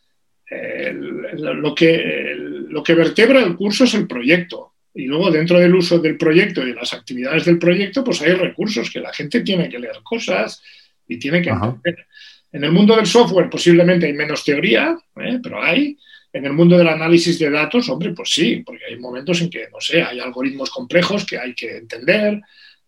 Eh, 0.50 0.92
lo, 0.92 1.74
que, 1.74 2.34
lo 2.36 2.82
que 2.82 2.94
vertebra 2.94 3.40
el 3.40 3.56
curso 3.56 3.84
es 3.84 3.94
el 3.94 4.08
proyecto. 4.08 4.74
Y 4.92 5.06
luego 5.06 5.30
dentro 5.30 5.60
del 5.60 5.74
uso 5.74 6.00
del 6.00 6.16
proyecto 6.16 6.62
y 6.62 6.70
de 6.70 6.74
las 6.74 6.92
actividades 6.92 7.44
del 7.44 7.60
proyecto, 7.60 8.02
pues 8.02 8.20
hay 8.22 8.32
recursos 8.32 8.90
que 8.90 8.98
la 8.98 9.12
gente 9.12 9.42
tiene 9.42 9.68
que 9.68 9.78
leer 9.78 10.00
cosas 10.02 10.60
y 11.06 11.18
tiene 11.18 11.40
que 11.40 11.50
entender. 11.50 12.06
En 12.52 12.64
el 12.64 12.72
mundo 12.72 12.96
del 12.96 13.06
software 13.06 13.48
posiblemente 13.48 14.06
hay 14.06 14.12
menos 14.12 14.44
teoría, 14.44 14.96
¿eh? 15.16 15.38
pero 15.42 15.62
hay. 15.62 15.96
En 16.32 16.44
el 16.44 16.52
mundo 16.52 16.78
del 16.78 16.86
análisis 16.86 17.40
de 17.40 17.50
datos, 17.50 17.88
hombre, 17.88 18.12
pues 18.12 18.30
sí, 18.30 18.62
porque 18.64 18.84
hay 18.88 18.96
momentos 18.96 19.40
en 19.40 19.50
que, 19.50 19.68
no 19.72 19.80
sé, 19.80 20.00
hay 20.02 20.20
algoritmos 20.20 20.70
complejos 20.70 21.26
que 21.26 21.36
hay 21.36 21.54
que 21.54 21.78
entender, 21.78 22.40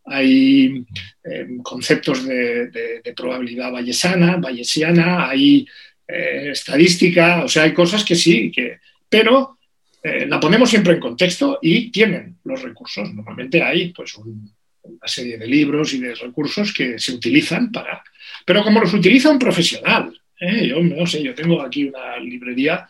hay 0.05 0.85
eh, 1.25 1.47
conceptos 1.61 2.25
de, 2.25 3.03
probabilidad 3.17 3.73
bayesiana, 3.73 4.37
bayesiana 4.37 5.29
hay 5.29 5.67
eh, 6.07 6.51
estadística, 6.53 7.43
o 7.45 7.49
sea, 7.49 7.65
hay 7.65 7.75
cosas 7.75 8.05
que 8.05 8.15
sí, 8.15 8.53
que, 8.53 8.79
pero 9.09 9.59
la 10.05 10.41
ponemos 10.41 10.69
siempre 10.69 10.95
en 10.95 11.01
contexto 11.01 11.61
y 11.63 11.93
tienen 11.93 12.37
los 12.43 12.61
recursos. 12.61 13.13
Normalmente 13.15 13.63
hay 13.63 13.93
pues, 13.93 14.17
una 14.17 15.07
serie 15.07 15.39
de 15.39 15.47
libros 15.47 15.95
y 15.95 16.01
de 16.01 16.15
recursos 16.15 16.73
que 16.73 16.99
se 16.99 17.13
utilizan 17.13 17.71
para... 17.71 18.03
Pero 18.45 18.63
como 18.63 18.81
los 18.81 18.95
utiliza 18.95 19.31
un 19.31 19.39
profesional, 19.39 20.13
yo 20.41 20.83
no 20.83 21.07
sé, 21.07 21.23
yo 21.23 21.35
tengo 21.35 21.61
aquí 21.63 21.85
una 21.85 22.19
librería, 22.19 22.87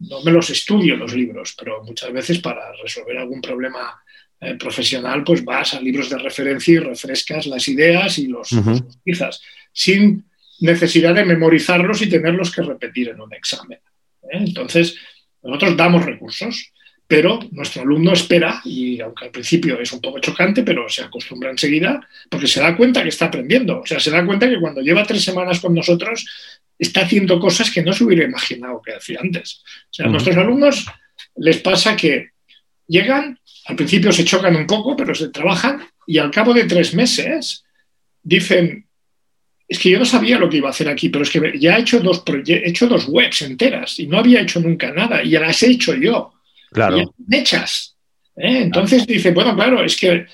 no 0.00 0.22
me 0.22 0.32
los 0.32 0.50
estudio 0.50 0.96
los 0.96 1.14
libros, 1.14 1.54
pero 1.58 1.82
muchas 1.84 2.12
veces 2.12 2.38
para 2.38 2.72
resolver 2.82 3.16
algún 3.16 3.40
problema 3.40 4.02
eh, 4.40 4.54
profesional, 4.56 5.24
pues 5.24 5.44
vas 5.44 5.74
a 5.74 5.80
libros 5.80 6.10
de 6.10 6.18
referencia 6.18 6.74
y 6.74 6.78
refrescas 6.78 7.46
las 7.46 7.66
ideas 7.68 8.18
y 8.18 8.26
los, 8.26 8.52
utilizas, 8.52 9.40
sin 9.72 10.24
necesidad 10.60 11.14
de 11.14 11.24
memorizarlos 11.24 12.02
y 12.02 12.08
tenerlos 12.08 12.50
que 12.50 12.62
repetir 12.62 13.10
en 13.10 13.20
un 13.20 13.32
examen. 13.32 13.78
¿eh? 14.24 14.28
Entonces, 14.32 14.98
nosotros 15.42 15.76
damos 15.76 16.04
recursos, 16.04 16.72
pero 17.06 17.38
nuestro 17.52 17.82
alumno 17.82 18.12
espera, 18.12 18.60
y 18.64 19.00
aunque 19.00 19.26
al 19.26 19.30
principio 19.30 19.80
es 19.80 19.92
un 19.92 20.00
poco 20.00 20.18
chocante, 20.18 20.62
pero 20.62 20.88
se 20.88 21.02
acostumbra 21.02 21.50
enseguida, 21.50 22.06
porque 22.28 22.46
se 22.46 22.60
da 22.60 22.76
cuenta 22.76 23.02
que 23.02 23.10
está 23.10 23.26
aprendiendo. 23.26 23.80
O 23.80 23.86
sea, 23.86 24.00
se 24.00 24.10
da 24.10 24.24
cuenta 24.26 24.48
que 24.48 24.58
cuando 24.58 24.80
lleva 24.80 25.04
tres 25.04 25.22
semanas 25.22 25.60
con 25.60 25.74
nosotros, 25.74 26.26
está 26.78 27.02
haciendo 27.02 27.38
cosas 27.38 27.70
que 27.70 27.82
no 27.82 27.92
se 27.92 28.04
hubiera 28.04 28.24
imaginado 28.24 28.82
que 28.82 28.94
hacía 28.94 29.20
antes. 29.22 29.62
O 29.90 29.94
sea, 29.94 30.06
a 30.06 30.08
nuestros 30.08 30.36
alumnos 30.36 30.86
les 31.36 31.58
pasa 31.58 31.96
que 31.96 32.30
llegan 32.88 33.38
al 33.66 33.76
principio 33.76 34.12
se 34.12 34.24
chocan 34.24 34.56
un 34.56 34.66
poco, 34.66 34.96
pero 34.96 35.14
se 35.14 35.28
trabajan 35.28 35.82
y 36.06 36.18
al 36.18 36.30
cabo 36.30 36.54
de 36.54 36.64
tres 36.64 36.94
meses 36.94 37.64
dicen, 38.22 38.86
es 39.68 39.78
que 39.78 39.90
yo 39.90 39.98
no 39.98 40.04
sabía 40.04 40.38
lo 40.38 40.48
que 40.48 40.58
iba 40.58 40.68
a 40.68 40.70
hacer 40.70 40.88
aquí, 40.88 41.08
pero 41.08 41.24
es 41.24 41.30
que 41.30 41.58
ya 41.58 41.76
he 41.76 41.80
hecho 41.80 41.98
dos, 41.98 42.22
he 42.46 42.68
hecho 42.68 42.86
dos 42.86 43.06
webs 43.08 43.42
enteras 43.42 43.98
y 43.98 44.06
no 44.06 44.18
había 44.18 44.40
hecho 44.40 44.60
nunca 44.60 44.92
nada 44.92 45.22
y 45.22 45.30
ya 45.30 45.40
las 45.40 45.60
he 45.62 45.70
hecho 45.70 45.94
yo. 45.94 46.32
Claro. 46.76 47.14
hechas. 47.30 47.96
¿eh? 48.36 48.64
Entonces 48.64 49.06
dice, 49.06 49.30
bueno, 49.30 49.54
claro, 49.54 49.82
es 49.82 49.96
que... 49.96 50.26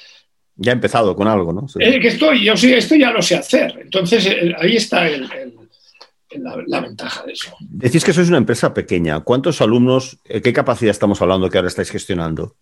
Ya 0.56 0.72
he 0.72 0.74
empezado 0.74 1.14
con 1.14 1.28
algo, 1.28 1.52
¿no? 1.52 1.66
que 1.78 2.08
estoy, 2.08 2.44
yo 2.44 2.56
sí, 2.56 2.72
esto 2.74 2.96
ya 2.96 3.12
lo 3.12 3.22
sé 3.22 3.36
hacer. 3.36 3.78
Entonces 3.80 4.26
eh, 4.26 4.52
ahí 4.58 4.74
está 4.74 5.08
la, 5.08 6.64
la, 6.66 6.80
ventaja 6.80 7.24
de 7.24 7.32
eso. 7.32 7.54
Decís 7.60 8.04
que 8.04 8.12
sois 8.12 8.28
una 8.28 8.38
empresa 8.38 8.74
pequeña. 8.74 9.20
¿Cuántos 9.20 9.60
alumnos, 9.60 10.18
eh, 10.24 10.42
qué 10.42 10.52
capacidad 10.52 10.90
estamos 10.90 11.22
hablando 11.22 11.48
que 11.48 11.58
ahora 11.58 11.68
estáis 11.68 11.92
gestionando? 11.92 12.56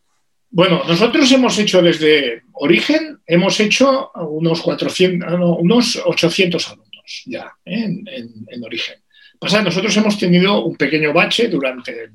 Bueno, 0.51 0.83
nosotros 0.87 1.33
hemos 1.33 1.59
hecho 1.59 1.81
desde 1.81 2.43
origen, 2.53 3.21
hemos 3.27 3.59
hecho 3.61 4.11
unos, 4.15 4.61
400, 4.61 5.33
unos 5.59 6.03
800 6.05 6.69
alumnos 6.69 7.23
ya 7.25 7.51
¿eh? 7.65 7.87
en, 7.87 8.65
origen. 8.65 8.97
Pasa, 9.39 9.63
nosotros 9.63 9.97
hemos 9.97 10.19
tenido 10.19 10.67
un 10.67 10.77
pequeño 10.77 11.15
bache 11.15 11.49
durante 11.49 12.11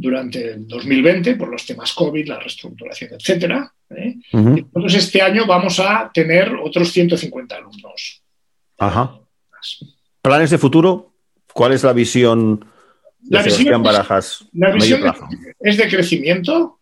durante 0.00 0.52
el 0.52 0.68
2020 0.68 1.34
por 1.34 1.48
los 1.48 1.66
temas 1.66 1.92
COVID, 1.92 2.28
la 2.28 2.38
reestructuración, 2.38 3.10
etc. 3.14 3.64
¿eh? 3.90 4.14
Entonces 4.32 5.04
este 5.04 5.20
año 5.20 5.44
vamos 5.44 5.80
a 5.80 6.10
tener 6.14 6.54
otros 6.54 6.92
150 6.92 7.56
alumnos. 7.56 8.22
Ajá. 8.78 9.18
¿Planes 10.22 10.50
de 10.50 10.58
futuro? 10.58 11.14
¿Cuál 11.52 11.72
es 11.72 11.82
la 11.82 11.92
visión 11.92 12.64
de 13.18 13.38
la 13.38 13.42
visión, 13.42 13.82
Barajas? 13.82 14.44
La 14.52 14.70
visión 14.70 15.02
es 15.58 15.76
de 15.76 15.88
crecimiento 15.88 16.78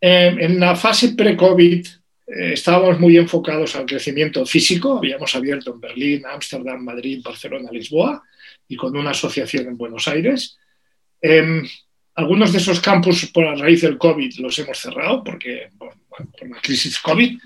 eh, 0.00 0.36
en 0.38 0.60
la 0.60 0.76
fase 0.76 1.14
pre-COVID 1.14 1.86
eh, 2.28 2.52
estábamos 2.52 3.00
muy 3.00 3.16
enfocados 3.16 3.74
al 3.74 3.86
crecimiento 3.86 4.44
físico. 4.46 4.98
Habíamos 4.98 5.34
abierto 5.34 5.72
en 5.72 5.80
Berlín, 5.80 6.26
Ámsterdam, 6.26 6.84
Madrid, 6.84 7.20
Barcelona, 7.24 7.70
Lisboa 7.72 8.22
y 8.68 8.76
con 8.76 8.96
una 8.96 9.10
asociación 9.10 9.66
en 9.66 9.76
Buenos 9.76 10.06
Aires. 10.06 10.56
Algunos 12.18 12.50
de 12.50 12.58
esos 12.58 12.80
campus, 12.80 13.26
por 13.26 13.44
la 13.44 13.54
raíz 13.54 13.82
del 13.82 13.96
COVID, 13.96 14.40
los 14.40 14.58
hemos 14.58 14.76
cerrado 14.76 15.22
porque, 15.22 15.70
por 15.78 15.94
la 16.48 16.60
crisis 16.60 16.98
COVID. 16.98 17.38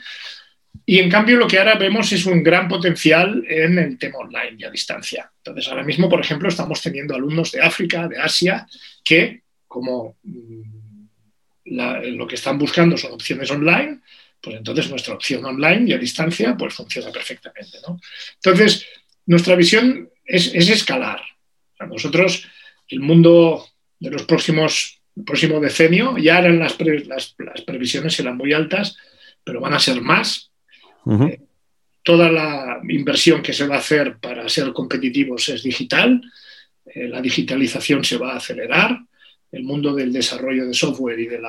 Y 0.86 0.98
en 0.98 1.10
cambio 1.10 1.36
lo 1.36 1.46
que 1.46 1.58
ahora 1.58 1.74
vemos 1.74 2.10
es 2.12 2.24
un 2.24 2.42
gran 2.42 2.68
potencial 2.68 3.44
en 3.46 3.78
el 3.78 3.98
tema 3.98 4.20
online 4.20 4.56
y 4.56 4.64
a 4.64 4.70
distancia. 4.70 5.30
Entonces 5.36 5.68
ahora 5.68 5.82
mismo, 5.82 6.08
por 6.08 6.20
ejemplo, 6.20 6.48
estamos 6.48 6.80
teniendo 6.80 7.14
alumnos 7.14 7.52
de 7.52 7.60
África, 7.60 8.08
de 8.08 8.18
Asia, 8.18 8.66
que 9.04 9.42
como 9.68 10.16
mm, 10.22 10.62
lo 11.66 12.26
que 12.26 12.36
están 12.36 12.56
buscando 12.56 12.96
son 12.96 13.12
opciones 13.12 13.50
online, 13.50 14.00
pues 14.40 14.56
entonces 14.56 14.88
nuestra 14.88 15.12
opción 15.12 15.44
online 15.44 15.90
y 15.90 15.92
a 15.92 15.98
distancia 15.98 16.56
pues 16.56 16.72
funciona 16.72 17.12
perfectamente. 17.12 17.76
Entonces, 18.36 18.86
nuestra 19.26 19.54
visión 19.54 20.08
es, 20.24 20.54
escalar. 20.54 21.20
nosotros, 21.78 22.48
el 22.88 23.00
mundo 23.00 23.66
de 24.02 24.10
los 24.10 24.24
próximos, 24.24 25.00
el 25.16 25.22
próximo 25.22 25.60
decenio, 25.60 26.18
ya 26.18 26.40
eran 26.40 26.58
las, 26.58 26.76
las, 27.06 27.34
previsiones 27.64 28.18
eran 28.18 28.36
muy 28.36 28.52
altas, 28.52 28.96
pero 29.44 29.60
van 29.60 29.74
a 29.74 29.78
ser 29.78 30.00
más. 30.00 30.50
Eh, 31.06 31.40
toda 32.02 32.28
la 32.28 32.80
inversión 32.88 33.42
que 33.42 33.52
se 33.52 33.66
va 33.66 33.76
a 33.76 33.78
hacer 33.78 34.18
para 34.18 34.48
ser 34.48 34.72
competitivos 34.72 35.48
es 35.50 35.62
digital. 35.62 36.20
Eh, 36.84 37.06
la 37.06 37.20
digitalización 37.20 38.04
se 38.04 38.16
va 38.18 38.32
a 38.32 38.38
acelerar. 38.38 38.98
El 39.52 39.62
mundo 39.62 39.94
del 39.94 40.12
desarrollo 40.12 40.66
de 40.66 40.74
software 40.74 41.20
y 41.20 41.26
del 41.26 41.44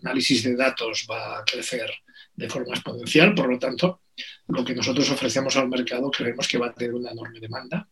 análisis 0.00 0.44
de 0.44 0.54
datos 0.54 1.04
va 1.10 1.38
a 1.38 1.44
crecer 1.44 1.90
de 2.36 2.48
forma 2.48 2.74
exponencial. 2.74 3.34
Por 3.34 3.50
lo 3.50 3.58
tanto, 3.58 4.02
lo 4.46 4.64
que 4.64 4.74
nosotros 4.74 5.10
ofrecemos 5.10 5.56
al 5.56 5.68
mercado 5.68 6.12
creemos 6.12 6.46
que 6.46 6.58
va 6.58 6.68
a 6.68 6.74
tener 6.74 6.94
una 6.94 7.10
enorme 7.10 7.40
demanda. 7.40 7.88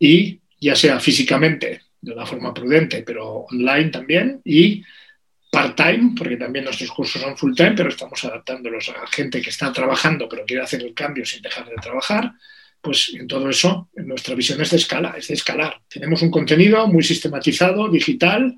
Y 0.00 0.40
ya 0.60 0.74
sea 0.74 0.98
físicamente, 0.98 1.82
de 2.00 2.12
una 2.12 2.26
forma 2.26 2.54
prudente, 2.54 3.02
pero 3.02 3.46
online 3.50 3.90
también, 3.90 4.40
y 4.44 4.82
part-time, 5.50 6.12
porque 6.16 6.36
también 6.36 6.64
nuestros 6.64 6.90
cursos 6.90 7.20
son 7.20 7.36
full-time, 7.36 7.72
pero 7.72 7.88
estamos 7.88 8.24
adaptándolos 8.24 8.88
a 8.90 9.06
gente 9.08 9.40
que 9.42 9.50
está 9.50 9.72
trabajando, 9.72 10.28
pero 10.28 10.44
quiere 10.46 10.62
hacer 10.62 10.82
el 10.82 10.94
cambio 10.94 11.24
sin 11.26 11.42
dejar 11.42 11.68
de 11.68 11.76
trabajar. 11.76 12.32
Pues 12.80 13.12
en 13.14 13.26
todo 13.26 13.50
eso, 13.50 13.90
nuestra 13.96 14.34
visión 14.34 14.60
es 14.62 14.70
de 14.70 14.78
escala, 14.78 15.14
es 15.18 15.28
de 15.28 15.34
escalar. 15.34 15.82
Tenemos 15.88 16.22
un 16.22 16.30
contenido 16.30 16.86
muy 16.86 17.02
sistematizado, 17.02 17.88
digital, 17.90 18.56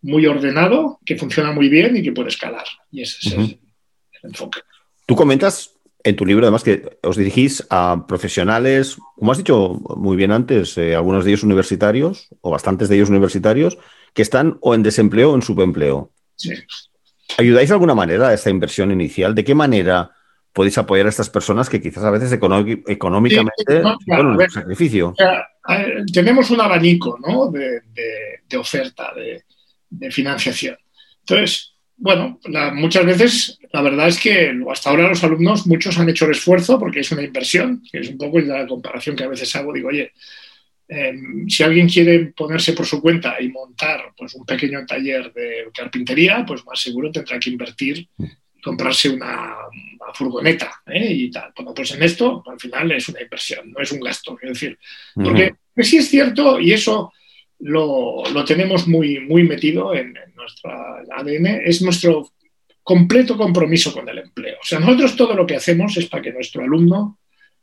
muy 0.00 0.26
ordenado, 0.26 1.00
que 1.04 1.16
funciona 1.16 1.52
muy 1.52 1.68
bien 1.68 1.96
y 1.96 2.02
que 2.02 2.12
puede 2.12 2.28
escalar. 2.28 2.64
Y 2.90 3.02
ese 3.02 3.28
es 3.28 3.34
el, 3.34 3.58
enfoque. 4.22 4.60
Tú 5.04 5.14
comentas 5.14 5.74
en 6.04 6.16
tu 6.16 6.24
libro, 6.24 6.44
además, 6.44 6.62
que 6.62 6.98
os 7.02 7.16
dirigís 7.16 7.66
a 7.70 8.06
profesionales, 8.06 8.98
como 9.16 9.32
has 9.32 9.38
dicho 9.38 9.80
muy 9.96 10.16
bien 10.16 10.30
antes, 10.30 10.78
eh, 10.78 10.94
algunos 10.94 11.24
de 11.24 11.32
ellos 11.32 11.42
universitarios, 11.42 12.28
o 12.40 12.50
bastantes 12.50 12.88
de 12.88 12.96
ellos 12.96 13.10
universitarios, 13.10 13.78
que 14.14 14.22
están 14.22 14.58
o 14.60 14.74
en 14.74 14.82
desempleo 14.82 15.32
o 15.32 15.34
en 15.34 15.42
subempleo. 15.42 16.12
¿Ayudáis 17.36 17.68
de 17.68 17.74
alguna 17.74 17.94
manera 17.94 18.28
a 18.28 18.34
esta 18.34 18.50
inversión 18.50 18.90
inicial? 18.90 19.34
¿De 19.34 19.44
qué 19.44 19.54
manera 19.54 20.12
podéis 20.52 20.78
apoyar 20.78 21.06
a 21.06 21.10
estas 21.10 21.30
personas 21.30 21.68
que 21.68 21.80
quizás 21.80 22.04
a 22.04 22.10
veces 22.10 22.32
económicamente 22.32 23.82
son 24.06 24.26
un 24.26 24.50
sacrificio? 24.50 25.14
tenemos 26.12 26.50
un 26.50 26.60
abanico 26.60 27.18
de, 27.52 28.58
oferta, 28.58 29.12
de, 29.14 30.10
financiación. 30.10 30.76
Entonces, 31.20 31.74
bueno, 31.98 32.40
muchas 32.74 33.04
veces 33.04 33.58
la 33.72 33.82
verdad 33.82 34.08
es 34.08 34.18
que 34.18 34.52
hasta 34.70 34.90
ahora 34.90 35.08
los 35.08 35.22
alumnos, 35.22 35.66
muchos 35.66 35.98
han 35.98 36.08
hecho 36.08 36.24
el 36.24 36.32
esfuerzo 36.32 36.78
porque 36.78 37.00
es 37.00 37.12
una 37.12 37.22
inversión, 37.22 37.82
que 37.90 37.98
es 37.98 38.08
un 38.08 38.18
poco 38.18 38.40
la 38.40 38.66
comparación 38.66 39.14
que 39.14 39.24
a 39.24 39.28
veces 39.28 39.54
hago, 39.56 39.72
digo, 39.72 39.88
oye, 39.88 40.12
Em, 40.90 41.46
si 41.50 41.62
alguien 41.62 41.86
quiere 41.86 42.32
ponerse 42.34 42.72
por 42.72 42.86
su 42.86 43.02
cuenta 43.02 43.36
y 43.38 43.50
montar 43.50 44.14
pues, 44.16 44.34
un 44.34 44.46
pequeño 44.46 44.86
taller 44.86 45.30
de 45.34 45.68
carpintería, 45.74 46.44
pues 46.46 46.64
más 46.64 46.80
seguro 46.80 47.12
tendrá 47.12 47.38
que 47.38 47.50
invertir 47.50 48.08
y 48.18 48.60
comprarse 48.62 49.10
una, 49.10 49.54
furgoneta 50.14 50.80
¿eh? 50.86 51.12
y 51.12 51.30
tal. 51.30 51.52
Bueno, 51.54 51.74
pues 51.74 51.92
en 51.92 52.02
esto 52.02 52.42
al 52.46 52.58
final 52.58 52.90
es 52.92 53.06
una 53.10 53.20
inversión, 53.20 53.70
no 53.70 53.82
es 53.82 53.92
un 53.92 54.00
gasto. 54.00 54.38
Es 54.40 54.48
decir, 54.48 54.78
porque 55.14 55.54
sí 55.82 55.98
es 55.98 56.08
cierto, 56.08 56.58
y 56.58 56.72
eso 56.72 57.12
lo, 57.60 58.22
tenemos 58.46 58.86
muy, 58.86 59.20
muy 59.20 59.42
metido 59.42 59.94
en, 59.94 60.16
en 60.16 60.34
nuestra 60.34 61.02
ADN, 61.16 61.46
es 61.64 61.82
nuestro 61.82 62.32
completo 62.82 63.36
compromiso 63.36 63.92
con 63.92 64.08
el 64.08 64.18
empleo. 64.18 64.56
O 64.62 64.66
sea, 64.66 64.80
nosotros 64.80 65.16
todo 65.16 65.34
lo 65.34 65.46
que 65.46 65.56
hacemos 65.56 65.96
es 65.96 66.06
para 66.06 66.22
que 66.22 66.32
nuestro 66.32 66.62
alumno 66.62 67.18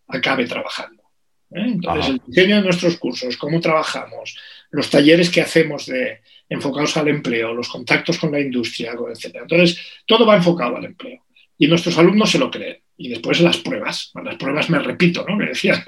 acabe 0.07 0.45
trabajando. 0.45 1.03
¿eh? 1.51 1.63
Entonces, 1.65 2.09
el 2.09 2.21
diseño 2.27 2.57
de 2.57 2.61
nuestros 2.61 2.97
cursos, 2.97 3.37
cómo 3.37 3.59
trabajamos, 3.59 4.37
los 4.71 4.89
talleres 4.89 5.29
que 5.29 5.41
hacemos 5.41 5.87
de, 5.87 6.19
enfocados 6.49 6.95
al 6.97 7.07
empleo, 7.07 7.53
los 7.53 7.69
contactos 7.69 8.17
con 8.17 8.31
la 8.31 8.39
industria, 8.39 8.93
etc. 8.93 9.37
Entonces, 9.41 9.79
todo 10.05 10.25
va 10.25 10.35
enfocado 10.35 10.77
al 10.77 10.85
empleo. 10.85 11.23
Y 11.57 11.67
nuestros 11.67 11.97
alumnos 11.97 12.31
se 12.31 12.39
lo 12.39 12.51
creen. 12.51 12.79
Y 12.97 13.09
después 13.09 13.41
las 13.41 13.57
pruebas. 13.57 14.11
Las 14.23 14.35
pruebas 14.35 14.69
me 14.69 14.79
repito, 14.79 15.25
¿no? 15.27 15.35
Me 15.35 15.47
decía, 15.47 15.83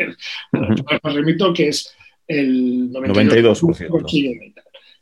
las 0.51 0.82
pruebas 0.82 1.03
me 1.03 1.12
repito 1.12 1.53
que 1.53 1.70
es 1.70 1.95
el 2.28 2.91
92%. 2.91 3.89
92%. 3.89 4.53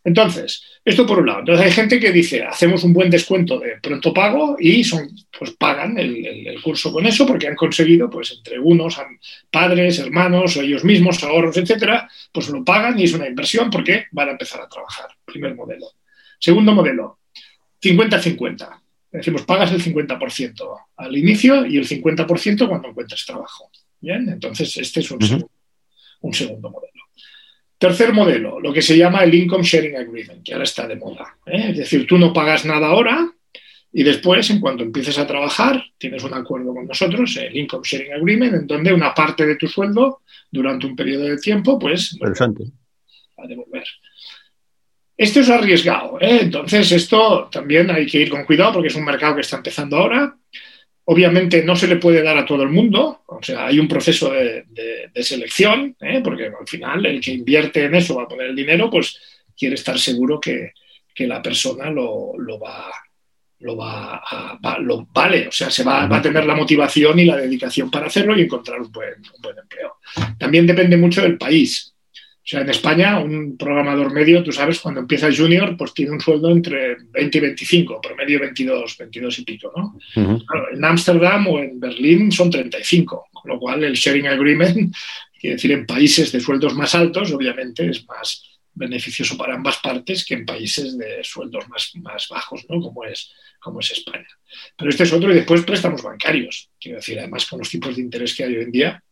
Entonces, 0.05 0.63
esto 0.86 1.03
por 1.07 1.17
un 1.19 1.26
lado. 1.26 1.39
Entonces 1.39 1.65
hay 1.65 1.71
gente 1.71 1.99
que 1.99 2.11
dice, 2.11 2.43
hacemos 2.43 2.84
un 2.84 2.93
buen 2.93 3.09
descuento 3.09 3.59
de 3.59 3.78
pronto 3.82 4.13
pago 4.13 4.55
y 4.59 4.84
son, 4.84 5.09
pues 5.38 5.51
pagan 5.51 5.97
el, 5.97 6.61
curso 6.61 6.93
con 6.93 7.07
eso 7.07 7.26
porque 7.26 7.47
han 7.47 7.55
conseguido, 7.55 8.07
pues 8.07 8.32
entre 8.32 8.59
unos, 8.59 8.97
padres, 9.49 9.97
hermanos 9.97 10.55
o 10.55 10.61
ellos 10.61 10.84
mismos, 10.84 11.23
ahorros, 11.23 11.57
etcétera, 11.57 12.07
pues 12.32 12.49
lo 12.49 12.63
pagan 12.63 12.99
y 12.99 13.05
es 13.05 13.13
una 13.13 13.28
inversión 13.28 13.71
porque 13.71 14.05
van 14.11 14.30
a 14.30 14.32
empezar 14.34 14.61
a 14.61 14.69
trabajar. 14.69 15.07
Primer 15.26 15.55
modelo. 15.55 15.88
Segundo 16.38 16.76
modelo, 16.76 17.17
50-50. 17.82 18.82
Decimos, 19.11 19.41
pagas 19.41 19.71
el 19.71 19.82
50% 19.82 20.78
al 20.97 21.17
inicio 21.17 21.65
y 21.65 21.78
el 21.78 21.88
50% 21.88 22.67
cuando 22.67 22.89
encuentres 22.89 23.26
trabajo. 23.26 23.71
Bien, 23.99 24.30
entonces 24.30 24.78
este 24.78 24.99
es 24.99 25.09
un, 25.09 25.49
un 26.21 26.34
segundo 26.34 26.69
modelo. 26.69 26.95
Tercer 27.86 28.13
modelo, 28.13 28.59
lo 28.59 28.73
que 28.73 28.81
se 28.81 28.97
llama 28.97 29.23
el 29.23 29.36
Income 29.36 29.63
Sharing 29.63 29.95
Agreement, 29.95 30.43
que 30.43 30.53
ahora 30.53 30.63
está 30.63 30.88
de 30.88 30.95
moda. 30.95 31.38
¿eh? 31.45 31.67
Es 31.69 31.77
decir, 31.77 32.07
tú 32.07 32.17
no 32.17 32.33
pagas 32.33 32.65
nada 32.65 32.88
ahora 32.88 33.31
y 33.93 34.01
después, 34.01 34.49
en 34.49 34.59
cuanto 34.59 34.83
empieces 34.83 35.19
a 35.19 35.27
trabajar, 35.27 35.83
tienes 35.95 36.23
un 36.23 36.33
acuerdo 36.33 36.73
con 36.73 36.88
nosotros, 36.88 37.38
el 37.38 37.55
Income 37.55 37.83
Sharing 37.86 38.13
Agreement, 38.13 38.53
en 38.55 38.65
donde 38.65 38.91
una 38.91 39.13
parte 39.13 39.45
de 39.45 39.55
tu 39.55 39.67
sueldo 39.67 40.21
durante 40.49 40.88
un 40.88 40.95
periodo 40.95 41.25
de 41.25 41.38
tiempo, 41.38 41.77
pues, 41.77 42.13
Interesante. 42.13 42.63
va 43.39 43.43
a 43.43 43.47
devolver. 43.47 43.86
Esto 45.15 45.41
es 45.41 45.49
arriesgado, 45.51 46.17
¿eh? 46.19 46.39
entonces 46.41 46.91
esto 46.91 47.49
también 47.51 47.91
hay 47.91 48.07
que 48.07 48.19
ir 48.19 48.31
con 48.31 48.45
cuidado 48.45 48.73
porque 48.73 48.88
es 48.88 48.95
un 48.95 49.05
mercado 49.05 49.36
que 49.36 49.41
está 49.41 49.57
empezando 49.57 49.95
ahora 49.97 50.36
Obviamente 51.08 51.64
no 51.64 51.76
se 51.76 51.88
le 51.88 51.97
puede 51.97 52.24
dar 52.24 52.38
a 52.38 52.45
todo 52.45 52.64
el 52.64 52.70
mundo, 52.70 53.22
o 53.28 53.41
sea, 53.41 53.68
hay 53.68 53.80
un 53.80 53.88
proceso 53.88 54.32
de, 54.32 54.66
selección, 55.22 55.95
¿eh? 56.01 56.20
porque 56.24 56.45
al 56.45 56.68
final 56.68 57.06
el 57.06 57.22
que 57.22 57.32
invierte 57.32 57.84
en 57.84 57.95
eso 57.95 58.16
va 58.16 58.24
a 58.24 58.28
poner 58.28 58.47
el 58.47 58.56
dinero, 58.56 58.89
pues 58.89 59.20
quiere 59.56 59.76
estar 59.76 59.99
seguro 59.99 60.39
que, 60.39 60.74
la 61.20 61.41
persona 61.41 61.89
lo, 61.89 62.34
va, 62.60 62.91
lo 63.60 63.78
va 63.78 64.18
a, 64.18 64.80
lo 64.80 65.08
vale, 65.14 65.47
o 65.47 65.51
sea, 65.51 65.70
se 65.70 65.84
va, 65.84 66.03
a 66.03 66.22
tener 66.22 66.45
la 66.45 66.56
motivación 66.56 67.20
y 67.20 67.26
la 67.26 67.38
dedicación 67.38 67.89
para 67.89 68.08
hacerlo 68.08 68.38
y 68.38 68.41
encontrar 68.41 68.82
un 68.82 68.91
buen, 68.91 69.14
un 69.34 69.41
buen 69.41 69.58
empleo. 69.58 69.97
También 70.38 70.68
depende 70.68 70.97
mucho 70.97 71.22
del 71.22 71.38
país. 71.38 71.95
O 72.46 72.48
sea, 72.48 72.62
en 72.62 72.70
España, 72.70 73.18
un 73.18 73.58
programador 73.58 74.14
medio, 74.14 74.43
tú 74.43 74.52
sabes, 74.52 74.80
cuando 74.80 75.00
empieza 75.00 75.34
junior, 75.36 75.76
pues 75.76 75.96
tiene 75.96 76.12
un 76.12 76.22
sueldo 76.22 76.52
entre 76.52 76.96
20 77.10 77.39
y 77.39 77.41
25, 77.41 78.00
promedio 78.00 78.39
22, 78.39 78.98
22 79.00 79.39
y 79.39 79.43
pico, 79.46 79.74
¿no? 79.76 79.98
en 80.72 80.86
Ámsterdam 80.86 81.48
o 81.48 81.58
en 81.58 81.80
Berlín 81.80 82.32
son 82.32 82.52
35, 82.52 83.30
con 83.34 83.52
lo 83.52 83.60
cual 83.60 83.84
el 83.84 83.96
sharing 83.96 84.28
agreement, 84.28 84.96
quiere 85.41 85.56
decir, 85.56 85.72
en 85.72 85.88
países 85.88 86.32
de 86.32 86.39
sueldos 86.39 86.76
más 86.76 86.93
altos, 86.93 87.32
obviamente 87.32 87.89
es 87.89 88.06
más 88.06 88.43
beneficioso 88.76 89.36
para 89.38 89.56
ambas 89.56 89.78
partes 89.78 90.24
que 90.24 90.36
en 90.36 90.46
países 90.46 90.96
de 91.00 91.24
sueldos 91.24 91.68
más, 91.68 91.93
más 91.96 92.28
bajos, 92.30 92.64
¿no? 92.70 92.80
Como 92.80 93.06
es, 93.06 93.32
como 93.60 93.80
es 93.80 93.89
España. 93.89 94.28
Pero 94.78 94.91
este 94.91 95.02
es 95.02 95.14
otro, 95.14 95.32
y 95.32 95.36
después 95.36 95.64
préstamos 95.64 96.04
bancarios. 96.04 96.70
Quiero 96.80 96.98
decir, 96.98 97.18
además, 97.18 97.48
con 97.48 97.58
los 97.58 97.72
tipos 97.72 97.96
de 97.96 98.04
interés 98.04 98.36
que 98.36 98.43
hay 98.43 98.56
hoy 98.56 98.66
en 98.66 98.72
día, 98.72 99.04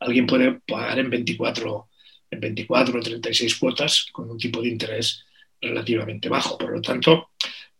alguien 0.00 0.26
puede 0.26 0.60
pagar 0.66 0.98
en 0.98 1.08
24 1.08 1.88
en 2.30 2.40
24 2.40 2.98
o 2.98 3.02
36 3.02 3.56
cuotas 3.56 4.06
con 4.12 4.30
un 4.30 4.38
tipo 4.38 4.60
de 4.60 4.68
interés 4.68 5.24
relativamente 5.60 6.28
bajo. 6.28 6.58
Por 6.58 6.72
lo 6.72 6.82
tanto, 6.82 7.30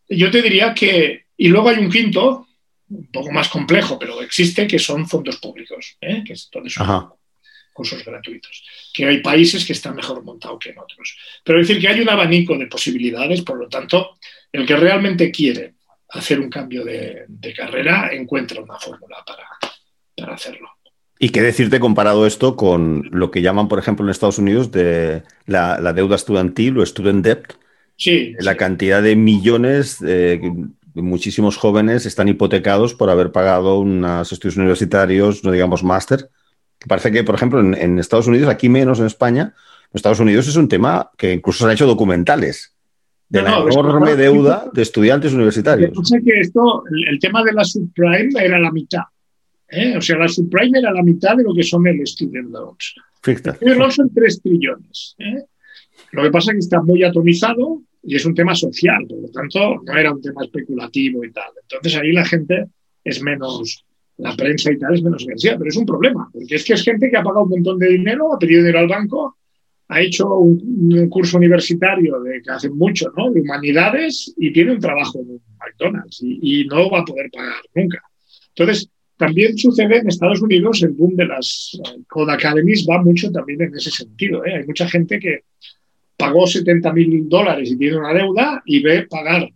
yo 0.09 0.31
te 0.31 0.43
diría 0.43 0.75
que, 0.75 1.27
y 1.37 1.49
luego 1.49 1.69
hay 1.69 1.79
un 1.79 1.91
quinto, 1.91 2.49
un 2.91 3.07
poco 3.13 3.31
más 3.31 3.49
complejo, 3.49 3.99
pero 3.99 4.21
existe, 4.23 4.67
que 4.67 4.79
son 4.79 5.07
fondos 5.09 5.37
públicos, 5.37 5.97
¿eh? 6.01 6.25
que 6.27 6.35
son 6.37 6.65
cursos 7.73 8.05
gratuitos, 8.05 8.65
que 8.93 9.07
hay 9.07 9.23
países 9.23 9.65
que 9.65 9.73
están 9.73 9.95
mejor 9.95 10.25
montados 10.25 10.59
que 10.59 10.71
en 10.71 10.79
otros. 10.79 11.17
Pero 11.45 11.61
es 11.61 11.69
decir, 11.69 11.81
que 11.81 11.89
hay 11.89 12.01
un 12.01 12.09
abanico 12.09 12.59
de 12.59 12.67
posibilidades, 12.67 13.43
por 13.43 13.59
lo 13.59 13.69
tanto, 13.69 14.19
el 14.51 14.67
que 14.67 14.77
realmente 14.77 15.31
quiere 15.31 15.75
hacer 16.09 16.41
un 16.41 16.51
cambio 16.51 16.85
de, 16.85 17.27
carrera 17.55 18.11
encuentra 18.13 18.61
una 18.61 18.79
fórmula 18.79 19.25
para 19.25 20.35
hacerlo. 20.35 20.78
¿Y 21.19 21.31
qué 21.31 21.43
decirte 21.43 21.81
comparado 21.81 22.27
esto 22.27 22.55
con 22.55 23.09
lo 23.11 23.31
que 23.31 23.43
llaman, 23.43 23.69
por 23.69 23.79
ejemplo, 23.79 24.05
en 24.05 24.11
Estados 24.11 24.39
Unidos 24.39 24.71
de 24.71 25.23
la, 25.47 25.93
deuda 25.93 26.15
estudiantil 26.15 26.79
o 26.79 26.87
student 26.87 27.25
debt? 27.25 27.55
Sí. 27.97 28.35
La 28.39 28.57
cantidad 28.57 29.03
de 29.03 29.17
millones, 29.17 29.99
eh, 30.07 30.41
muchísimos 30.95 31.57
jóvenes 31.57 32.07
están 32.07 32.29
hipotecados 32.29 32.95
por 32.95 33.11
haber 33.11 33.33
pagado 33.33 33.81
unos 33.81 34.31
estudios 34.31 34.57
universitarios, 34.57 35.43
no 35.43 35.51
digamos 35.51 35.83
máster. 35.83 36.31
Parece 36.87 37.11
que, 37.11 37.25
por 37.25 37.35
ejemplo, 37.35 37.61
en, 37.61 37.99
Estados 37.99 38.29
Unidos, 38.29 38.49
aquí 38.49 38.69
menos 38.69 39.01
en 39.01 39.07
España, 39.07 39.55
en 39.91 39.95
Estados 39.95 40.21
Unidos 40.21 40.47
es 40.47 40.55
un 40.55 40.69
tema 40.69 41.11
que 41.17 41.33
incluso 41.33 41.59
se 41.59 41.65
han 41.65 41.73
hecho 41.73 41.87
documentales 41.87 42.77
de 43.29 43.43
la 43.43 43.59
enorme 43.59 44.15
deuda 44.15 44.71
de 44.73 44.83
estudiantes 44.83 45.33
universitarios. 45.33 45.91
Yo 45.93 46.05
sé 46.05 46.23
que 46.23 46.41
esto, 46.41 46.85
el 47.09 47.19
tema 47.19 47.43
de 47.43 47.53
la 47.53 47.65
subprime 47.65 48.31
era 48.41 48.61
la 48.61 48.71
mitad. 48.71 49.03
¿Eh? 49.71 49.97
O 49.97 50.01
sea, 50.01 50.19
la 50.19 50.29
subprime 50.29 50.79
era 50.79 50.93
la 50.93 51.03
mitad 51.03 51.37
de 51.37 51.45
lo 51.45 51.55
que 51.55 51.63
son 51.63 51.87
el 51.87 52.07
student 52.07 52.51
loans. 52.51 52.95
El 53.27 53.37
student 53.37 53.79
loans 53.79 53.95
son 53.95 54.13
3 54.13 54.43
trillones. 54.43 55.17
¿eh? 55.19 55.43
Lo 56.13 56.23
que 56.23 56.31
pasa 56.31 56.53
es 56.53 56.55
que 56.55 56.61
está 56.61 56.83
muy 56.83 57.03
atomizado 57.03 57.83
y 58.03 58.17
es 58.17 58.25
un 58.25 58.35
tema 58.35 58.55
social, 58.55 59.07
por 59.07 59.21
lo 59.21 59.29
tanto, 59.29 59.83
no 59.85 59.99
era 59.99 60.13
un 60.13 60.23
tema 60.23 60.45
especulativo 60.45 61.25
y 61.25 61.33
tal. 61.33 61.51
Entonces 61.63 62.01
ahí 62.01 62.13
la 62.13 62.25
gente 62.25 62.67
es 63.05 63.23
menos, 63.23 63.85
la 64.19 64.35
prensa 64.37 64.73
y 64.73 64.79
tal 64.79 64.95
es 64.95 65.03
menos 65.03 65.23
agresiva, 65.25 65.59
pero 65.59 65.69
es 65.69 65.77
un 65.77 65.87
problema, 65.87 66.29
porque 66.33 66.55
es 66.55 66.65
que 66.65 66.75
es 66.75 66.83
gente 66.83 67.11
que 67.11 67.17
ha 67.17 67.23
pagado 67.23 67.45
un 67.45 67.51
montón 67.51 67.79
de 67.79 67.89
dinero, 67.89 68.33
ha 68.33 68.39
pedido 68.39 68.61
dinero 68.61 68.79
al 68.79 68.89
banco, 68.89 69.37
ha 69.89 70.01
hecho 70.01 70.29
un, 70.37 71.09
curso 71.09 71.39
universitario 71.39 72.21
de 72.21 72.43
que 72.43 72.51
hace 72.51 72.69
mucho, 72.69 73.11
¿no? 73.17 73.31
De 73.31 73.41
humanidades 73.41 74.33
y 74.37 74.53
tiene 74.53 74.73
un 74.73 74.81
trabajo 74.81 75.19
en 75.21 75.41
McDonald's 75.59 76.19
y, 76.23 76.67
no 76.67 76.91
va 76.91 77.01
a 77.01 77.05
poder 77.05 77.31
pagar 77.31 77.63
nunca. 77.75 78.03
Entonces, 78.55 78.91
también 79.19 79.59
sucede 79.59 79.99
en 79.99 80.09
Estados 80.09 80.41
Unidos 80.41 80.83
el 80.83 80.91
boom 80.91 81.17
de 81.17 81.27
las 81.27 81.79
eh, 81.85 82.01
Code 82.07 82.33
Academies 82.33 82.87
va 82.89 83.03
mucho 83.03 83.31
también 83.31 83.63
en 83.63 83.75
ese 83.75 83.91
sentido. 83.91 84.45
¿eh? 84.47 84.55
Hay 84.57 84.67
mucha 84.67 84.89
gente 84.89 85.19
que 85.19 85.41
pagó 86.17 86.47
70 86.47 86.93
mil 86.93 87.29
dólares 87.29 87.71
y 87.71 87.77
tiene 87.77 87.99
una 87.99 88.15
deuda 88.15 88.63
y 88.65 88.81
ve 88.81 89.07
pagar 89.09 89.51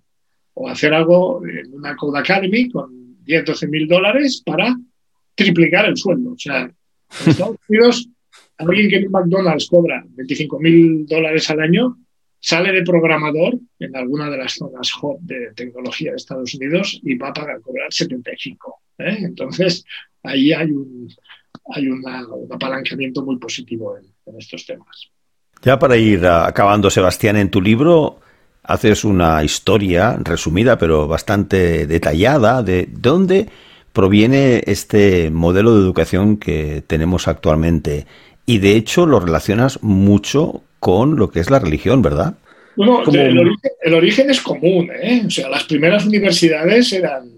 o 0.55 0.69
hacer 0.69 0.93
algo 0.93 1.43
en 1.47 1.73
una 1.73 1.97
Code 1.97 2.19
Academy 2.19 2.69
con 2.69 3.17
10, 3.25 3.45
12 3.45 3.69
mil 3.69 3.89
dólares 3.89 4.43
para 4.45 4.77
triplicar 5.35 5.87
el 5.87 5.97
sueldo. 5.97 6.33
O 6.33 6.39
sea, 6.39 6.63
en 6.63 7.31
Estados 7.31 7.57
Unidos 7.69 8.09
alguien 8.59 8.91
que 8.91 8.97
en 8.97 9.11
McDonald's 9.11 9.69
cobra 9.69 10.05
25 10.09 10.59
mil 10.59 11.07
dólares 11.07 11.49
al 11.51 11.61
año 11.61 11.99
sale 12.43 12.73
de 12.73 12.83
programador 12.83 13.55
en 13.79 13.97
alguna 13.97 14.29
de 14.29 14.37
las 14.37 14.55
zonas 14.55 14.91
hot 14.91 15.21
de 15.21 15.53
tecnología 15.55 16.11
de 16.11 16.17
Estados 16.17 16.53
Unidos 16.55 17.01
y 17.05 17.15
va 17.15 17.29
a 17.29 17.33
pagar, 17.33 17.61
cobrar 17.61 17.93
75. 17.93 18.81
¿eh? 18.99 19.17
Entonces, 19.21 19.85
ahí 20.25 20.53
hay 20.53 20.73
un, 20.73 21.09
hay 21.73 21.87
un 21.87 22.03
apalancamiento 22.51 23.25
muy 23.25 23.39
positivo 23.39 23.97
en, 23.97 24.07
en 24.27 24.39
estos 24.41 24.67
temas. 24.67 25.09
Ya 25.63 25.79
para 25.79 25.97
ir 25.97 26.27
acabando, 26.27 26.91
Sebastián, 26.91 27.37
en 27.37 27.49
tu 27.49 27.63
libro 27.63 28.19
haces 28.65 29.05
una 29.05 29.43
historia 29.45 30.17
resumida 30.21 30.79
pero 30.79 31.07
bastante 31.07 31.87
detallada 31.87 32.63
de 32.65 32.89
dónde 32.91 33.49
proviene 33.93 34.63
este 34.67 35.31
modelo 35.31 35.77
de 35.77 35.83
educación 35.83 36.39
que 36.39 36.83
tenemos 36.87 37.29
actualmente 37.29 38.07
y 38.47 38.59
de 38.59 38.77
hecho 38.77 39.07
lo 39.07 39.21
relacionas 39.21 39.83
mucho 39.83 40.63
con 40.83 41.15
lo 41.15 41.31
que 41.31 41.39
es 41.39 41.49
la 41.49 41.61
religión, 41.61 42.03
¿verdad? 42.03 42.35
Bueno, 42.75 43.05
el, 43.05 43.95
origen, 43.95 44.31
es 44.31 44.41
común, 44.41 44.91
¿eh? 44.93 45.23
O 45.25 45.31
sea, 45.31 45.49
las 45.49 45.63
primeras 45.63 46.05
universidades 46.05 46.93
eran, 46.93 47.31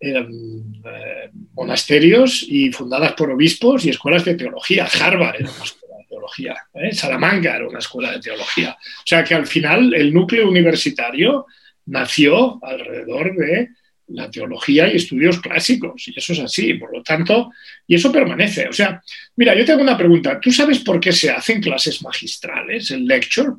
eran 0.00 0.32
eh, 0.32 1.30
monasterios 1.52 2.42
y 2.48 2.72
fundadas 2.72 3.12
por 3.12 3.30
obispos 3.30 3.84
y 3.84 3.90
escuelas 3.90 4.24
de 4.24 4.36
teología. 4.36 4.86
Harvard 4.86 5.34
era 5.40 5.50
una 5.50 5.64
escuela 5.64 5.96
de 5.98 6.06
teología, 6.08 6.56
¿eh? 6.72 6.94
Salamanca 6.94 7.56
era 7.56 7.68
una 7.68 7.78
escuela 7.78 8.12
de 8.12 8.20
teología. 8.20 8.70
O 8.70 9.06
sea 9.06 9.22
que 9.22 9.34
al 9.34 9.46
final 9.46 9.92
el 9.92 10.14
núcleo 10.14 10.48
universitario 10.48 11.44
nació 11.84 12.58
alrededor 12.64 13.36
de 13.36 13.68
la 14.12 14.30
teología 14.30 14.92
y 14.92 14.96
estudios 14.96 15.40
clásicos, 15.40 16.06
y 16.08 16.18
eso 16.18 16.32
es 16.32 16.40
así, 16.40 16.74
por 16.74 16.92
lo 16.92 17.02
tanto, 17.02 17.50
y 17.86 17.94
eso 17.94 18.12
permanece. 18.12 18.68
O 18.68 18.72
sea, 18.72 19.02
mira, 19.36 19.54
yo 19.54 19.64
tengo 19.64 19.82
una 19.82 19.96
pregunta, 19.96 20.38
¿tú 20.40 20.50
sabes 20.50 20.80
por 20.80 21.00
qué 21.00 21.12
se 21.12 21.30
hacen 21.30 21.60
clases 21.60 22.02
magistrales, 22.02 22.90
el 22.90 23.06
lecture? 23.06 23.50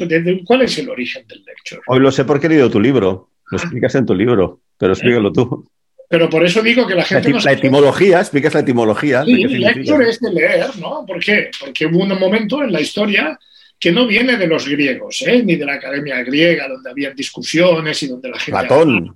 ¿Cuál 0.46 0.62
es 0.62 0.78
el 0.78 0.90
origen 0.90 1.28
del 1.28 1.44
lecture? 1.44 1.82
Hoy 1.88 2.00
lo 2.00 2.12
sé 2.12 2.26
porque 2.26 2.48
he 2.48 2.50
leído 2.50 2.70
tu 2.70 2.80
libro, 2.80 3.30
lo 3.52 3.58
ah. 3.58 3.62
explicas 3.62 3.96
en 3.96 4.06
tu 4.06 4.16
libro, 4.16 4.62
pero 4.78 4.94
explícalo 4.94 5.32
tú. 5.32 5.68
Pero 6.10 6.30
por 6.30 6.46
eso 6.46 6.62
digo 6.62 6.86
que 6.86 6.96
la 6.96 7.04
gente... 7.04 7.30
La, 7.30 7.38
no 7.38 7.44
la 7.44 7.52
etimología, 7.54 8.20
explicas 8.20 8.54
la 8.54 8.60
etimología. 8.60 9.24
Sí, 9.26 9.42
el 9.42 9.62
lecture 9.62 10.10
es 10.10 10.20
de 10.20 10.32
leer, 10.32 10.78
¿no? 10.80 11.04
¿Por 11.08 11.20
qué? 11.20 11.50
Porque 11.60 11.88
hubo 11.88 12.04
un 12.04 12.20
momento 12.20 12.64
en 12.64 12.72
la 12.72 12.82
historia 12.82 13.40
que 13.84 13.92
no 13.92 14.08
viene 14.08 14.38
de 14.38 14.48
los 14.48 14.66
griegos, 14.66 15.24
¿eh? 15.28 15.44
ni 15.44 15.58
de 15.58 15.66
la 15.66 15.74
academia 15.74 16.24
griega, 16.24 16.70
donde 16.70 16.90
había 16.90 17.12
discusiones 17.12 18.02
y 18.02 18.08
donde 18.08 18.30
la 18.30 18.40
gente... 18.40 18.58
Platón. 18.58 19.14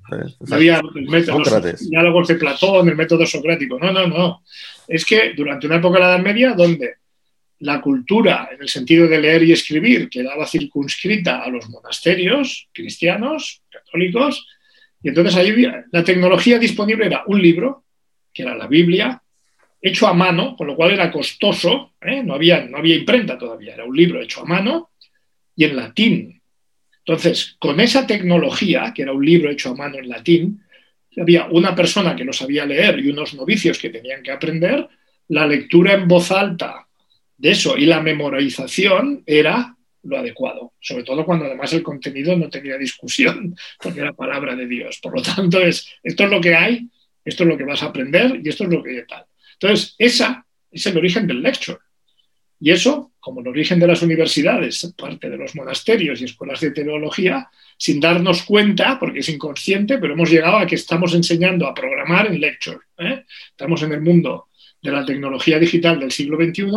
había 0.51 0.81
los 0.81 1.79
diálogos 1.89 2.27
de 2.27 2.35
Platón, 2.35 2.89
el 2.89 2.97
método 2.97 3.25
socrático. 3.25 3.79
No, 3.79 3.93
no, 3.93 4.07
no. 4.07 4.43
Es 4.85 5.05
que 5.05 5.31
durante 5.37 5.67
una 5.67 5.77
época 5.77 5.99
de 5.99 6.03
la 6.03 6.15
Edad 6.15 6.21
Media, 6.21 6.51
donde 6.51 6.95
la 7.59 7.79
cultura, 7.79 8.49
en 8.51 8.61
el 8.61 8.67
sentido 8.67 9.07
de 9.07 9.21
leer 9.21 9.43
y 9.43 9.53
escribir, 9.53 10.09
quedaba 10.09 10.45
circunscrita 10.45 11.43
a 11.43 11.49
los 11.49 11.69
monasterios 11.69 12.67
cristianos, 12.73 13.61
católicos, 13.69 14.45
y 15.01 15.07
entonces 15.07 15.33
ahí 15.37 15.65
la 15.93 16.03
tecnología 16.03 16.59
disponible 16.59 17.05
era 17.05 17.23
un 17.27 17.41
libro, 17.41 17.85
que 18.33 18.43
era 18.43 18.53
la 18.53 18.67
Biblia, 18.67 19.23
hecho 19.81 20.07
a 20.07 20.13
mano, 20.13 20.55
con 20.55 20.67
lo 20.67 20.75
cual 20.75 20.91
era 20.91 21.11
costoso, 21.11 21.93
¿eh? 22.01 22.23
no, 22.23 22.33
había, 22.33 22.65
no 22.65 22.77
había 22.77 22.95
imprenta 22.95 23.37
todavía, 23.37 23.73
era 23.73 23.85
un 23.85 23.95
libro 23.95 24.21
hecho 24.21 24.41
a 24.41 24.45
mano 24.45 24.91
y 25.55 25.65
en 25.65 25.75
latín. 25.75 26.41
Entonces, 26.99 27.55
con 27.59 27.79
esa 27.79 28.05
tecnología, 28.05 28.91
que 28.93 29.03
era 29.03 29.13
un 29.13 29.25
libro 29.25 29.49
hecho 29.49 29.69
a 29.69 29.75
mano 29.75 29.97
en 29.97 30.09
latín, 30.09 30.63
había 31.19 31.45
una 31.45 31.73
persona 31.73 32.15
que 32.15 32.25
lo 32.25 32.33
sabía 32.33 32.65
leer 32.65 32.99
y 32.99 33.09
unos 33.09 33.33
novicios 33.33 33.77
que 33.77 33.89
tenían 33.89 34.21
que 34.21 34.31
aprender, 34.31 34.87
la 35.29 35.47
lectura 35.47 35.93
en 35.93 36.07
voz 36.07 36.31
alta 36.31 36.87
de 37.37 37.51
eso 37.51 37.77
y 37.77 37.85
la 37.85 38.01
memorización 38.01 39.23
era 39.25 39.75
lo 40.03 40.17
adecuado, 40.17 40.73
sobre 40.79 41.03
todo 41.03 41.25
cuando 41.25 41.45
además 41.45 41.73
el 41.73 41.83
contenido 41.83 42.35
no 42.35 42.49
tenía 42.49 42.77
discusión, 42.77 43.55
porque 43.81 43.99
era 43.99 44.13
palabra 44.13 44.55
de 44.55 44.67
Dios. 44.67 44.99
Por 45.01 45.15
lo 45.15 45.21
tanto, 45.21 45.59
es, 45.59 45.87
esto 46.03 46.25
es 46.25 46.29
lo 46.29 46.39
que 46.39 46.55
hay, 46.55 46.87
esto 47.25 47.43
es 47.43 47.49
lo 47.49 47.57
que 47.57 47.65
vas 47.65 47.83
a 47.83 47.87
aprender 47.87 48.39
y 48.43 48.49
esto 48.49 48.63
es 48.63 48.69
lo 48.69 48.81
que 48.81 49.03
tal. 49.03 49.25
Entonces, 49.59 49.95
esa 49.97 50.45
es 50.71 50.85
el 50.85 50.97
origen 50.97 51.27
del 51.27 51.41
lecture. 51.41 51.79
Y 52.59 52.71
eso, 52.71 53.11
como 53.19 53.41
el 53.41 53.47
origen 53.47 53.79
de 53.79 53.87
las 53.87 54.01
universidades, 54.01 54.93
parte 54.97 55.29
de 55.29 55.37
los 55.37 55.55
monasterios 55.55 56.21
y 56.21 56.25
escuelas 56.25 56.59
de 56.59 56.71
teología, 56.71 57.49
sin 57.77 57.99
darnos 57.99 58.43
cuenta, 58.43 58.97
porque 58.99 59.19
es 59.19 59.29
inconsciente, 59.29 59.99
pero 59.99 60.13
hemos 60.13 60.29
llegado 60.29 60.57
a 60.57 60.65
que 60.65 60.75
estamos 60.75 61.13
enseñando 61.13 61.67
a 61.67 61.73
programar 61.73 62.27
en 62.27 62.39
lecture. 62.39 62.79
¿eh? 62.97 63.25
Estamos 63.51 63.83
en 63.83 63.91
el 63.91 64.01
mundo 64.01 64.47
de 64.81 64.91
la 64.91 65.05
tecnología 65.05 65.59
digital 65.59 65.99
del 65.99 66.11
siglo 66.11 66.37
XXI, 66.37 66.71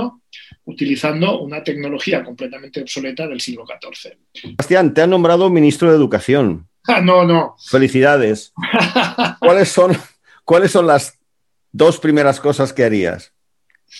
utilizando 0.64 1.40
una 1.40 1.62
tecnología 1.62 2.22
completamente 2.22 2.82
obsoleta 2.82 3.26
del 3.26 3.40
siglo 3.40 3.64
XIV. 3.66 4.18
Sebastián, 4.34 4.92
te 4.92 5.02
han 5.02 5.10
nombrado 5.10 5.48
ministro 5.48 5.90
de 5.90 5.96
Educación. 5.96 6.68
Ah, 6.86 7.00
no, 7.00 7.24
no. 7.24 7.56
Felicidades. 7.70 8.52
¿Cuáles 9.38 9.68
son, 9.68 9.96
¿Cuáles 10.44 10.70
son 10.70 10.86
las 10.86 11.19
dos 11.72 11.98
primeras 11.98 12.40
cosas 12.40 12.72
que 12.72 12.84
harías, 12.84 13.32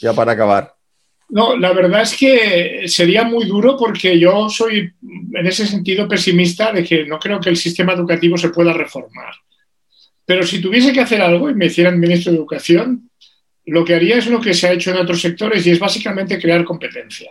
ya 0.01 0.13
para 0.13 0.33
acabar. 0.33 0.75
No, 1.29 1.57
la 1.57 1.73
verdad 1.73 2.03
es 2.03 2.17
que 2.17 2.85
sería 2.87 3.23
muy 3.23 3.47
duro 3.47 3.77
porque 3.77 4.19
yo 4.19 4.49
soy 4.49 4.93
en 5.33 5.47
ese 5.47 5.65
sentido 5.67 6.09
pesimista 6.09 6.73
de 6.73 6.83
que 6.83 7.07
no 7.07 7.21
creo 7.21 7.41
que 7.41 7.51
el 7.51 7.57
sistema 7.57 7.93
educativo 7.93 8.37
se 8.37 8.49
pueda 8.49 8.73
reformar. 8.73 9.35
Pero 10.25 10.45
si 10.45 10.61
tuviese 10.61 10.93
que 10.93 11.01
hacer 11.01 11.21
algo 11.23 11.49
y 11.49 11.55
me 11.55 11.67
hicieran 11.67 12.01
ministro 12.01 12.33
de 12.33 12.39
Educación, 12.39 13.11
lo 13.67 13.85
que 13.85 13.95
haría 13.95 14.17
es 14.17 14.27
lo 14.27 14.41
que 14.41 14.55
se 14.55 14.67
ha 14.67 14.73
hecho 14.73 14.91
en 14.91 14.97
otros 14.97 15.21
sectores 15.21 15.65
y 15.67 15.71
es 15.71 15.79
básicamente 15.79 16.41
crear 16.41 16.65
competencia. 16.65 17.31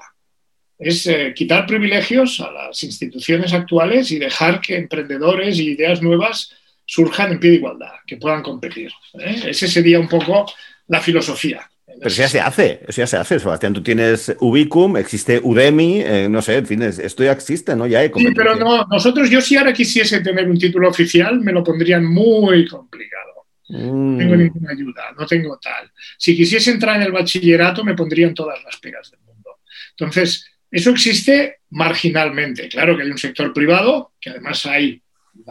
Es 0.78 1.06
eh, 1.08 1.34
quitar 1.36 1.66
privilegios 1.66 2.40
a 2.40 2.52
las 2.52 2.82
instituciones 2.84 3.52
actuales 3.52 4.12
y 4.12 4.20
dejar 4.20 4.62
que 4.62 4.78
emprendedores 4.78 5.60
y 5.60 5.72
ideas 5.72 6.02
nuevas 6.02 6.56
surjan 6.90 7.34
en 7.34 7.40
pie 7.40 7.52
de 7.52 7.56
igualdad, 7.58 7.92
que 8.06 8.18
puedan 8.18 8.42
competir. 8.42 8.92
¿eh? 9.20 9.44
Ese 9.46 9.68
sería 9.68 10.00
un 10.00 10.08
poco 10.08 10.52
la 10.88 11.00
filosofía. 11.00 11.70
Pero 11.86 12.08
eso 12.08 12.22
ya 12.22 12.28
se 12.28 12.40
hace, 12.40 12.80
eso 12.88 13.02
ya 13.02 13.08
se 13.08 13.18
hace, 13.18 13.40
Sebastián. 13.40 13.74
Tú 13.74 13.84
tienes 13.84 14.36
Ubicum, 14.40 14.98
existe 14.98 15.40
Udemy, 15.44 16.02
eh, 16.02 16.28
no 16.30 16.42
sé, 16.42 16.58
en 16.58 16.66
fin, 16.66 16.82
esto 16.82 17.24
ya 17.24 17.32
existe, 17.32 17.76
¿no? 17.76 17.86
Ya 17.86 18.00
hay 18.00 18.12
Sí, 18.16 18.32
pero 18.36 18.56
no, 18.56 18.86
nosotros, 18.86 19.30
yo 19.30 19.40
si 19.40 19.56
ahora 19.56 19.72
quisiese 19.72 20.22
tener 20.22 20.50
un 20.50 20.58
título 20.58 20.90
oficial, 20.90 21.40
me 21.42 21.52
lo 21.52 21.64
pondrían 21.64 22.06
muy 22.06 22.68
complicado. 22.68 23.46
No 23.70 24.18
tengo 24.18 24.36
mm. 24.36 24.38
ninguna 24.40 24.72
ayuda, 24.72 25.04
no 25.18 25.28
tengo 25.28 25.60
tal. 25.60 25.92
Si 26.18 26.36
quisiese 26.36 26.72
entrar 26.72 26.96
en 26.96 27.04
el 27.04 27.12
bachillerato, 27.12 27.84
me 27.84 27.94
pondrían 27.94 28.34
todas 28.34 28.64
las 28.64 28.78
pegas 28.78 29.12
del 29.12 29.20
mundo. 29.22 29.60
Entonces, 29.92 30.46
eso 30.72 30.90
existe 30.90 31.60
marginalmente. 31.70 32.68
Claro 32.68 32.98
que 32.98 33.04
hay 33.04 33.12
un 33.12 33.18
sector 33.18 33.54
privado, 33.54 34.14
que 34.20 34.32
además 34.32 34.66
hay 34.66 35.04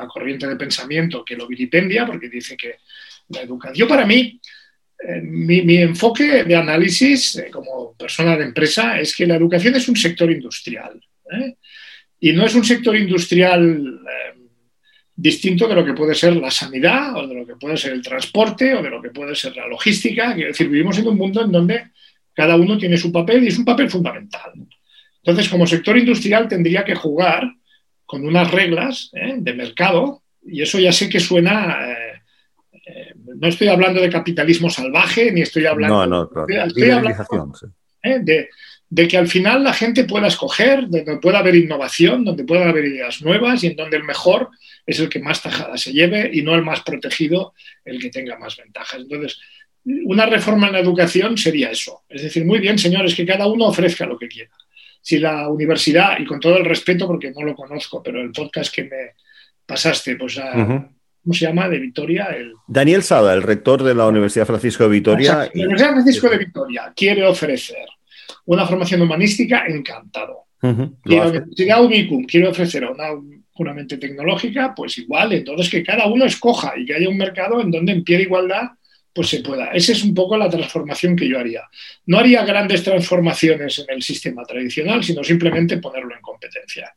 corriente 0.07 0.47
de 0.47 0.57
pensamiento 0.57 1.25
que 1.25 1.37
lo 1.37 1.47
vilipendia 1.47 2.07
porque 2.07 2.29
dice 2.29 2.57
que 2.57 2.77
la 3.29 3.43
educación, 3.43 3.89
para 3.89 4.07
mí, 4.07 4.41
eh, 5.01 5.21
mi, 5.23 5.77
enfoque 5.77 6.45
de 6.45 6.57
análisis 6.57 7.37
eh, 7.37 7.51
como 7.51 7.95
persona 7.95 8.37
de 8.37 8.45
empresa 8.45 8.99
es 8.99 9.15
que 9.15 9.27
la 9.27 9.37
educación 9.37 9.75
es 9.77 9.89
un 9.89 9.97
sector 9.97 10.31
industrial. 10.31 11.01
¿eh? 11.33 11.55
Y 12.21 12.33
no 12.33 12.45
es 12.45 12.55
un 12.55 12.65
sector 12.65 12.97
industrial 12.97 14.01
distinto 15.15 15.67
de 15.67 15.75
lo 15.75 15.85
que 15.85 15.95
puede 15.95 16.15
ser 16.15 16.37
la 16.37 16.51
sanidad 16.51 17.17
o 17.17 17.27
de 17.27 17.35
lo 17.35 17.47
que 17.47 17.57
puede 17.57 17.77
ser 17.77 17.93
el 17.93 18.03
transporte 18.03 18.75
o 18.75 18.83
de 18.83 18.91
lo 18.91 19.01
que 19.03 19.11
puede 19.11 19.35
ser 19.35 19.57
la 19.57 19.67
logística. 19.67 20.33
Es 20.33 20.49
decir, 20.49 20.69
vivimos 20.69 20.99
en 20.99 21.09
un 21.09 21.17
mundo 21.17 21.45
en 21.45 21.53
donde 21.53 21.91
cada 22.35 22.57
uno 22.57 22.79
tiene 22.79 22.97
su 22.97 23.11
papel 23.13 23.45
y 23.45 23.49
es 23.49 23.59
un 23.59 23.65
papel 23.65 23.91
fundamental. 23.91 24.53
Entonces, 25.23 25.49
como 25.49 25.67
sector 25.67 25.99
industrial 25.99 26.49
tendría 26.49 26.85
que 26.85 26.95
jugar 26.95 27.53
con 28.09 28.27
unas 28.27 28.51
reglas 28.51 29.11
¿eh? 29.13 29.35
de 29.37 29.53
mercado, 29.53 30.23
y 30.43 30.63
eso 30.63 30.79
ya 30.79 30.93
sé 30.93 31.11
que 31.11 31.21
suena, 31.21 31.93
eh, 31.93 32.23
eh, 32.87 33.13
no 33.37 33.49
estoy 33.49 33.69
hablando 33.69 34.01
de 34.01 34.09
capitalismo 34.09 34.71
salvaje, 34.71 35.31
ni 35.31 35.43
estoy 35.43 35.67
hablando, 35.67 36.07
no, 36.07 36.31
no, 36.31 36.47
estoy, 36.49 36.89
hablando 36.89 37.23
de, 38.03 38.49
de 38.89 39.09
que 39.09 39.19
al 39.19 39.29
final 39.29 39.63
la 39.63 39.75
gente 39.75 40.05
pueda 40.05 40.29
escoger, 40.29 40.89
donde 40.89 41.19
pueda 41.19 41.41
haber 41.41 41.55
innovación, 41.55 42.25
donde 42.25 42.45
pueda 42.45 42.71
haber 42.71 42.87
ideas 42.87 43.21
nuevas 43.21 43.63
y 43.63 43.67
en 43.67 43.77
donde 43.77 43.99
el 43.99 44.05
mejor 44.05 44.49
es 44.87 44.99
el 45.01 45.11
que 45.11 45.19
más 45.19 45.43
tajada 45.43 45.77
se 45.77 45.93
lleve 45.93 46.31
y 46.33 46.41
no 46.41 46.55
el 46.55 46.63
más 46.63 46.81
protegido, 46.81 47.53
el 47.85 48.01
que 48.01 48.09
tenga 48.09 48.39
más 48.39 48.57
ventajas. 48.57 49.03
Entonces, 49.03 49.39
una 49.85 50.25
reforma 50.25 50.69
en 50.69 50.73
la 50.73 50.81
educación 50.81 51.37
sería 51.37 51.71
eso. 51.71 52.05
Es 52.09 52.23
decir, 52.23 52.47
muy 52.47 52.59
bien, 52.59 52.79
señores, 52.79 53.15
que 53.15 53.27
cada 53.27 53.47
uno 53.49 53.67
ofrezca 53.67 54.07
lo 54.07 54.19
que 54.19 54.29
quiera. 54.29 54.51
Si 55.01 55.19
la 55.19 55.49
universidad, 55.49 56.19
y 56.19 56.25
con 56.25 56.41
todo 56.41 56.57
el 56.57 56.65
respeto, 56.65 57.07
porque 57.07 57.31
no 57.31 57.45
lo 57.45 57.55
conozco, 57.55 58.03
pero 58.03 58.21
el 58.21 58.33
podcast 58.33 58.75
que 58.75 58.85
me 58.85 59.15
pasaste, 59.65 60.17
pues 60.17 60.39
a, 60.39 60.53
¿cómo 60.53 61.35
se 61.35 61.47
llama? 61.47 61.69
De 61.69 61.79
Vitoria. 61.79 62.27
El... 62.27 62.53
Daniel 62.67 63.03
Sada, 63.03 63.35
el 63.35 63.43
rector 63.43 63.83
de 63.83 63.95
la 63.95 64.07
Universidad 64.07 64.47
Francisco 64.47 64.85
de 64.85 64.91
Vitoria. 64.91 65.51
La 65.55 65.65
Universidad 65.65 65.93
Francisco 65.93 66.29
de 66.29 66.39
Vitoria 66.39 66.93
quiere 66.95 67.27
ofrecer 67.27 67.87
una 68.47 68.67
formación 68.67 69.03
humanística, 69.03 69.67
encantado. 69.67 70.45
Y 71.05 71.15
la 71.17 71.29
Universidad 71.29 71.85
Ubicum 71.85 72.25
quiere 72.25 72.49
ofrecer 72.49 72.85
una 72.85 73.11
puramente 73.55 73.99
tecnológica, 73.99 74.73
pues 74.75 74.99
igual, 74.99 75.33
entonces 75.33 75.69
que 75.69 75.83
cada 75.83 76.07
uno 76.07 76.25
escoja 76.25 76.75
y 76.79 76.87
que 76.87 76.95
haya 76.95 77.09
un 77.09 77.19
mercado 77.19 77.61
en 77.61 77.73
donde 77.73 77.93
en 77.93 78.05
pie 78.05 78.17
de 78.17 78.23
igualdad 78.23 78.69
pues 79.19 79.31
se 79.31 79.41
pueda. 79.41 79.73
Esa 79.73 79.91
es 79.91 80.05
un 80.05 80.15
poco 80.15 80.37
la 80.37 80.49
transformación 80.49 81.17
que 81.17 81.29
yo 81.29 81.41
haría. 81.41 81.63
No 82.07 82.21
haría 82.21 82.45
grandes 82.45 82.85
transformaciones 82.85 83.81
en 83.81 83.87
el 83.89 84.01
sistema 84.01 84.45
tradicional, 84.45 85.03
sino 85.03 85.25
simplemente 85.25 85.79
ponerlo 85.79 86.15
en 86.15 86.21
competencia. 86.21 86.95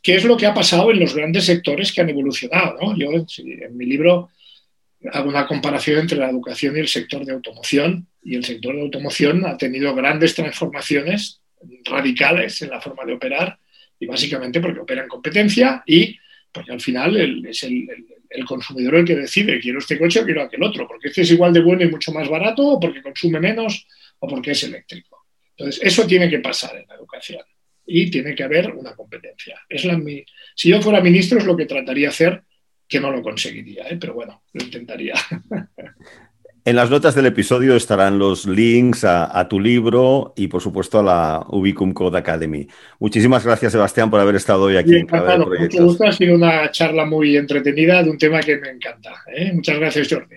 ¿Qué 0.00 0.14
es 0.14 0.24
lo 0.24 0.34
que 0.34 0.46
ha 0.46 0.54
pasado 0.54 0.90
en 0.90 0.98
los 0.98 1.14
grandes 1.14 1.44
sectores 1.44 1.92
que 1.92 2.00
han 2.00 2.08
evolucionado? 2.08 2.96
Yo 2.96 3.10
en 3.12 3.76
mi 3.76 3.84
libro 3.84 4.30
hago 5.12 5.28
una 5.28 5.46
comparación 5.46 5.98
entre 5.98 6.16
la 6.16 6.30
educación 6.30 6.74
y 6.74 6.80
el 6.80 6.88
sector 6.88 7.22
de 7.26 7.34
automoción, 7.34 8.06
y 8.24 8.34
el 8.34 8.46
sector 8.46 8.74
de 8.74 8.80
automoción 8.80 9.44
ha 9.44 9.58
tenido 9.58 9.94
grandes 9.94 10.34
transformaciones 10.34 11.42
radicales 11.84 12.62
en 12.62 12.70
la 12.70 12.80
forma 12.80 13.04
de 13.04 13.12
operar, 13.12 13.58
y 14.00 14.06
básicamente 14.06 14.58
porque 14.58 14.80
opera 14.80 15.02
en 15.02 15.08
competencia 15.08 15.82
y 15.84 16.16
porque 16.50 16.72
al 16.72 16.80
final 16.80 17.44
es 17.46 17.62
el, 17.64 17.90
consumidor 18.44 18.96
el 18.96 19.04
que 19.04 19.16
decide, 19.16 19.60
quiero 19.60 19.78
este 19.78 19.98
coche 19.98 20.20
o 20.20 20.24
quiero 20.24 20.42
aquel 20.42 20.62
otro, 20.62 20.86
porque 20.86 21.08
este 21.08 21.22
es 21.22 21.30
igual 21.30 21.52
de 21.52 21.60
bueno 21.60 21.82
y 21.82 21.90
mucho 21.90 22.12
más 22.12 22.28
barato, 22.28 22.66
o 22.66 22.80
porque 22.80 23.02
consume 23.02 23.40
menos, 23.40 23.86
o 24.18 24.28
porque 24.28 24.52
es 24.52 24.62
eléctrico. 24.64 25.26
Entonces, 25.56 25.82
eso 25.82 26.06
tiene 26.06 26.28
que 26.28 26.38
pasar 26.38 26.76
en 26.76 26.86
la 26.88 26.94
educación 26.94 27.42
y 27.86 28.10
tiene 28.10 28.34
que 28.34 28.42
haber 28.42 28.72
una 28.72 28.94
competencia. 28.94 29.60
Es 29.68 29.84
la, 29.84 30.00
si 30.54 30.70
yo 30.70 30.80
fuera 30.80 31.00
ministro 31.00 31.38
es 31.38 31.44
lo 31.44 31.56
que 31.56 31.66
trataría 31.66 32.06
de 32.06 32.10
hacer, 32.10 32.42
que 32.88 33.00
no 33.00 33.10
lo 33.10 33.22
conseguiría, 33.22 33.88
¿eh? 33.88 33.96
pero 34.00 34.14
bueno, 34.14 34.42
lo 34.52 34.64
intentaría. 34.64 35.14
En 36.64 36.76
las 36.76 36.90
notas 36.90 37.16
del 37.16 37.26
episodio 37.26 37.74
estarán 37.74 38.20
los 38.20 38.46
links 38.46 39.02
a, 39.02 39.48
tu 39.48 39.58
libro 39.58 40.32
y, 40.36 40.46
por 40.46 40.62
supuesto, 40.62 41.00
a 41.00 41.02
la 41.02 41.46
Ubicum 41.48 41.92
Code 41.92 42.16
Academy. 42.16 42.68
Muchísimas 43.00 43.44
gracias, 43.44 43.72
Sebastián, 43.72 44.08
por 44.08 44.20
haber 44.20 44.36
estado 44.36 44.62
hoy 44.62 44.76
aquí. 44.76 44.94
encantado, 44.94 45.52
en 45.52 45.62
mucho 45.62 45.82
gusto. 45.82 46.04
Ha 46.04 46.12
sido 46.12 46.36
una 46.36 46.70
charla 46.70 47.04
muy 47.04 47.36
entretenida 47.36 48.04
de 48.04 48.10
un 48.10 48.16
tema 48.16 48.38
que 48.38 48.58
me 48.58 48.70
encanta. 48.70 49.10
¿eh? 49.34 49.52
Muchas 49.52 49.76
gracias, 49.76 50.08
Jordi. 50.08 50.36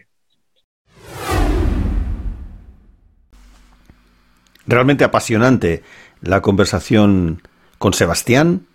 Realmente 4.66 5.04
apasionante 5.04 5.84
la 6.22 6.42
conversación 6.42 7.44
con 7.78 7.94
Sebastián 7.94 8.66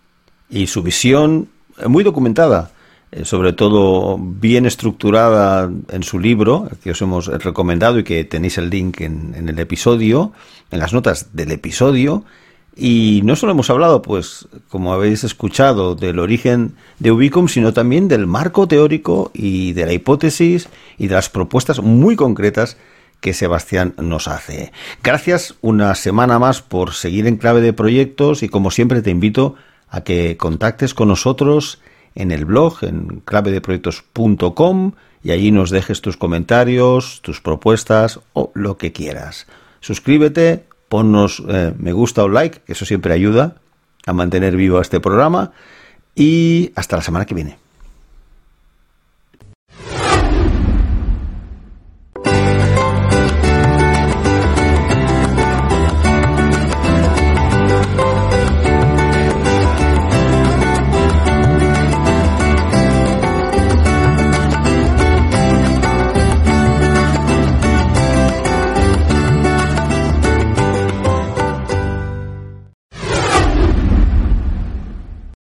y 0.49 0.67
su 0.67 0.83
visión 0.83 1.49
muy 1.85 2.05
documentada 2.05 2.71
sobre 3.23 3.51
todo 3.53 4.17
bien 4.17 4.65
estructurada 4.65 5.69
en 5.89 6.03
su 6.03 6.19
libro, 6.19 6.69
que 6.83 6.91
os 6.91 7.01
hemos 7.01 7.27
recomendado 7.27 7.99
y 7.99 8.03
que 8.03 8.23
tenéis 8.23 8.57
el 8.57 8.69
link 8.69 9.01
en, 9.01 9.35
el 9.35 9.59
episodio, 9.59 10.31
en 10.71 10.79
las 10.79 10.93
notas 10.93 11.35
del 11.35 11.51
episodio. 11.51 12.23
Y 12.73 13.21
no 13.25 13.35
solo 13.35 13.51
hemos 13.51 13.69
hablado, 13.69 14.01
pues, 14.01 14.47
como 14.69 14.93
habéis 14.93 15.25
escuchado, 15.25 15.95
del 15.95 16.19
origen 16.19 16.75
de 16.99 17.11
Ubicum, 17.11 17.49
sino 17.49 17.73
también 17.73 18.07
del 18.07 18.27
marco 18.27 18.67
teórico 18.67 19.29
y 19.33 19.73
de 19.73 19.85
la 19.85 19.93
hipótesis 19.93 20.69
y 20.97 21.07
de 21.07 21.15
las 21.15 21.29
propuestas 21.29 21.81
muy 21.81 22.15
concretas 22.15 22.77
que 23.19 23.33
Sebastián 23.33 23.93
nos 23.97 24.29
hace. 24.29 24.71
Gracias 25.03 25.55
una 25.61 25.95
semana 25.95 26.39
más 26.39 26.61
por 26.61 26.93
seguir 26.93 27.27
en 27.27 27.35
clave 27.35 27.59
de 27.59 27.73
proyectos 27.73 28.41
y 28.41 28.47
como 28.47 28.71
siempre 28.71 29.01
te 29.01 29.11
invito 29.11 29.55
a 29.89 30.01
que 30.01 30.37
contactes 30.37 30.93
con 30.93 31.09
nosotros 31.09 31.79
en 32.15 32.31
el 32.31 32.45
blog, 32.45 32.83
en 32.83 33.21
clavedeproyectos.com, 33.25 34.91
y 35.23 35.31
allí 35.31 35.51
nos 35.51 35.69
dejes 35.69 36.01
tus 36.01 36.17
comentarios, 36.17 37.21
tus 37.21 37.41
propuestas 37.41 38.19
o 38.33 38.51
lo 38.55 38.77
que 38.77 38.91
quieras. 38.91 39.47
Suscríbete, 39.79 40.65
ponnos 40.89 41.43
eh, 41.47 41.73
me 41.77 41.93
gusta 41.93 42.23
o 42.23 42.29
like, 42.29 42.61
eso 42.67 42.85
siempre 42.85 43.13
ayuda 43.13 43.55
a 44.05 44.13
mantener 44.13 44.55
vivo 44.55 44.81
este 44.81 44.99
programa, 44.99 45.51
y 46.15 46.71
hasta 46.75 46.97
la 46.97 47.01
semana 47.01 47.25
que 47.25 47.35
viene. 47.35 47.60